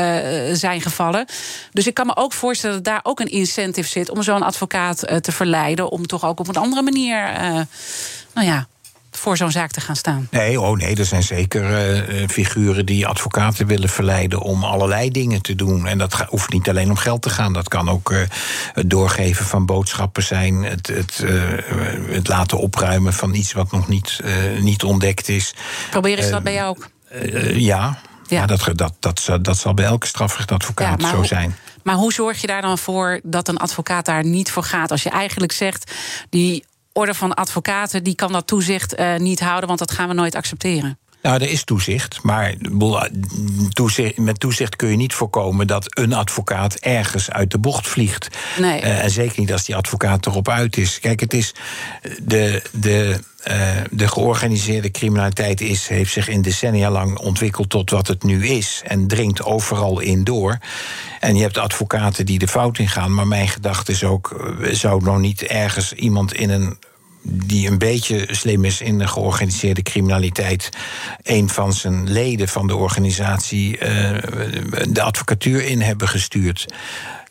zijn 0.56 0.82
gevallen. 0.82 1.26
Dus 1.72 1.88
ik 1.88 1.94
kan 1.94 2.06
me 2.06 2.16
ook 2.16 2.34
voorstellen 2.34 2.76
dat 2.76 2.94
daar 2.94 3.00
ook 3.04 3.20
een 3.20 3.32
incentive 3.32 3.90
zit 3.90 4.10
om 4.10 4.24
zo'n 4.24 4.44
advocaat 4.44 4.98
te 5.22 5.32
verleiden, 5.32 5.90
om 5.90 6.08
toch 6.08 6.26
ook 6.26 6.40
op 6.40 6.48
een 6.48 6.56
andere 6.56 6.82
manier, 6.82 7.32
nou 8.34 8.48
ja, 8.48 8.68
voor 9.18 9.38
zo'n 9.38 9.52
zaak 9.52 9.72
te 9.72 9.82
gaan 9.82 9.96
staan. 9.96 10.28
Nee, 10.32 10.62
oh 10.62 10.78
nee, 10.78 10.96
er 10.96 11.06
zijn 11.06 11.24
zeker 11.24 11.64
uh, 11.98 12.28
figuren 12.28 12.86
die 12.86 13.08
advocaten 13.08 13.68
willen 13.68 13.90
verleiden 13.90 14.40
om 14.40 14.64
allerlei 14.64 15.12
dingen 15.12 15.42
te 15.42 15.56
doen. 15.56 15.88
En 15.88 15.98
dat 15.98 16.14
hoeft 16.14 16.54
niet 16.54 16.70
alleen 16.70 16.90
om 16.90 16.96
geld 16.96 17.22
te 17.22 17.30
gaan. 17.30 17.54
Dat 17.54 17.68
kan 17.68 17.90
ook 17.90 18.12
uh, 18.12 18.22
het 18.74 18.90
doorgeven 18.90 19.46
van 19.46 19.66
boodschappen 19.66 20.24
zijn, 20.24 20.64
het, 20.64 20.88
het, 20.88 21.22
uh, 21.24 21.44
het, 22.10 22.28
laten 22.28 22.58
opruimen 22.58 23.14
van 23.14 23.34
iets 23.34 23.54
wat 23.54 23.72
nog 23.72 23.88
niet, 23.88 24.20
niet 24.60 24.84
ontdekt 24.84 25.30
is. 25.30 25.54
Proberen 25.90 26.24
ze 26.24 26.30
dat 26.30 26.44
bij 26.44 26.54
jou 26.54 26.70
ook? 26.70 26.90
ja. 27.54 27.98
Ja. 28.28 28.46
dat, 28.46 28.72
dat, 28.76 28.94
dat, 29.00 29.30
dat, 29.42 29.58
zal 29.58 29.74
bij 29.74 29.86
elke 29.86 30.08
strafrechtadvocaat 30.08 31.02
ja, 31.02 31.10
zo 31.10 31.24
zijn. 31.24 31.56
Maar 31.84 31.96
hoe 31.96 32.14
zorg 32.14 32.42
je 32.42 32.48
daar 32.48 32.62
dan 32.62 32.78
voor 32.78 33.20
dat 33.24 33.48
een 33.48 33.58
advocaat 33.58 34.06
daar 34.06 34.26
niet 34.26 34.52
voor 34.52 34.64
gaat? 34.64 34.92
Als 34.92 35.04
je 35.04 35.10
eigenlijk 35.10 35.52
zegt, 35.52 35.92
die 36.30 36.66
orde 36.98 37.14
van 37.14 37.34
advocaten 37.34 38.04
die 38.04 38.16
kan 38.16 38.32
dat 38.32 38.48
toezicht 38.48 39.00
uh, 39.00 39.16
niet 39.16 39.40
houden, 39.40 39.68
want 39.68 39.80
dat 39.80 39.92
gaan 39.92 40.08
we 40.08 40.14
nooit 40.14 40.36
accepteren. 40.36 40.98
Nou, 41.26 41.42
er 41.42 41.50
is 41.50 41.64
toezicht, 41.64 42.24
maar 42.24 42.56
toezicht, 43.70 44.18
met 44.18 44.40
toezicht 44.40 44.76
kun 44.76 44.90
je 44.90 44.96
niet 44.96 45.14
voorkomen 45.14 45.68
dat 45.68 45.98
een 45.98 46.14
advocaat 46.14 46.76
ergens 46.76 47.32
uit 47.32 47.52
de 47.52 47.58
bocht 47.58 47.88
vliegt. 47.88 48.28
Nee. 48.60 48.82
Uh, 48.82 49.04
en 49.04 49.10
zeker 49.10 49.40
niet 49.40 49.52
als 49.52 49.66
die 49.66 49.76
advocaat 49.76 50.26
erop 50.26 50.50
uit 50.50 50.78
is. 50.78 51.00
Kijk, 51.00 51.20
het 51.20 51.34
is 51.34 51.54
de. 52.22 52.62
de 52.72 53.20
uh, 53.48 53.72
de 53.92 54.08
georganiseerde 54.08 54.92
criminaliteit 54.92 55.62
is, 55.62 55.88
heeft 55.88 56.12
zich 56.12 56.28
in 56.28 56.42
decennia 56.42 56.90
lang 56.90 57.18
ontwikkeld 57.18 57.70
tot 57.70 57.90
wat 57.90 58.08
het 58.08 58.24
nu 58.24 58.48
is. 58.48 58.82
En 58.86 59.08
dringt 59.08 59.44
overal 59.44 60.00
in 60.00 60.24
door. 60.24 60.58
En 61.20 61.36
je 61.36 61.42
hebt 61.42 61.58
advocaten 61.58 62.26
die 62.26 62.40
de 62.40 62.48
fout 62.48 62.78
ingaan. 62.78 63.14
Maar 63.14 63.28
mijn 63.28 63.48
gedachte 63.48 63.92
is 63.92 64.04
ook: 64.04 64.56
zou 64.72 65.04
nog 65.04 65.20
niet 65.20 65.42
ergens 65.42 65.94
iemand 65.94 66.34
in 66.34 66.50
een 66.50 66.78
die 67.28 67.68
een 67.68 67.78
beetje 67.78 68.28
slim 68.32 68.66
is 68.66 68.82
in 68.82 68.98
de 68.98 69.08
georganiseerde 69.08 69.82
criminaliteit, 69.82 70.70
een 71.24 71.50
van 71.50 71.74
zijn 71.74 72.12
leden 72.12 72.48
van 72.48 72.68
de 72.68 72.76
organisatie 72.76 73.72
uh, 73.72 74.18
de 74.90 75.02
advocatuur 75.02 75.66
in 75.66 75.82
hebben 75.82 76.08
gestuurd 76.08 76.66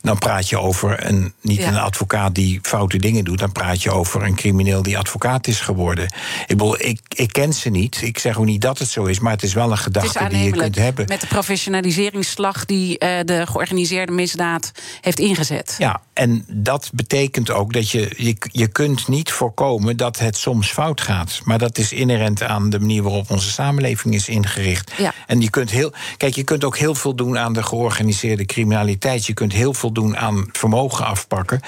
dan 0.05 0.17
praat 0.17 0.49
je 0.49 0.59
over 0.59 1.05
een, 1.05 1.33
niet 1.41 1.63
een 1.63 1.77
advocaat 1.77 2.35
die 2.35 2.59
foute 2.61 2.97
dingen 2.97 3.23
doet. 3.23 3.39
Dan 3.39 3.51
praat 3.51 3.83
je 3.83 3.91
over 3.91 4.23
een 4.23 4.35
crimineel 4.35 4.81
die 4.81 4.97
advocaat 4.97 5.47
is 5.47 5.59
geworden. 5.59 6.05
Ik, 6.05 6.47
bedoel, 6.47 6.81
ik, 6.81 6.99
ik 7.09 7.33
ken 7.33 7.53
ze 7.53 7.69
niet. 7.69 8.01
Ik 8.01 8.19
zeg 8.19 8.37
ook 8.37 8.45
niet 8.45 8.61
dat 8.61 8.79
het 8.79 8.89
zo 8.89 9.03
is, 9.03 9.19
maar 9.19 9.31
het 9.31 9.43
is 9.43 9.53
wel 9.53 9.71
een 9.71 9.77
gedachte 9.77 10.27
die 10.29 10.43
je 10.43 10.51
kunt 10.51 10.75
hebben. 10.75 11.05
Met 11.07 11.21
de 11.21 11.27
professionaliseringsslag 11.27 12.65
die 12.65 12.89
uh, 12.89 13.09
de 13.25 13.45
georganiseerde 13.47 14.11
misdaad 14.11 14.71
heeft 15.01 15.19
ingezet. 15.19 15.75
Ja, 15.77 16.01
en 16.13 16.45
dat 16.47 16.89
betekent 16.93 17.51
ook 17.51 17.73
dat 17.73 17.89
je, 17.89 18.13
je, 18.17 18.35
je 18.51 18.67
kunt 18.67 19.07
niet 19.07 19.31
voorkomen 19.31 19.97
dat 19.97 20.19
het 20.19 20.37
soms 20.37 20.71
fout 20.71 21.01
gaat. 21.01 21.41
Maar 21.43 21.57
dat 21.57 21.77
is 21.77 21.91
inherent 21.91 22.43
aan 22.43 22.69
de 22.69 22.79
manier 22.79 23.03
waarop 23.03 23.31
onze 23.31 23.51
samenleving 23.51 24.13
is 24.13 24.27
ingericht. 24.27 24.91
Ja. 24.97 25.13
En 25.27 25.41
je 25.41 25.49
kunt 25.49 25.71
heel. 25.71 25.93
Kijk, 26.17 26.35
je 26.35 26.43
kunt 26.43 26.63
ook 26.63 26.77
heel 26.77 26.95
veel 26.95 27.15
doen 27.15 27.37
aan 27.37 27.53
de 27.53 27.63
georganiseerde 27.63 28.45
criminaliteit. 28.45 29.25
Je 29.25 29.33
kunt 29.33 29.53
heel 29.53 29.73
veel 29.73 29.91
doen 29.95 30.17
aan 30.17 30.49
vermogen 30.51 31.05
afpakken. 31.05 31.59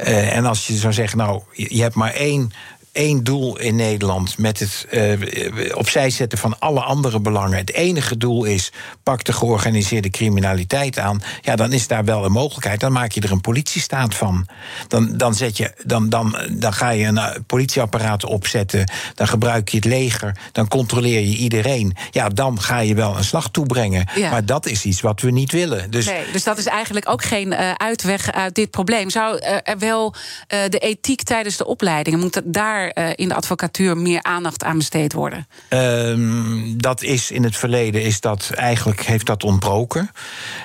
Uh, 0.00 0.36
en 0.36 0.44
als 0.44 0.66
je 0.66 0.74
zou 0.74 0.92
zeggen, 0.92 1.18
nou, 1.18 1.42
je 1.52 1.82
hebt 1.82 1.94
maar 1.94 2.12
één 2.12 2.52
één 2.94 3.24
doel 3.24 3.58
in 3.58 3.76
Nederland 3.76 4.38
met 4.38 4.58
het 4.58 4.86
uh, 4.90 5.76
opzij 5.76 6.10
zetten 6.10 6.38
van 6.38 6.58
alle 6.58 6.80
andere 6.80 7.20
belangen. 7.20 7.58
Het 7.58 7.72
enige 7.72 8.16
doel 8.16 8.44
is: 8.44 8.72
pak 9.02 9.24
de 9.24 9.32
georganiseerde 9.32 10.10
criminaliteit 10.10 10.98
aan. 10.98 11.22
Ja, 11.40 11.56
dan 11.56 11.72
is 11.72 11.86
daar 11.86 12.04
wel 12.04 12.24
een 12.24 12.32
mogelijkheid. 12.32 12.80
Dan 12.80 12.92
maak 12.92 13.12
je 13.12 13.20
er 13.20 13.32
een 13.32 13.40
politiestaat 13.40 14.14
van. 14.14 14.46
Dan, 14.88 15.16
dan, 15.16 15.34
zet 15.34 15.56
je, 15.56 15.72
dan, 15.84 16.08
dan, 16.08 16.36
dan 16.50 16.72
ga 16.72 16.90
je 16.90 17.06
een 17.06 17.18
eh, 17.18 17.40
politieapparaat 17.46 18.24
opzetten. 18.24 18.90
Dan 19.14 19.28
gebruik 19.28 19.68
je 19.68 19.76
het 19.76 19.86
leger. 19.86 20.36
Dan 20.52 20.68
controleer 20.68 21.20
je 21.20 21.36
iedereen. 21.36 21.96
Ja, 22.10 22.28
dan 22.28 22.60
ga 22.60 22.78
je 22.78 22.94
wel 22.94 23.16
een 23.16 23.24
slag 23.24 23.50
toebrengen. 23.50 24.08
Ja. 24.14 24.30
Maar 24.30 24.46
dat 24.46 24.66
is 24.66 24.84
iets 24.84 25.00
wat 25.00 25.20
we 25.20 25.30
niet 25.30 25.52
willen. 25.52 25.90
Dus, 25.90 26.06
nee, 26.06 26.24
dus 26.32 26.44
dat 26.44 26.58
is 26.58 26.66
eigenlijk 26.66 27.10
ook 27.10 27.24
geen 27.24 27.52
uh, 27.52 27.72
uitweg 27.72 28.32
uit 28.32 28.54
dit 28.54 28.70
probleem. 28.70 29.10
Zou 29.10 29.38
er 29.38 29.78
wel 29.78 30.14
uh, 30.14 30.58
de 30.68 30.78
ethiek 30.78 31.22
tijdens 31.22 31.56
de 31.56 31.66
opleidingen 31.66 32.18
moet 32.18 32.40
daar 32.44 32.83
uh, 32.94 33.08
in 33.14 33.28
de 33.28 33.34
advocatuur 33.34 33.96
meer 33.96 34.22
aandacht 34.22 34.64
aan 34.64 34.78
besteed 34.78 35.12
worden? 35.12 35.46
Um, 35.68 36.80
dat 36.80 37.02
is 37.02 37.30
in 37.30 37.44
het 37.44 37.56
verleden 37.56 38.02
is 38.02 38.20
dat 38.20 38.50
eigenlijk 38.54 39.02
heeft 39.02 39.26
dat 39.26 39.44
ontbroken. 39.44 40.10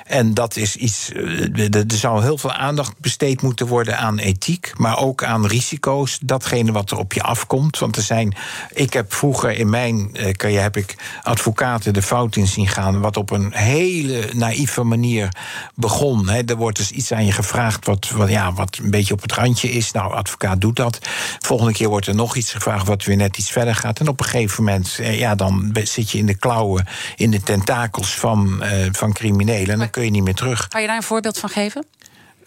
En 0.06 0.34
dat 0.34 0.56
is 0.56 0.76
iets. 0.76 1.10
Uh, 1.14 1.76
er 1.76 1.86
zou 1.88 2.22
heel 2.22 2.38
veel 2.38 2.54
aandacht 2.54 3.00
besteed 3.00 3.42
moeten 3.42 3.68
worden 3.68 3.98
aan 3.98 4.18
ethiek, 4.18 4.72
maar 4.78 4.98
ook 4.98 5.24
aan 5.24 5.46
risico's. 5.46 6.20
Datgene 6.24 6.72
wat 6.72 6.92
er 6.92 6.98
op 6.98 7.14
je 7.14 7.22
afkomt. 7.22 7.80
Want 7.80 7.96
er 7.96 8.02
zijn. 8.02 8.36
Ik 8.74 8.94
heb 8.94 9.14
vroeger 9.14 9.52
in 9.52 9.70
mijn 9.70 10.10
uh, 10.14 10.30
carrière 10.32 10.62
heb 10.62 10.78
ik 10.78 10.96
advocaten 11.24 11.94
de 11.94 12.02
fout 12.02 12.36
in 12.36 12.48
zien 12.48 12.68
gaan. 12.68 13.00
Wat 13.00 13.18
op 13.18 13.32
een 13.32 13.54
hele 13.54 14.30
naïeve 14.34 14.84
manier 14.84 15.30
begon. 15.76 16.30
He, 16.30 16.42
er 16.46 16.56
wordt 16.56 16.78
dus 16.78 16.92
iets 16.92 17.12
aan 17.12 17.26
je 17.26 17.32
gevraagd 17.32 17.86
wat, 17.86 18.10
wat, 18.10 18.30
ja, 18.30 18.54
wat 18.54 18.78
een 18.84 18.92
beetje 18.92 19.14
op 19.14 19.22
het 19.22 19.34
randje 19.34 19.72
is. 19.72 19.92
Nou, 19.92 20.14
advocaat 20.14 20.62
doet 20.62 20.76
dat. 20.76 21.00
Volgende 21.40 21.74
keer 21.74 21.90
wordt 21.90 22.08
er 22.10 22.16
nog 22.16 22.36
iets 22.36 22.52
gevraagd 22.52 22.88
wat 22.88 23.04
weer 23.04 23.16
net 23.16 23.38
iets 23.38 23.52
verder 23.52 23.76
gaat. 23.76 24.00
En 24.00 24.08
op 24.08 24.20
een 24.20 24.26
gegeven 24.26 24.64
moment, 24.64 24.98
eh, 25.00 25.20
ja, 25.20 25.36
dan 25.36 25.76
zit 25.84 26.12
je 26.12 26.18
in 26.18 26.26
de 26.26 26.38
klauwen, 26.38 26.88
in 27.16 27.32
de 27.32 27.42
tentakels 27.42 28.16
van, 28.16 28.64
uh, 28.64 28.88
van 28.92 29.14
criminelen. 29.14 29.70
En 29.70 29.80
dan 29.80 29.90
kun 29.90 30.04
je 30.04 30.12
niet 30.12 30.24
meer 30.24 30.36
terug. 30.36 30.68
Kan 30.68 30.82
je 30.82 30.88
daar 30.88 30.96
een 30.96 31.04
voorbeeld 31.04 31.38
van 31.38 31.50
geven? 31.50 31.86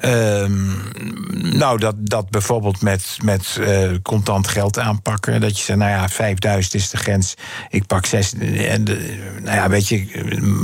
Um, 0.05 0.91
nou, 1.33 1.79
dat, 1.79 1.95
dat 1.99 2.31
bijvoorbeeld 2.31 2.83
met, 2.83 3.17
met 3.25 3.57
uh, 3.61 3.91
contant 4.03 4.49
geld 4.49 4.79
aanpakken. 4.79 5.41
Dat 5.41 5.59
je 5.59 5.65
zegt, 5.65 5.79
nou 5.79 5.91
ja, 5.91 6.09
5000 6.09 6.75
is 6.75 6.91
de 6.91 6.97
grens. 6.97 7.35
Ik 7.71 7.87
pak 7.87 8.07
6. 8.07 8.35
En 8.35 8.85
de, 8.85 9.19
nou 9.43 9.57
ja, 9.57 9.69
weet 9.69 9.89
je, 9.89 10.07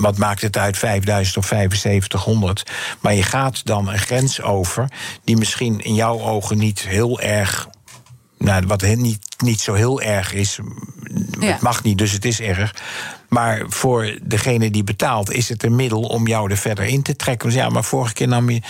wat 0.01 0.19
maakt 0.19 0.43
het 0.43 0.57
uit, 0.57 0.77
5000 0.77 1.37
of 1.37 1.47
7500? 1.47 2.71
Maar 3.01 3.15
je 3.15 3.23
gaat 3.23 3.67
dan 3.67 3.89
een 3.89 3.99
grens 3.99 4.43
over 4.43 4.89
die 5.25 5.37
misschien 5.37 5.81
in 5.81 5.95
jouw 5.95 6.21
ogen 6.21 6.59
niet 6.59 6.81
heel 6.81 7.21
erg 7.21 7.68
nou, 8.39 8.67
wat 8.67 8.83
niet, 8.83 9.27
niet 9.45 9.61
zo 9.61 9.75
heel 9.75 10.01
erg 10.01 10.33
is. 10.33 10.59
Ja. 11.41 11.47
Het 11.47 11.61
mag 11.61 11.83
niet, 11.83 11.99
dus 11.99 12.13
het 12.13 12.25
is 12.25 12.41
erg. 12.41 12.75
Maar 13.29 13.63
voor 13.69 14.19
degene 14.23 14.71
die 14.71 14.85
betaalt 14.85 15.33
is 15.33 15.49
het 15.49 15.63
een 15.63 15.77
middel 15.77 16.01
om 16.01 16.27
jou 16.27 16.51
er 16.51 16.57
verder 16.57 16.85
in 16.85 17.03
te 17.03 17.17
trekken. 17.17 17.49
Dus 17.49 17.59
ja, 17.59 17.69
maar 17.69 17.85
vorige 17.85 18.13
keer 18.13 18.29
nam 18.29 18.51
je. 18.51 18.61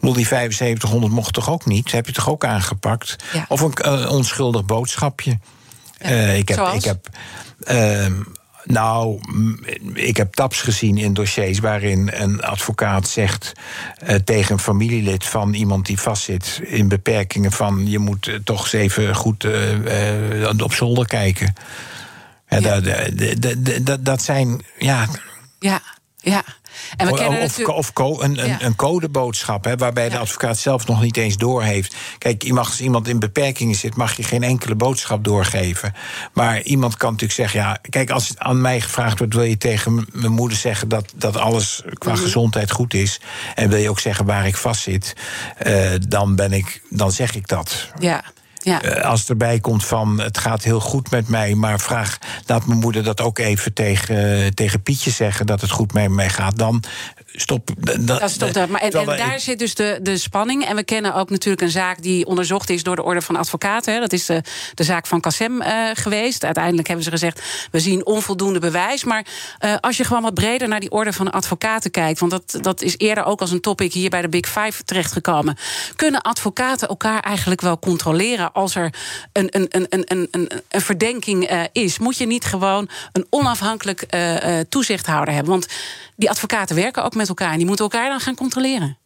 die 0.00 0.26
7500 0.26 1.12
mocht 1.12 1.32
toch 1.32 1.50
ook 1.50 1.64
niet? 1.64 1.92
heb 1.92 2.06
je 2.06 2.12
toch 2.12 2.30
ook 2.30 2.44
aangepakt? 2.44 3.16
Ja. 3.32 3.44
Of 3.48 3.60
een 3.60 3.74
uh, 3.84 4.10
onschuldig 4.10 4.64
boodschapje. 4.64 5.38
Ja. 5.98 6.10
Uh, 6.10 6.38
ik 6.38 6.48
heb. 6.48 6.58
Ik 6.74 6.84
heb 6.84 7.08
uh, 7.70 8.06
nou, 8.66 9.20
ik 9.94 10.16
heb 10.16 10.34
taps 10.34 10.60
gezien 10.60 10.98
in 10.98 11.14
dossiers 11.14 11.58
waarin 11.58 12.10
een 12.14 12.42
advocaat 12.42 13.08
zegt 13.08 13.52
uh, 14.02 14.14
tegen 14.14 14.52
een 14.52 14.58
familielid 14.58 15.24
van 15.24 15.54
iemand 15.54 15.86
die 15.86 16.00
vastzit 16.00 16.60
in 16.62 16.88
beperkingen 16.88 17.52
van 17.52 17.90
je 17.90 17.98
moet 17.98 18.26
uh, 18.26 18.34
toch 18.44 18.62
eens 18.62 18.72
even 18.72 19.14
goed 19.14 19.44
uh, 19.44 20.50
op 20.62 20.72
zolder 20.72 21.06
kijken. 21.06 21.54
Ja. 22.48 22.80
Dat, 23.80 24.04
dat 24.04 24.22
zijn 24.22 24.64
ja. 24.78 25.06
Ja, 25.58 25.80
ja. 26.16 26.44
En 26.96 27.06
we 27.06 27.72
of, 27.72 27.92
co 27.92 28.20
een, 28.20 28.34
ja. 28.34 28.62
een, 28.62 28.76
codeboodschap, 28.76 29.64
hè, 29.64 29.76
waarbij 29.76 30.08
de 30.08 30.18
advocaat 30.18 30.58
zelf 30.58 30.86
nog 30.86 31.02
niet 31.02 31.16
eens 31.16 31.36
doorheeft. 31.36 31.96
Kijk, 32.18 32.42
je 32.42 32.52
mag, 32.52 32.66
als 32.66 32.80
iemand 32.80 33.08
in 33.08 33.18
beperkingen 33.18 33.74
zit, 33.74 33.96
mag 33.96 34.16
je 34.16 34.22
geen 34.22 34.42
enkele 34.42 34.74
boodschap 34.74 35.24
doorgeven. 35.24 35.94
Maar 36.32 36.62
iemand 36.62 36.96
kan 36.96 37.10
natuurlijk 37.10 37.38
zeggen: 37.40 37.60
ja, 37.60 37.78
kijk, 37.90 38.10
als 38.10 38.28
het 38.28 38.38
aan 38.38 38.60
mij 38.60 38.80
gevraagd 38.80 39.18
wordt, 39.18 39.34
wil 39.34 39.42
je 39.42 39.58
tegen 39.58 40.06
mijn 40.12 40.32
moeder 40.32 40.58
zeggen 40.58 40.88
dat, 40.88 41.12
dat 41.14 41.36
alles 41.36 41.82
qua 41.84 42.10
mm 42.10 42.16
-hmm. 42.16 42.24
gezondheid 42.24 42.70
goed 42.70 42.94
is. 42.94 43.20
En 43.54 43.68
wil 43.68 43.78
je 43.78 43.90
ook 43.90 44.00
zeggen 44.00 44.24
waar 44.24 44.46
ik 44.46 44.56
vastzit, 44.56 45.16
uh, 45.66 45.90
dan, 46.08 46.36
ben 46.36 46.52
ik, 46.52 46.82
dan 46.90 47.12
zeg 47.12 47.34
ik 47.34 47.48
dat. 47.48 47.90
Ja. 47.98 48.24
Ja. 48.66 48.84
Uh, 48.84 49.04
als 49.04 49.20
het 49.20 49.28
erbij 49.28 49.60
komt 49.60 49.84
van 49.84 50.20
het 50.20 50.38
gaat 50.38 50.62
heel 50.62 50.80
goed 50.80 51.10
met 51.10 51.28
mij, 51.28 51.54
maar 51.54 51.80
vraag, 51.80 52.18
laat 52.46 52.66
mijn 52.66 52.78
moeder 52.78 53.02
dat 53.02 53.20
ook 53.20 53.38
even 53.38 53.72
tegen, 53.72 54.54
tegen 54.54 54.82
Pietje 54.82 55.10
zeggen 55.10 55.46
dat 55.46 55.60
het 55.60 55.70
goed 55.70 55.92
met 55.92 56.10
mij 56.10 56.28
gaat, 56.28 56.58
dan 56.58 56.82
stop. 57.36 57.70
Dat, 57.78 58.06
dat 58.06 58.30
stopt 58.30 58.54
dat. 58.54 58.68
Maar 58.68 58.80
en, 58.80 58.90
en 58.90 59.06
daar 59.06 59.40
zit 59.40 59.58
dus 59.58 59.74
de, 59.74 59.98
de 60.02 60.16
spanning. 60.18 60.64
En 60.64 60.76
we 60.76 60.84
kennen 60.84 61.14
ook 61.14 61.30
natuurlijk 61.30 61.62
een 61.62 61.70
zaak 61.70 62.02
die 62.02 62.26
onderzocht 62.26 62.70
is 62.70 62.82
door 62.82 62.96
de 62.96 63.02
Orde 63.02 63.22
van 63.22 63.36
Advocaten. 63.36 63.94
Hè. 63.94 64.00
Dat 64.00 64.12
is 64.12 64.26
de, 64.26 64.42
de 64.74 64.84
zaak 64.84 65.06
van 65.06 65.20
Kassem 65.20 65.62
uh, 65.62 65.88
geweest. 65.94 66.44
Uiteindelijk 66.44 66.86
hebben 66.86 67.04
ze 67.04 67.10
gezegd: 67.10 67.42
we 67.70 67.80
zien 67.80 68.06
onvoldoende 68.06 68.58
bewijs. 68.58 69.04
Maar 69.04 69.26
uh, 69.60 69.74
als 69.80 69.96
je 69.96 70.04
gewoon 70.04 70.22
wat 70.22 70.34
breder 70.34 70.68
naar 70.68 70.80
die 70.80 70.90
Orde 70.90 71.12
van 71.12 71.30
Advocaten 71.30 71.90
kijkt, 71.90 72.20
want 72.20 72.32
dat, 72.32 72.58
dat 72.60 72.82
is 72.82 72.94
eerder 72.96 73.24
ook 73.24 73.40
als 73.40 73.50
een 73.50 73.60
topic 73.60 73.92
hier 73.92 74.10
bij 74.10 74.22
de 74.22 74.28
Big 74.28 74.46
Five 74.46 74.84
terechtgekomen. 74.84 75.56
Kunnen 75.96 76.20
advocaten 76.20 76.88
elkaar 76.88 77.20
eigenlijk 77.20 77.60
wel 77.60 77.78
controleren 77.78 78.52
als 78.52 78.74
er 78.74 78.94
een, 79.32 79.48
een, 79.50 79.66
een, 79.68 79.86
een, 79.88 80.28
een, 80.30 80.50
een 80.68 80.80
verdenking 80.80 81.50
uh, 81.50 81.60
is? 81.72 81.98
Moet 81.98 82.16
je 82.16 82.26
niet 82.26 82.44
gewoon 82.44 82.88
een 83.12 83.26
onafhankelijk 83.30 84.06
toezichthouder 84.68 85.34
hebben? 85.34 85.52
Want 85.52 85.66
die 86.16 86.30
advocaten 86.30 86.76
werken 86.76 87.04
ook 87.04 87.14
met 87.14 87.28
elkaar 87.28 87.50
en 87.52 87.56
die 87.56 87.66
moeten 87.66 87.84
elkaar 87.84 88.08
dan 88.08 88.20
gaan 88.20 88.34
controleren. 88.34 88.98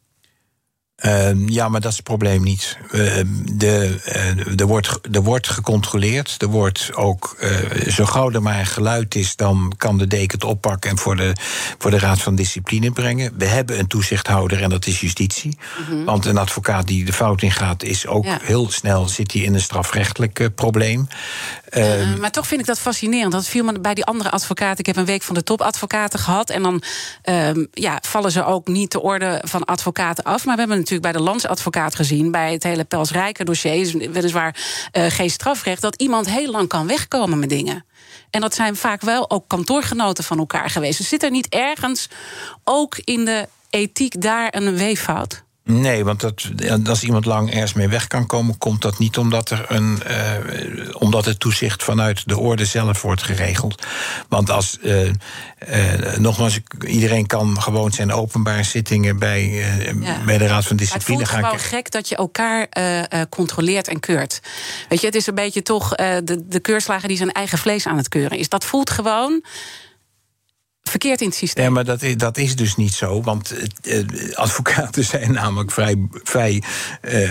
Ehm, 1.01 1.49
ja, 1.49 1.69
maar 1.69 1.81
dat 1.81 1.91
is 1.91 1.97
het 1.97 2.07
probleem 2.07 2.43
niet. 2.43 2.79
Ehm, 2.91 3.27
de, 3.53 4.01
uh, 4.09 4.61
er, 4.61 4.67
wordt, 4.67 4.99
er 5.13 5.23
wordt 5.23 5.49
gecontroleerd. 5.49 6.35
Er 6.39 6.49
wordt 6.49 6.91
ook, 6.95 7.37
uh, 7.40 7.88
zo 7.88 8.05
gauw 8.05 8.31
er 8.31 8.42
maar 8.42 8.67
geluid 8.67 9.15
is, 9.15 9.37
dan 9.37 9.73
kan 9.77 9.98
de 9.98 10.07
deken 10.07 10.38
het 10.38 10.48
oppakken 10.48 10.90
en 10.90 10.98
voor 10.98 11.17
de, 11.17 11.33
voor 11.79 11.90
de 11.90 11.98
Raad 11.98 12.23
van 12.23 12.35
Discipline 12.35 12.90
brengen. 12.90 13.33
We 13.38 13.44
hebben 13.44 13.79
een 13.79 13.87
toezichthouder 13.87 14.63
en 14.63 14.71
dat 14.71 14.87
is 14.87 15.01
justitie. 15.01 15.59
Mhm. 15.88 16.05
Want 16.05 16.27
een 16.27 16.38
advocaat 16.38 16.87
die 16.87 17.05
de 17.05 17.13
fout 17.13 17.42
ingaat, 17.42 17.83
is 17.83 18.07
ook 18.07 18.27
heel 18.42 18.71
snel 18.71 19.09
zit 19.09 19.33
hij 19.33 19.42
in 19.42 19.55
een 19.55 19.61
strafrechtelijk 19.61 20.38
uh, 20.38 20.46
probleem. 20.55 21.09
Ehm, 21.69 22.21
maar 22.21 22.31
toch 22.31 22.46
vind 22.46 22.61
ik 22.61 22.67
dat 22.67 22.79
fascinerend. 22.79 23.33
Dat 23.33 23.46
viel 23.46 23.65
me 23.65 23.81
bij 23.81 23.94
die 23.94 24.05
andere 24.05 24.31
advocaten. 24.31 24.79
Ik 24.79 24.87
heb 24.87 24.96
een 24.96 25.05
week 25.05 25.23
van 25.23 25.35
de 25.35 25.42
topadvocaten 25.42 26.19
gehad. 26.19 26.51
En 26.51 26.63
dan 26.63 26.83
ja, 27.73 27.98
vallen 28.07 28.33
ze 28.33 28.44
ook 28.44 28.67
niet 28.67 28.92
de 28.92 29.01
orde 29.03 29.42
van 29.44 29.65
advocaten 29.65 30.25
af. 30.25 30.44
Maar 30.44 30.55
we 30.55 30.61
hebben 30.61 30.79
natuurlijk 30.79 30.90
bij 30.99 31.13
de 31.13 31.21
landsadvocaat 31.21 31.95
gezien, 31.95 32.31
bij 32.31 32.53
het 32.53 32.63
hele 32.63 32.85
Pels 32.85 33.11
Rijker 33.11 33.45
dossier, 33.45 33.75
is 33.75 33.93
weliswaar 33.93 34.57
uh, 34.93 35.05
geen 35.09 35.31
strafrecht, 35.31 35.83
dat 35.83 35.95
iemand 35.95 36.31
heel 36.31 36.51
lang 36.51 36.69
kan 36.69 36.87
wegkomen 36.87 37.38
met 37.38 37.49
dingen. 37.49 37.85
En 38.31 38.41
dat 38.41 38.55
zijn 38.55 38.77
vaak 38.77 39.01
wel 39.01 39.31
ook 39.31 39.49
kantoorgenoten 39.49 40.25
van 40.25 40.38
elkaar 40.38 40.71
geweest. 40.71 40.99
Dus 40.99 41.09
zit 41.09 41.23
er 41.23 41.31
niet 41.31 41.49
ergens 41.49 42.09
ook 42.65 42.99
in 43.05 43.25
de 43.25 43.49
ethiek 43.71 44.21
daar 44.21 44.55
een 44.55 44.77
weeffout? 44.77 45.43
Nee, 45.71 46.04
want 46.04 46.21
dat, 46.21 46.48
als 46.88 47.02
iemand 47.02 47.25
lang 47.25 47.52
ergens 47.52 47.73
mee 47.73 47.88
weg 47.88 48.06
kan 48.06 48.27
komen, 48.27 48.58
komt 48.58 48.83
dat 48.83 48.98
niet 48.98 49.18
omdat, 49.18 49.50
er 49.50 49.64
een, 49.68 50.02
uh, 50.10 50.94
omdat 50.98 51.25
het 51.25 51.40
toezicht 51.40 51.83
vanuit 51.83 52.29
de 52.29 52.38
orde 52.38 52.64
zelf 52.64 53.02
wordt 53.02 53.23
geregeld. 53.23 53.87
Want 54.29 54.50
als, 54.50 54.79
uh, 54.83 55.04
uh, 55.06 55.12
nogmaals, 56.16 56.60
iedereen 56.87 57.27
kan 57.27 57.62
gewoon 57.62 57.92
zijn 57.92 58.12
openbare 58.12 58.62
zittingen 58.62 59.18
bij, 59.18 59.48
ja. 60.00 60.25
bij 60.25 60.38
de 60.38 60.46
Raad 60.46 60.66
van 60.66 60.77
Discipline 60.77 61.27
gaan. 61.27 61.44
Het 61.44 61.54
is 61.54 61.60
gewoon 61.60 61.81
gek 61.81 61.90
dat 61.90 62.08
je 62.08 62.16
elkaar 62.16 62.68
controleert 63.29 63.88
en 63.88 64.00
keurt. 64.00 64.40
Weet 64.88 65.00
je, 65.00 65.06
het 65.06 65.14
is 65.14 65.27
een 65.27 65.35
beetje 65.35 65.62
toch 65.62 65.94
de, 65.94 66.44
de 66.48 66.60
keurslager 66.60 67.08
die 67.08 67.16
zijn 67.16 67.33
eigen 67.33 67.58
vlees 67.58 67.87
aan 67.87 67.96
het 67.96 68.08
keuren 68.08 68.38
is. 68.38 68.48
Dat 68.48 68.64
voelt 68.64 68.90
gewoon 68.90 69.42
verkeerd 70.91 71.21
in 71.21 71.27
het 71.27 71.37
systeem. 71.37 71.65
Ja, 71.65 71.71
maar 71.71 71.85
dat, 71.85 72.05
dat 72.17 72.38
is 72.38 72.57
dus 72.57 72.77
niet 72.77 72.95
zo. 72.95 73.23
Want 73.23 73.55
eh, 73.83 74.05
advocaten 74.35 75.05
zijn 75.15 75.33
namelijk 75.33 75.71
vrij. 75.71 75.97
vrij 76.23 76.63
eh, 77.01 77.31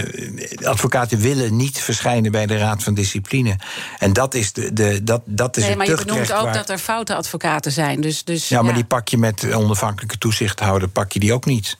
advocaten 0.64 1.20
willen 1.20 1.55
niet 1.55 1.80
verschijnen 1.80 2.32
bij 2.32 2.45
de 2.45 2.57
Raad 2.57 2.84
van 2.84 2.93
Discipline. 2.93 3.55
En 3.97 4.14
dat 4.14 4.34
is, 4.34 4.53
de, 4.53 4.74
de, 4.74 5.03
dat, 5.03 5.22
dat 5.26 5.57
is 5.57 5.64
nee, 5.64 5.76
maar 5.76 5.88
je 5.88 5.95
benoemt 6.05 6.34
ook 6.34 6.53
dat 6.53 6.70
er 6.70 6.78
foute 6.78 7.16
advocaten 7.16 7.72
zijn. 7.72 8.01
Dus, 8.01 8.24
dus, 8.24 8.47
ja, 8.47 8.62
maar 8.62 8.74
die 8.74 8.84
pak 8.84 9.07
je 9.07 9.18
met 9.18 9.53
onafhankelijke 9.53 10.18
toezichthouder, 10.18 10.88
pak 10.88 11.12
je 11.12 11.20
die 11.20 11.34
ook 11.34 11.45
niet. 11.45 11.78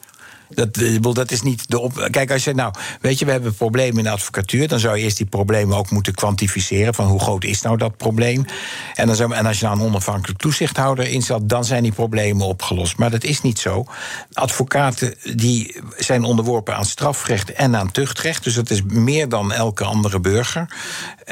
Dat, 0.50 0.78
eh, 0.78 1.14
dat 1.14 1.32
is 1.32 1.42
niet 1.42 1.70
de 1.70 1.80
op. 1.80 2.08
Kijk, 2.12 2.32
als 2.32 2.44
je 2.44 2.54
nou, 2.54 2.74
weet 3.02 3.20
je, 3.20 3.26
we 3.26 3.32
hebben 3.32 3.54
problemen 3.54 3.98
in 3.98 4.04
de 4.04 4.10
advocatuur, 4.10 4.68
dan 4.68 4.80
zou 4.80 4.98
je 4.98 5.04
eerst 5.04 5.18
die 5.18 5.26
problemen 5.26 5.78
ook 5.78 5.90
moeten 5.90 6.14
kwantificeren. 6.14 6.94
Van 6.94 7.06
hoe 7.06 7.20
groot 7.20 7.44
is 7.44 7.62
nou 7.62 7.78
dat 7.78 7.98
probleem? 7.98 8.46
En, 8.94 9.08
dan 9.08 9.16
zou, 9.16 9.34
en 9.34 9.46
als 9.46 9.60
je 9.60 9.66
nou 9.66 9.80
een 9.80 9.86
onafhankelijk 9.86 10.40
toezichthouder 10.40 11.08
instelt, 11.08 11.50
dan 11.50 11.66
zijn 11.66 11.84
die 11.84 11.92
problemen 11.92 12.46
opgelost. 12.46 12.98
Maar 12.98 13.10
dat 13.10 13.24
is 13.24 13.42
niet 13.42 13.60
zo. 13.60 13.86
Advocaten 14.34 15.16
die 15.36 15.76
zijn 15.98 16.24
onderworpen 16.24 16.76
aan 16.76 16.86
strafrecht 16.86 17.54
en 17.54 17.76
aan 17.76 17.92
tuchtrecht. 17.92 18.44
Dus 18.44 18.54
dat 18.54 18.70
is 18.70 18.82
meer 18.84 19.30
dan 19.30 19.52
elke 19.52 19.84
andere 19.84 20.20
burger. 20.20 20.68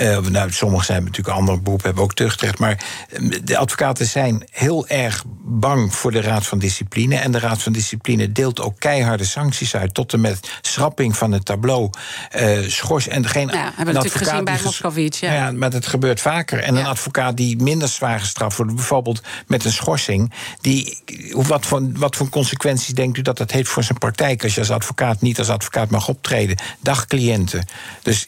Uh, 0.01 0.20
nou, 0.20 0.51
sommigen 0.51 0.86
zijn 0.86 1.03
natuurlijk 1.03 1.38
andere 1.38 1.59
beroepen, 1.59 1.86
hebben 1.86 2.03
ook 2.03 2.13
tuchtrecht. 2.13 2.59
Maar 2.59 2.86
eh, 3.09 3.30
de 3.43 3.57
advocaten 3.57 4.05
zijn 4.05 4.47
heel 4.51 4.88
erg 4.88 5.24
bang 5.43 5.95
voor 5.95 6.11
de 6.11 6.22
Raad 6.22 6.47
van 6.47 6.59
Discipline. 6.59 7.15
En 7.15 7.32
de 7.32 7.39
Raad 7.39 7.61
van 7.63 7.72
Discipline 7.72 8.32
deelt 8.32 8.61
ook 8.61 8.80
keiharde 9.08 9.26
sancties 9.26 9.76
uit. 9.76 9.93
Tot 9.93 10.14
en 10.14 10.22
met 10.22 10.60
schrapping 10.62 11.18
van 11.18 11.32
het 11.32 11.45
tableau. 11.45 11.89
Uh, 12.36 12.70
schors 12.70 13.08
en 13.08 13.26
geen. 13.26 13.47
Ja, 13.47 13.64
hebben 13.64 13.86
we 13.86 13.91
natuurlijk 13.91 14.26
gezien 14.26 14.43
bij 14.43 14.60
Moskovits. 14.64 15.20
Ja. 15.20 15.34
ja, 15.34 15.51
maar 15.51 15.72
het 15.72 15.88
gebeurt 15.88 16.22
vaker. 16.22 16.60
En 16.60 16.76
een 16.76 16.86
advocaat 16.86 17.38
die 17.38 17.62
minder 17.62 17.88
zwaar 17.88 18.20
gestraft 18.20 18.58
wordt, 18.58 18.76
bijvoorbeeld 18.76 19.22
met 19.47 19.66
een 19.66 19.72
schorsing. 19.72 20.34
Die, 20.62 21.03
wat, 21.32 21.66
voor, 21.66 21.91
wat 21.91 22.16
voor 22.16 22.30
consequenties 22.30 22.93
denkt 22.93 23.18
u 23.18 23.22
dat 23.22 23.38
dat 23.38 23.51
heeft 23.51 23.70
voor 23.70 23.84
zijn 23.84 23.97
praktijk? 23.97 24.43
Als 24.43 24.53
je 24.53 24.60
als 24.60 24.72
advocaat 24.72 25.22
niet 25.22 25.39
als 25.39 25.49
advocaat 25.49 25.89
mag 25.89 26.08
optreden. 26.08 26.58
Dagcliënten. 26.80 27.66
Dus 28.01 28.28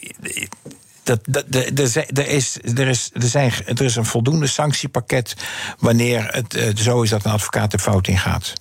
dat, 1.10 1.20
dat, 1.24 1.44
er, 1.56 1.80
is, 1.80 1.96
er, 1.96 2.88
is, 2.88 3.10
er, 3.14 3.28
zijn, 3.28 3.52
er 3.66 3.82
is 3.82 3.96
een 3.96 4.06
voldoende 4.06 4.48
sanctiepakket 4.48 5.36
wanneer 5.80 6.28
het 6.32 6.56
uh, 6.56 6.76
zo 6.76 7.02
is 7.02 7.10
dat 7.10 7.26
een 7.26 7.32
advocaat 7.32 7.74
er 7.74 7.80
fout 7.80 8.08
in 8.08 8.18
gaat. 8.18 8.54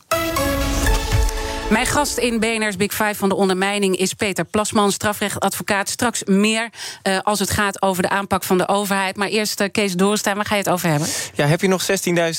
Mijn 1.70 1.86
gast 1.86 2.18
in 2.18 2.40
BNR's 2.40 2.76
Big 2.76 2.92
Five 2.92 3.14
van 3.14 3.28
de 3.28 3.34
ondermijning 3.34 3.96
is 3.96 4.14
Peter 4.14 4.44
Plasman, 4.44 4.92
strafrechtadvocaat. 4.92 5.88
Straks 5.88 6.24
meer 6.24 6.68
uh, 7.02 7.18
als 7.22 7.38
het 7.38 7.50
gaat 7.50 7.82
over 7.82 8.02
de 8.02 8.08
aanpak 8.08 8.42
van 8.44 8.58
de 8.58 8.68
overheid. 8.68 9.16
Maar 9.16 9.28
eerst 9.28 9.60
uh, 9.60 9.68
Kees 9.72 9.92
Doornstaan, 9.92 10.36
waar 10.36 10.44
ga 10.44 10.54
je 10.54 10.62
het 10.62 10.70
over 10.70 10.88
hebben? 10.88 11.08
Ja, 11.34 11.46
heb 11.46 11.60
je 11.60 11.68
nog 11.68 11.86
16.000 11.86 11.90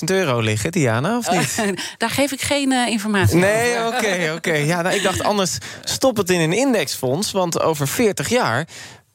euro 0.05 0.39
liggen, 0.39 0.71
Diana, 0.71 1.17
of 1.17 1.31
niet? 1.31 1.75
Daar 1.97 2.09
geef 2.09 2.31
ik 2.31 2.41
geen 2.41 2.71
informatie 2.71 3.37
nee, 3.37 3.79
over. 3.79 4.01
Nee, 4.01 4.27
oké, 4.27 4.33
oké. 4.35 4.53
Ja, 4.53 4.81
nou, 4.81 4.95
ik 4.95 5.03
dacht 5.03 5.23
anders 5.23 5.57
stop 5.83 6.17
het 6.17 6.29
in 6.29 6.39
een 6.39 6.53
indexfonds... 6.53 7.31
want 7.31 7.61
over 7.61 7.87
40 7.87 8.29
jaar 8.29 8.67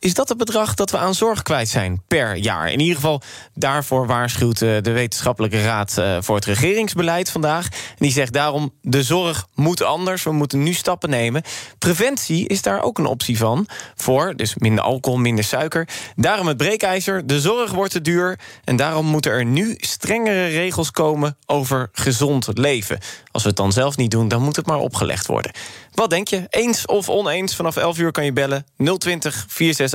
is 0.05 0.15
dat 0.15 0.29
het 0.29 0.39
bedrag 0.39 0.75
dat 0.75 0.91
we 0.91 0.99
aan 0.99 1.15
zorg 1.15 1.43
kwijt 1.43 1.69
zijn 1.69 2.03
per 2.09 2.37
jaar? 2.37 2.73
In 2.73 2.81
ieder 2.81 2.95
geval, 2.95 3.23
daarvoor 3.55 4.07
waarschuwt 4.07 4.63
eh, 4.63 4.77
de 4.81 4.91
Wetenschappelijke 4.93 5.63
Raad 5.63 5.99
eh, 5.99 6.17
voor 6.21 6.35
het 6.35 6.45
Regeringsbeleid 6.45 7.31
vandaag. 7.31 7.69
Die 7.99 8.13
zegt 8.13 8.33
daarom: 8.33 8.73
de 8.81 9.03
zorg 9.03 9.47
moet 9.55 9.83
anders. 9.83 10.23
We 10.23 10.33
moeten 10.33 10.63
nu 10.63 10.73
stappen 10.73 11.11
nemen. 11.11 11.43
Preventie 11.79 12.49
is 12.49 12.63
daar 12.63 12.83
ook 12.83 12.99
een 12.99 13.07
optie 13.07 13.39
van. 13.39 13.67
Voor, 13.95 14.37
dus 14.37 14.55
minder 14.55 14.85
alcohol, 14.85 15.19
minder 15.19 15.45
suiker. 15.45 15.89
Daarom 16.17 16.47
het 16.47 16.57
breekijzer: 16.57 17.27
de 17.27 17.41
zorg 17.41 17.73
wordt 17.73 17.93
te 17.93 18.01
duur. 18.01 18.39
En 18.65 18.77
daarom 18.77 19.07
moeten 19.07 19.31
er 19.31 19.45
nu 19.45 19.75
strengere 19.79 20.47
regels 20.47 20.91
komen 20.91 21.37
over 21.47 21.89
gezond 21.93 22.49
leven. 22.55 22.99
Als 23.31 23.43
we 23.43 23.49
het 23.49 23.59
dan 23.59 23.73
zelf 23.73 23.97
niet 23.97 24.11
doen, 24.11 24.29
dan 24.29 24.43
moet 24.43 24.57
het 24.57 24.67
maar 24.67 24.79
opgelegd 24.79 25.27
worden. 25.27 25.53
Wat 25.95 26.11
denk 26.11 26.29
je? 26.29 26.47
Eens 26.51 26.87
of 26.87 27.09
oneens? 27.09 27.57
Vanaf 27.57 27.77
11 27.77 27.99
uur 27.99 28.11
kan 28.11 28.25
je 28.25 28.33
bellen 28.33 28.67
020 28.99 29.45
468 29.49 29.94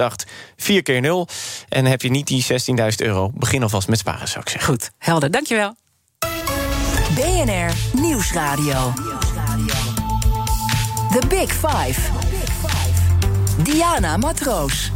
4 0.55 0.81
keer 0.81 1.01
0 1.01 1.27
En 1.69 1.85
heb 1.85 2.01
je 2.01 2.09
niet 2.09 2.27
die 2.27 2.43
16.000 2.43 2.55
euro, 2.97 3.31
begin 3.33 3.63
alvast 3.63 3.87
met 3.87 3.99
sparen, 3.99 4.27
zou 4.27 4.39
ik 4.39 4.49
zeggen. 4.49 4.73
Goed, 4.73 4.91
helder. 4.97 5.31
Dankjewel. 5.31 5.75
BNR 7.15 7.71
Nieuwsradio. 7.93 8.93
The 11.11 11.27
Big 11.27 11.51
Five. 11.51 12.01
Diana 13.63 14.17
Matroos. 14.17 14.91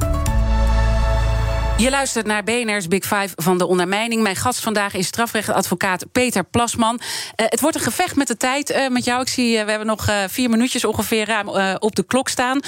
Je 1.77 1.89
luistert 1.89 2.25
naar 2.25 2.43
BNR's 2.43 2.87
Big 2.87 3.03
Five 3.03 3.29
van 3.35 3.57
de 3.57 3.65
ondermijning. 3.65 4.21
Mijn 4.21 4.35
gast 4.35 4.59
vandaag 4.59 4.93
is 4.93 5.07
strafrechtadvocaat 5.07 6.05
Peter 6.11 6.43
Plasman. 6.43 6.99
Uh, 7.01 7.45
het 7.49 7.59
wordt 7.59 7.75
een 7.75 7.81
gevecht 7.81 8.15
met 8.15 8.27
de 8.27 8.37
tijd 8.37 8.71
uh, 8.71 8.87
met 8.87 9.05
jou. 9.05 9.21
Ik 9.21 9.27
zie, 9.27 9.57
uh, 9.57 9.63
we 9.63 9.69
hebben 9.69 9.87
nog 9.87 10.05
vier 10.27 10.49
minuutjes 10.49 10.85
ongeveer 10.85 11.43
op 11.79 11.95
de 11.95 12.03
klok 12.03 12.29
staan. 12.29 12.59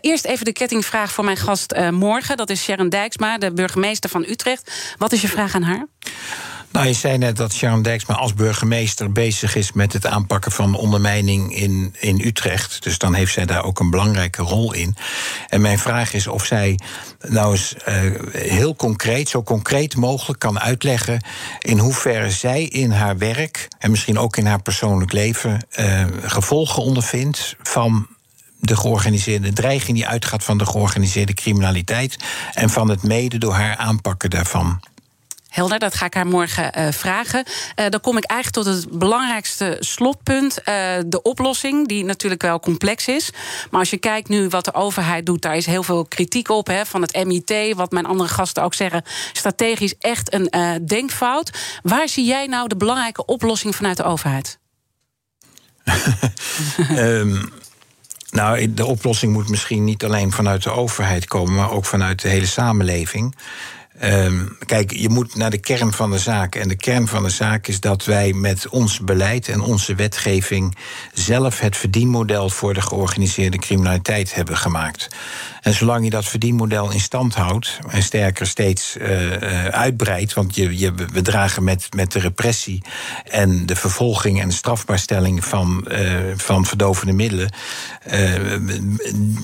eerst 0.00 0.24
even 0.24 0.44
de 0.44 0.52
kettingvraag 0.52 1.12
voor 1.12 1.24
mijn 1.24 1.36
gast 1.36 1.74
morgen. 1.90 2.36
Dat 2.36 2.50
is 2.50 2.62
Sharon 2.62 2.88
Dijksma, 2.88 3.38
de 3.38 3.52
burgemeester 3.52 4.10
van 4.10 4.24
Utrecht. 4.28 4.94
Wat 4.98 5.12
is 5.12 5.20
je 5.20 5.28
vraag 5.28 5.54
aan 5.54 5.62
haar? 5.62 5.86
Nou, 6.74 6.86
je 6.86 6.92
zei 6.92 7.18
net 7.18 7.36
dat 7.36 7.52
Sharon 7.52 7.82
Dijksma 7.82 8.14
als 8.14 8.34
burgemeester 8.34 9.12
bezig 9.12 9.54
is 9.54 9.72
met 9.72 9.92
het 9.92 10.06
aanpakken 10.06 10.52
van 10.52 10.74
ondermijning 10.74 11.56
in, 11.56 11.94
in 11.98 12.20
Utrecht. 12.20 12.82
Dus 12.82 12.98
dan 12.98 13.14
heeft 13.14 13.32
zij 13.32 13.46
daar 13.46 13.64
ook 13.64 13.80
een 13.80 13.90
belangrijke 13.90 14.42
rol 14.42 14.72
in. 14.72 14.96
En 15.48 15.60
mijn 15.60 15.78
vraag 15.78 16.12
is 16.14 16.26
of 16.26 16.44
zij 16.44 16.78
nou 17.28 17.52
eens 17.52 17.74
uh, 17.88 17.94
heel 18.32 18.76
concreet, 18.76 19.28
zo 19.28 19.42
concreet 19.42 19.96
mogelijk 19.96 20.38
kan 20.38 20.60
uitleggen 20.60 21.24
in 21.58 21.78
hoeverre 21.78 22.30
zij 22.30 22.62
in 22.62 22.90
haar 22.90 23.18
werk 23.18 23.68
en 23.78 23.90
misschien 23.90 24.18
ook 24.18 24.36
in 24.36 24.46
haar 24.46 24.62
persoonlijk 24.62 25.12
leven 25.12 25.66
uh, 25.78 26.04
gevolgen 26.22 26.82
ondervindt 26.82 27.56
van 27.62 28.06
de 28.58 28.76
georganiseerde 28.76 29.52
dreiging 29.52 29.96
die 29.96 30.06
uitgaat 30.06 30.44
van 30.44 30.58
de 30.58 30.66
georganiseerde 30.66 31.34
criminaliteit 31.34 32.16
en 32.52 32.70
van 32.70 32.88
het 32.88 33.02
mede 33.02 33.38
door 33.38 33.54
haar 33.54 33.76
aanpakken 33.76 34.30
daarvan. 34.30 34.80
Helder, 35.54 35.78
dat 35.78 35.94
ga 35.94 36.06
ik 36.06 36.14
haar 36.14 36.26
morgen 36.26 36.78
uh, 36.78 36.88
vragen. 36.90 37.44
Uh, 37.80 37.88
dan 37.88 38.00
kom 38.00 38.16
ik 38.16 38.24
eigenlijk 38.24 38.66
tot 38.66 38.76
het 38.76 38.98
belangrijkste 38.98 39.76
slotpunt. 39.80 40.58
Uh, 40.58 40.64
de 41.06 41.22
oplossing, 41.22 41.88
die 41.88 42.04
natuurlijk 42.04 42.42
wel 42.42 42.60
complex 42.60 43.08
is. 43.08 43.30
Maar 43.70 43.80
als 43.80 43.90
je 43.90 43.96
kijkt 43.96 44.28
nu 44.28 44.48
wat 44.48 44.64
de 44.64 44.74
overheid 44.74 45.26
doet, 45.26 45.42
daar 45.42 45.56
is 45.56 45.66
heel 45.66 45.82
veel 45.82 46.04
kritiek 46.04 46.48
op. 46.48 46.66
Hè, 46.66 46.86
van 46.86 47.02
het 47.02 47.24
MIT, 47.24 47.74
wat 47.76 47.92
mijn 47.92 48.06
andere 48.06 48.28
gasten 48.28 48.62
ook 48.62 48.74
zeggen. 48.74 49.02
Strategisch 49.32 49.94
echt 49.98 50.34
een 50.34 50.50
denkfout. 50.86 51.50
Waar 51.82 52.08
zie 52.08 52.24
jij 52.24 52.46
nou 52.46 52.68
de 52.68 52.76
belangrijke 52.76 53.24
oplossing 53.24 53.76
vanuit 53.76 53.96
de 53.96 54.04
overheid? 54.04 54.58
um, 56.90 57.52
nou, 58.30 58.74
de 58.74 58.86
oplossing 58.86 59.32
moet 59.32 59.48
misschien 59.48 59.84
niet 59.84 60.04
alleen 60.04 60.32
vanuit 60.32 60.62
de 60.62 60.70
overheid 60.70 61.26
komen, 61.26 61.54
maar 61.54 61.70
ook 61.70 61.84
vanuit 61.84 62.22
de 62.22 62.28
hele 62.28 62.46
samenleving. 62.46 63.34
Ehm, 63.98 64.46
kijk, 64.66 64.92
je 64.92 65.08
moet 65.08 65.34
naar 65.34 65.50
de 65.50 65.58
kern 65.58 65.92
van 65.92 66.10
de 66.10 66.18
zaak. 66.18 66.54
En 66.54 66.68
de 66.68 66.76
kern 66.76 67.08
van 67.08 67.22
de 67.22 67.28
zaak 67.28 67.66
is 67.66 67.80
dat 67.80 68.04
wij 68.04 68.32
met 68.32 68.68
ons 68.68 69.00
beleid 69.00 69.48
en 69.48 69.60
onze 69.60 69.94
wetgeving 69.94 70.76
zelf 71.12 71.60
het 71.60 71.76
verdienmodel 71.76 72.50
voor 72.50 72.74
de 72.74 72.82
georganiseerde 72.82 73.58
criminaliteit 73.58 74.34
hebben 74.34 74.56
gemaakt. 74.56 75.08
En 75.60 75.74
zolang 75.74 76.04
je 76.04 76.10
dat 76.10 76.24
verdienmodel 76.24 76.90
in 76.90 77.00
stand 77.00 77.34
houdt 77.34 77.78
en 77.88 78.02
sterker 78.02 78.46
steeds 78.46 78.96
uh, 78.96 79.32
uitbreidt, 79.66 80.34
want 80.34 80.54
je, 80.54 80.78
je, 80.78 80.94
we 80.94 81.22
dragen 81.22 81.64
met, 81.64 81.88
met 81.94 82.12
de 82.12 82.18
repressie 82.18 82.82
en 83.30 83.66
de 83.66 83.76
vervolging 83.76 84.40
en 84.40 84.48
de 84.48 84.54
strafbaarstelling 84.54 85.44
van, 85.44 85.86
uh, 85.88 86.18
van 86.36 86.66
verdovende 86.66 87.12
middelen, 87.12 87.50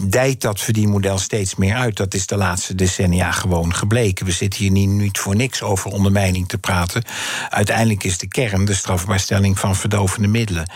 dijt 0.08 0.40
dat 0.40 0.60
verdienmodel 0.60 1.18
steeds 1.18 1.54
meer 1.54 1.74
uit. 1.74 1.96
Dat 1.96 2.14
is 2.14 2.26
de 2.26 2.36
laatste 2.36 2.74
decennia 2.74 3.30
gewoon 3.30 3.74
gebleken. 3.74 4.26
We 4.26 4.32
zitten 4.40 4.60
hier 4.60 4.70
niet, 4.70 4.88
niet 4.88 5.18
voor 5.18 5.36
niks 5.36 5.62
over 5.62 5.90
ondermijning 5.90 6.48
te 6.48 6.58
praten. 6.58 7.02
Uiteindelijk 7.48 8.04
is 8.04 8.18
de 8.18 8.28
kern 8.28 8.64
de 8.64 8.74
strafbaarstelling 8.74 9.58
van 9.58 9.76
verdovende 9.76 10.28
middelen. 10.28 10.70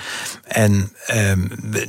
En 0.45 0.93
ehm, 1.07 1.47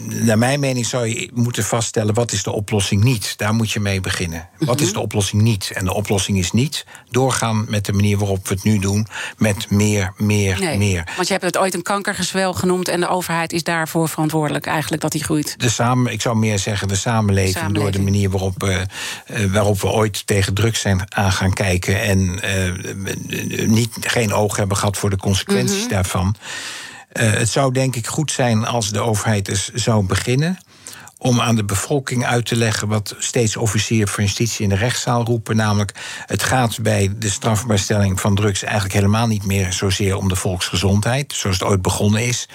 naar 0.08 0.38
mijn 0.38 0.60
mening 0.60 0.86
zou 0.86 1.08
je 1.08 1.30
moeten 1.34 1.64
vaststellen 1.64 2.14
wat 2.14 2.32
is 2.32 2.44
de 2.44 2.52
oplossing 2.52 3.04
niet. 3.04 3.34
Daar 3.38 3.54
moet 3.54 3.72
je 3.72 3.80
mee 3.80 4.02
beginnen. 4.02 4.50
Wat 4.60 4.82
is 4.82 4.94
de 4.94 5.00
oplossing 5.00 5.42
niet? 5.42 5.72
En 5.74 5.86
de 5.86 5.94
oplossing 5.94 6.38
is 6.38 6.52
niet 6.52 6.86
doorgaan 7.10 7.66
met 7.70 7.86
de 7.86 7.94
manier 7.94 8.18
waarop 8.18 8.48
we 8.48 8.54
het 8.54 8.64
nu 8.64 8.80
doen, 8.80 9.08
met 9.38 9.70
meer, 9.70 10.14
meer, 10.18 10.60
Nee, 10.60 10.78
meer. 10.78 11.08
Want 11.16 11.28
je 11.28 11.34
hebt 11.34 11.46
het 11.46 11.58
ooit 11.58 11.74
een 11.74 11.82
kankergezwel 11.82 12.54
genoemd 12.54 12.88
en 12.88 13.00
de 13.00 13.08
overheid 13.08 13.54
is 13.54 13.64
daarvoor 13.64 14.10
verantwoordelijk 14.10 14.66
eigenlijk 14.66 15.02
dat 15.02 15.12
die 15.12 15.24
groeit. 15.24 15.56
De 15.58 15.70
samen, 15.70 16.12
ik 16.12 16.22
zou 16.22 16.36
meer 16.36 16.60
zeggen 16.60 16.88
de 16.88 16.96
samenleving, 16.96 17.56
Samenleving. 17.56 17.94
door 17.94 18.04
de 18.04 18.12
manier 18.12 18.30
waarop, 18.30 18.64
eh, 18.64 18.82
eh, 18.82 19.52
waarop 19.52 19.82
we 19.82 19.88
ooit 19.88 20.28
tegen 20.28 20.54
drugs 20.54 20.80
zijn 20.80 21.14
aan 21.14 21.32
gaan 21.32 21.54
kijken 21.54 21.65
en 21.74 22.40
eh, 22.42 23.68
niet, 23.68 23.90
geen 24.02 24.34
oog 24.34 24.56
hebben 24.56 24.78
gehad 24.78 24.98
voor 24.98 25.10
de 25.10 25.18
consequenties 25.18 25.82
Mhm. 25.82 25.90
daarvan. 25.90 26.36
Eh, 27.12 27.32
het 27.32 27.50
zou 27.50 27.74
denk 27.74 27.96
ik 27.96 28.08
goed 28.08 28.32
zijn 28.32 28.66
als 28.66 28.90
de 28.90 29.00
overheid 29.00 29.48
eens 29.48 29.72
zou 29.74 30.06
beginnen 30.06 30.58
om 31.18 31.42
aan 31.42 31.56
de 31.56 31.64
bevolking 31.66 32.26
uit 32.26 32.46
te 32.46 32.56
leggen 32.56 32.88
wat 32.88 33.16
steeds 33.20 33.58
officier 33.58 34.08
van 34.08 34.24
justitie 34.24 34.64
in 34.64 34.70
de 34.70 34.76
rechtszaal 34.76 35.26
roepen. 35.26 35.56
Namelijk, 35.56 35.92
het 36.26 36.44
gaat 36.44 36.82
bij 36.82 37.12
de 37.18 37.30
strafbaarstelling 37.30 38.20
van 38.20 38.36
drugs 38.36 38.64
eigenlijk 38.64 38.94
helemaal 38.94 39.28
niet 39.28 39.46
meer 39.46 39.74
zozeer 39.74 40.18
om 40.18 40.30
de 40.30 40.36
volksgezondheid, 40.36 41.34
zoals 41.34 41.60
het 41.60 41.68
ooit 41.68 41.82
begonnen 41.82 42.26
is. 42.26 42.48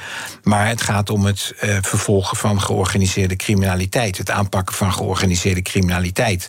Maar 0.42 0.68
het 0.68 0.82
gaat 0.82 1.10
om 1.10 1.24
het 1.24 1.52
eh, 1.58 1.76
vervolgen 1.80 2.36
van 2.36 2.60
georganiseerde 2.60 3.36
criminaliteit. 3.36 4.18
Het 4.18 4.30
aanpakken 4.30 4.74
van 4.74 4.92
georganiseerde 4.92 5.62
criminaliteit. 5.62 6.48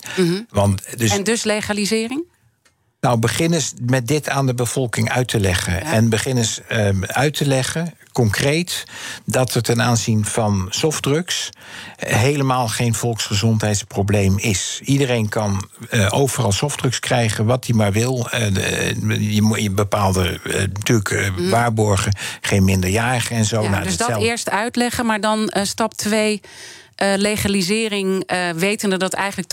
Want 0.49 0.97
dus 0.97 1.12
En 1.12 1.24
dus 1.24 1.43
legalisering? 1.43 2.24
Nou, 3.02 3.20
begin 3.20 3.54
eens 3.54 3.74
met 3.86 4.08
dit 4.08 4.30
aan 4.30 4.45
de 4.45 4.54
bevolking 4.54 5.10
uit 5.10 5.28
te 5.28 5.39
leggen. 5.39 5.82
En 5.82 6.10
begin 6.10 6.38
eens 6.38 6.62
ehm, 6.68 7.04
uit 7.04 7.34
te 7.34 7.45
leggen, 7.45 7.93
concreet, 8.12 8.84
dat 9.26 9.54
het 9.54 9.64
ten 9.64 9.82
aanzien 9.82 10.26
van 10.26 10.68
softdrugs 10.70 11.49
helemaal 11.97 12.68
geen 12.68 12.93
volksgezondheidsprobleem 12.93 14.38
is. 14.38 14.80
Iedereen 14.84 15.30
kan 15.30 15.70
eh, 15.89 16.08
overal 16.10 16.52
softdrugs 16.52 16.99
krijgen, 16.99 17.45
wat 17.45 17.66
hij 17.66 17.76
maar 17.76 17.91
wil. 17.91 18.30
Eh, 18.30 18.91
je 19.34 19.41
moet 19.41 19.62
je 19.62 19.72
bepaalde 19.72 20.39
eh, 20.43 20.60
natuurlijk 20.60 21.10
eh, 21.10 21.49
waarborgen, 21.49 22.16
geen 22.41 22.64
minderjarigen 22.64 23.36
en 23.36 23.45
zo. 23.45 23.62
Ja, 23.62 23.70
Nou, 23.70 23.84
dus 23.84 23.97
dat 23.97 24.22
eerst 24.22 24.49
uitleggen, 24.49 25.06
maar 25.06 25.22
dan 25.22 25.52
stap 25.64 25.93
2, 25.93 26.41
legalisering, 27.16 28.32
wetende 28.56 28.97
dat 28.97 29.14
eigenlijk 29.14 29.49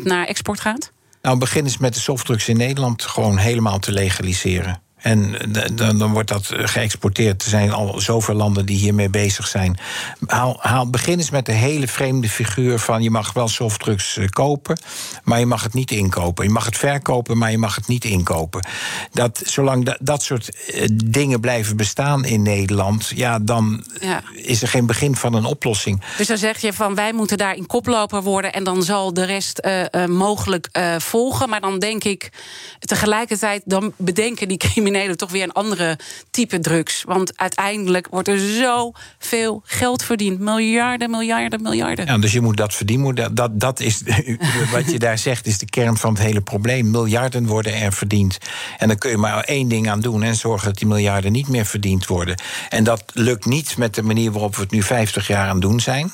80% 0.00 0.02
naar 0.02 0.26
export 0.26 0.60
gaat? 0.60 0.92
Nou, 1.22 1.38
begin 1.38 1.64
eens 1.64 1.78
met 1.78 1.94
de 1.94 2.00
softdrugs 2.00 2.48
in 2.48 2.56
Nederland 2.56 3.02
gewoon 3.02 3.36
helemaal 3.36 3.78
te 3.78 3.92
legaliseren. 3.92 4.82
En 5.00 5.34
dan, 5.74 5.98
dan 5.98 6.12
wordt 6.12 6.28
dat 6.28 6.50
eh, 6.50 6.66
geëxporteerd. 6.66 7.42
Er 7.42 7.48
zijn 7.48 7.72
al 7.72 8.00
zoveel 8.00 8.34
landen 8.34 8.66
die 8.66 8.76
hiermee 8.76 9.08
bezig 9.10 9.46
zijn. 9.46 9.78
Haal, 10.26 10.56
haal, 10.60 10.90
begin 10.90 11.18
eens 11.18 11.30
met 11.30 11.46
de 11.46 11.52
hele 11.52 11.88
vreemde 11.88 12.28
figuur 12.28 12.78
van... 12.78 13.02
je 13.02 13.10
mag 13.10 13.32
wel 13.32 13.48
softdrugs 13.48 14.16
eh, 14.16 14.28
kopen, 14.28 14.78
maar 15.24 15.38
je 15.38 15.46
mag 15.46 15.62
het 15.62 15.74
niet 15.74 15.90
inkopen. 15.90 16.44
Je 16.44 16.50
mag 16.50 16.64
het 16.64 16.76
verkopen, 16.76 17.38
maar 17.38 17.50
je 17.50 17.58
mag 17.58 17.74
het 17.74 17.86
niet 17.86 18.04
inkopen. 18.04 18.66
Dat, 19.12 19.42
zolang 19.46 19.84
dat, 19.84 19.98
dat 20.00 20.22
soort 20.22 20.66
eh, 20.66 20.88
dingen 21.04 21.40
blijven 21.40 21.76
bestaan 21.76 22.24
in 22.24 22.42
Nederland... 22.42 23.12
ja, 23.14 23.38
dan 23.38 23.84
Ja. 24.00 24.22
is 24.32 24.62
er 24.62 24.68
geen 24.68 24.86
begin 24.86 25.16
van 25.16 25.34
een 25.34 25.44
oplossing. 25.44 26.02
Dus 26.16 26.26
dan 26.26 26.38
zeg 26.38 26.58
je 26.60 26.72
van 26.72 26.94
wij 26.94 27.12
moeten 27.12 27.38
daarin 27.38 27.66
koploper 27.66 28.22
worden 28.22 28.52
en 28.52 28.64
dan 28.64 28.82
zal 28.82 29.14
de 29.14 29.24
rest 29.24 29.68
mogelijk 30.06 30.68
volgen. 30.98 31.48
Maar 31.48 31.60
dan 31.60 31.78
denk 31.78 32.04
ik 32.04 32.30
tegelijkertijd, 32.78 33.62
dan 33.64 33.92
bedenken 33.96 34.48
die 34.48 34.56
criminelen 34.56 34.89
toch 35.16 35.30
weer 35.30 35.42
een 35.42 35.52
andere 35.52 35.98
type 36.30 36.58
drugs. 36.58 37.02
Want 37.06 37.38
uiteindelijk 37.38 38.08
wordt 38.10 38.28
er 38.28 38.38
zoveel 38.38 39.62
geld 39.64 40.02
verdiend. 40.02 40.38
Miljarden, 40.38 41.10
miljarden, 41.10 41.62
miljarden. 41.62 42.06
Ja, 42.06 42.18
dus 42.18 42.32
je 42.32 42.40
moet 42.40 42.56
dat 42.56 42.74
verdienmodel. 42.74 43.34
Dat, 43.34 43.60
dat 43.60 43.80
is 43.80 44.02
wat 44.72 44.90
je 44.90 44.98
daar 44.98 45.18
zegt, 45.18 45.46
is 45.46 45.58
de 45.58 45.66
kern 45.66 45.96
van 45.96 46.14
het 46.14 46.22
hele 46.22 46.40
probleem. 46.40 46.90
Miljarden 46.90 47.46
worden 47.46 47.74
er 47.74 47.92
verdiend. 47.92 48.38
En 48.78 48.88
dan 48.88 48.98
kun 48.98 49.10
je 49.10 49.16
maar 49.16 49.44
één 49.44 49.68
ding 49.68 49.90
aan 49.90 50.00
doen 50.00 50.22
en 50.22 50.34
zorgen 50.34 50.68
dat 50.68 50.78
die 50.78 50.86
miljarden 50.86 51.32
niet 51.32 51.48
meer 51.48 51.66
verdiend 51.66 52.06
worden. 52.06 52.40
En 52.68 52.84
dat 52.84 53.04
lukt 53.12 53.44
niet 53.44 53.76
met 53.76 53.94
de 53.94 54.02
manier 54.02 54.32
waarop 54.32 54.56
we 54.56 54.62
het 54.62 54.70
nu 54.70 54.82
50 54.82 55.26
jaar 55.26 55.48
aan 55.48 55.60
doen 55.60 55.80
zijn. 55.80 56.12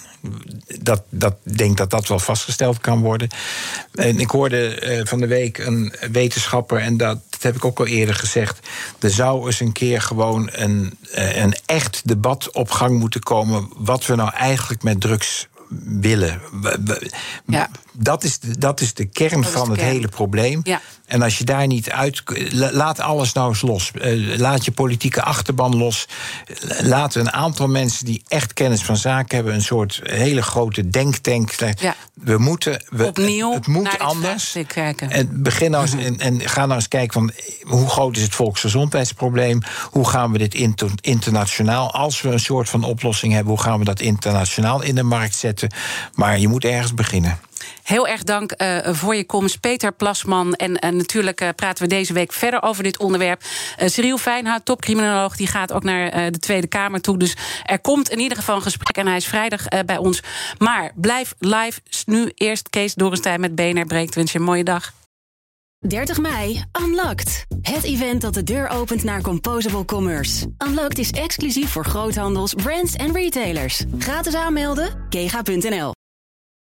Dat, 0.80 1.02
dat 1.10 1.36
denk 1.42 1.76
dat 1.76 1.90
dat 1.90 2.08
wel 2.08 2.18
vastgesteld 2.18 2.80
kan 2.80 3.00
worden. 3.00 3.28
En 3.94 4.20
ik 4.20 4.30
hoorde 4.30 4.80
eh, 4.80 5.00
van 5.04 5.20
de 5.20 5.26
week 5.26 5.58
een 5.58 5.94
wetenschapper, 6.10 6.78
en 6.78 6.96
dat, 6.96 7.18
dat 7.36 7.52
heb 7.52 7.56
ik 7.56 7.64
ook 7.64 7.78
al 7.78 7.86
eerder 7.86 8.14
gezegd. 8.14 8.68
Er 8.98 9.10
zou 9.10 9.46
eens 9.46 9.60
een 9.60 9.72
keer 9.72 10.00
gewoon 10.02 10.48
een, 10.52 10.98
eh, 11.12 11.36
een 11.36 11.56
echt 11.66 12.02
debat 12.04 12.52
op 12.52 12.70
gang 12.70 12.98
moeten 12.98 13.20
komen. 13.22 13.68
wat 13.76 14.06
we 14.06 14.14
nou 14.14 14.30
eigenlijk 14.34 14.82
met 14.82 15.00
drugs 15.00 15.48
willen. 16.00 16.40
Ja. 17.46 17.70
Dat, 17.92 18.24
is 18.24 18.38
de, 18.38 18.58
dat 18.58 18.80
is 18.80 18.94
de 18.94 19.04
kern 19.04 19.40
is 19.40 19.48
van 19.48 19.64
de 19.64 19.70
het 19.70 19.80
kern. 19.80 19.92
hele 19.92 20.08
probleem. 20.08 20.60
Ja. 20.62 20.80
En 21.06 21.22
als 21.22 21.38
je 21.38 21.44
daar 21.44 21.66
niet 21.66 21.90
uit. 21.90 22.22
la- 22.52 22.72
Laat 22.72 23.00
alles 23.00 23.32
nou 23.32 23.48
eens 23.48 23.62
los. 23.62 23.90
Eh, 24.00 24.38
Laat 24.38 24.64
je 24.64 24.70
politieke 24.72 25.22
achterban 25.22 25.76
los. 25.76 26.06
Laat 26.80 27.14
een 27.14 27.32
aantal 27.32 27.68
mensen 27.68 28.04
die 28.04 28.22
echt 28.28 28.52
kennis 28.52 28.82
van 28.82 28.96
zaken 28.96 29.36
hebben. 29.36 29.54
een 29.54 29.62
soort 29.62 30.00
hele 30.04 30.42
grote 30.42 30.88
denktank. 30.90 31.52
Ja. 31.80 31.94
We 32.14 32.38
moeten. 32.38 32.84
We, 32.88 33.04
Opnieuw 33.06 33.52
het 33.52 33.66
moet 33.66 33.82
naar 33.82 33.98
anders. 33.98 34.56
kijken. 34.66 35.10
En, 35.10 35.42
begin 35.42 35.70
nou 35.70 35.82
eens, 35.84 36.04
en, 36.04 36.18
en 36.18 36.40
ga 36.48 36.60
nou 36.66 36.74
eens 36.74 36.88
kijken 36.88 37.12
van 37.12 37.30
hoe 37.62 37.88
groot 37.88 38.16
is 38.16 38.22
het 38.22 38.34
volksgezondheidsprobleem? 38.34 39.62
Hoe 39.90 40.08
gaan 40.08 40.32
we 40.32 40.38
dit 40.38 40.54
inter- 40.54 40.90
internationaal? 41.00 41.92
Als 41.92 42.20
we 42.22 42.28
een 42.28 42.40
soort 42.40 42.68
van 42.68 42.84
oplossing 42.84 43.32
hebben, 43.32 43.52
hoe 43.54 43.62
gaan 43.62 43.78
we 43.78 43.84
dat 43.84 44.00
internationaal 44.00 44.82
in 44.82 44.94
de 44.94 45.02
markt 45.02 45.34
zetten? 45.36 45.70
Maar 46.14 46.38
je 46.38 46.48
moet 46.48 46.64
ergens 46.64 46.94
beginnen. 46.94 47.38
Heel 47.86 48.08
erg 48.08 48.22
dank 48.22 48.52
eh, 48.52 48.78
voor 48.84 49.14
je 49.14 49.24
komst, 49.26 49.60
Peter 49.60 49.92
Plasman. 49.92 50.54
En 50.54 50.76
eh, 50.76 50.90
natuurlijk 50.90 51.40
eh, 51.40 51.48
praten 51.56 51.82
we 51.82 51.88
deze 51.88 52.12
week 52.12 52.32
verder 52.32 52.62
over 52.62 52.82
dit 52.82 52.98
onderwerp. 52.98 53.42
Cyril 53.76 54.18
Fijnhout, 54.18 54.64
topcriminoloog, 54.64 55.36
die 55.36 55.46
gaat 55.46 55.72
ook 55.72 55.82
naar 55.82 56.32
de 56.32 56.38
Tweede 56.38 56.66
Kamer 56.66 57.00
toe. 57.00 57.18
Dus 57.18 57.36
er 57.64 57.80
komt 57.80 58.10
in 58.10 58.18
ieder 58.18 58.38
geval 58.38 58.56
een 58.56 58.62
gesprek 58.62 58.96
en 58.96 59.06
hij 59.06 59.16
is 59.16 59.26
vrijdag 59.26 59.68
bij 59.86 59.96
ons. 59.96 60.22
Maar 60.58 60.92
blijf 60.94 61.34
live. 61.38 61.80
Nu 62.04 62.32
eerst 62.34 62.70
Kees 62.70 62.94
Dorenstein 62.94 63.40
met 63.40 63.54
BNR 63.54 63.86
Breekt. 63.86 64.14
Wens 64.14 64.32
je 64.32 64.38
een 64.38 64.44
mooie 64.44 64.64
dag. 64.64 64.92
30 65.78 66.18
mei, 66.18 66.64
Unlocked. 66.82 67.46
Het 67.62 67.84
event 67.84 68.20
dat 68.20 68.34
de 68.34 68.42
deur 68.42 68.68
opent 68.68 69.04
naar 69.04 69.20
Composable 69.20 69.84
Commerce. 69.84 70.46
Unlocked 70.66 70.98
is 70.98 71.10
exclusief 71.10 71.70
voor 71.70 71.84
groothandels, 71.84 72.54
brands 72.54 72.94
en 72.94 73.12
retailers. 73.12 73.84
Gratis 73.98 74.34
aanmelden, 74.34 75.06
kega.nl. 75.08 75.95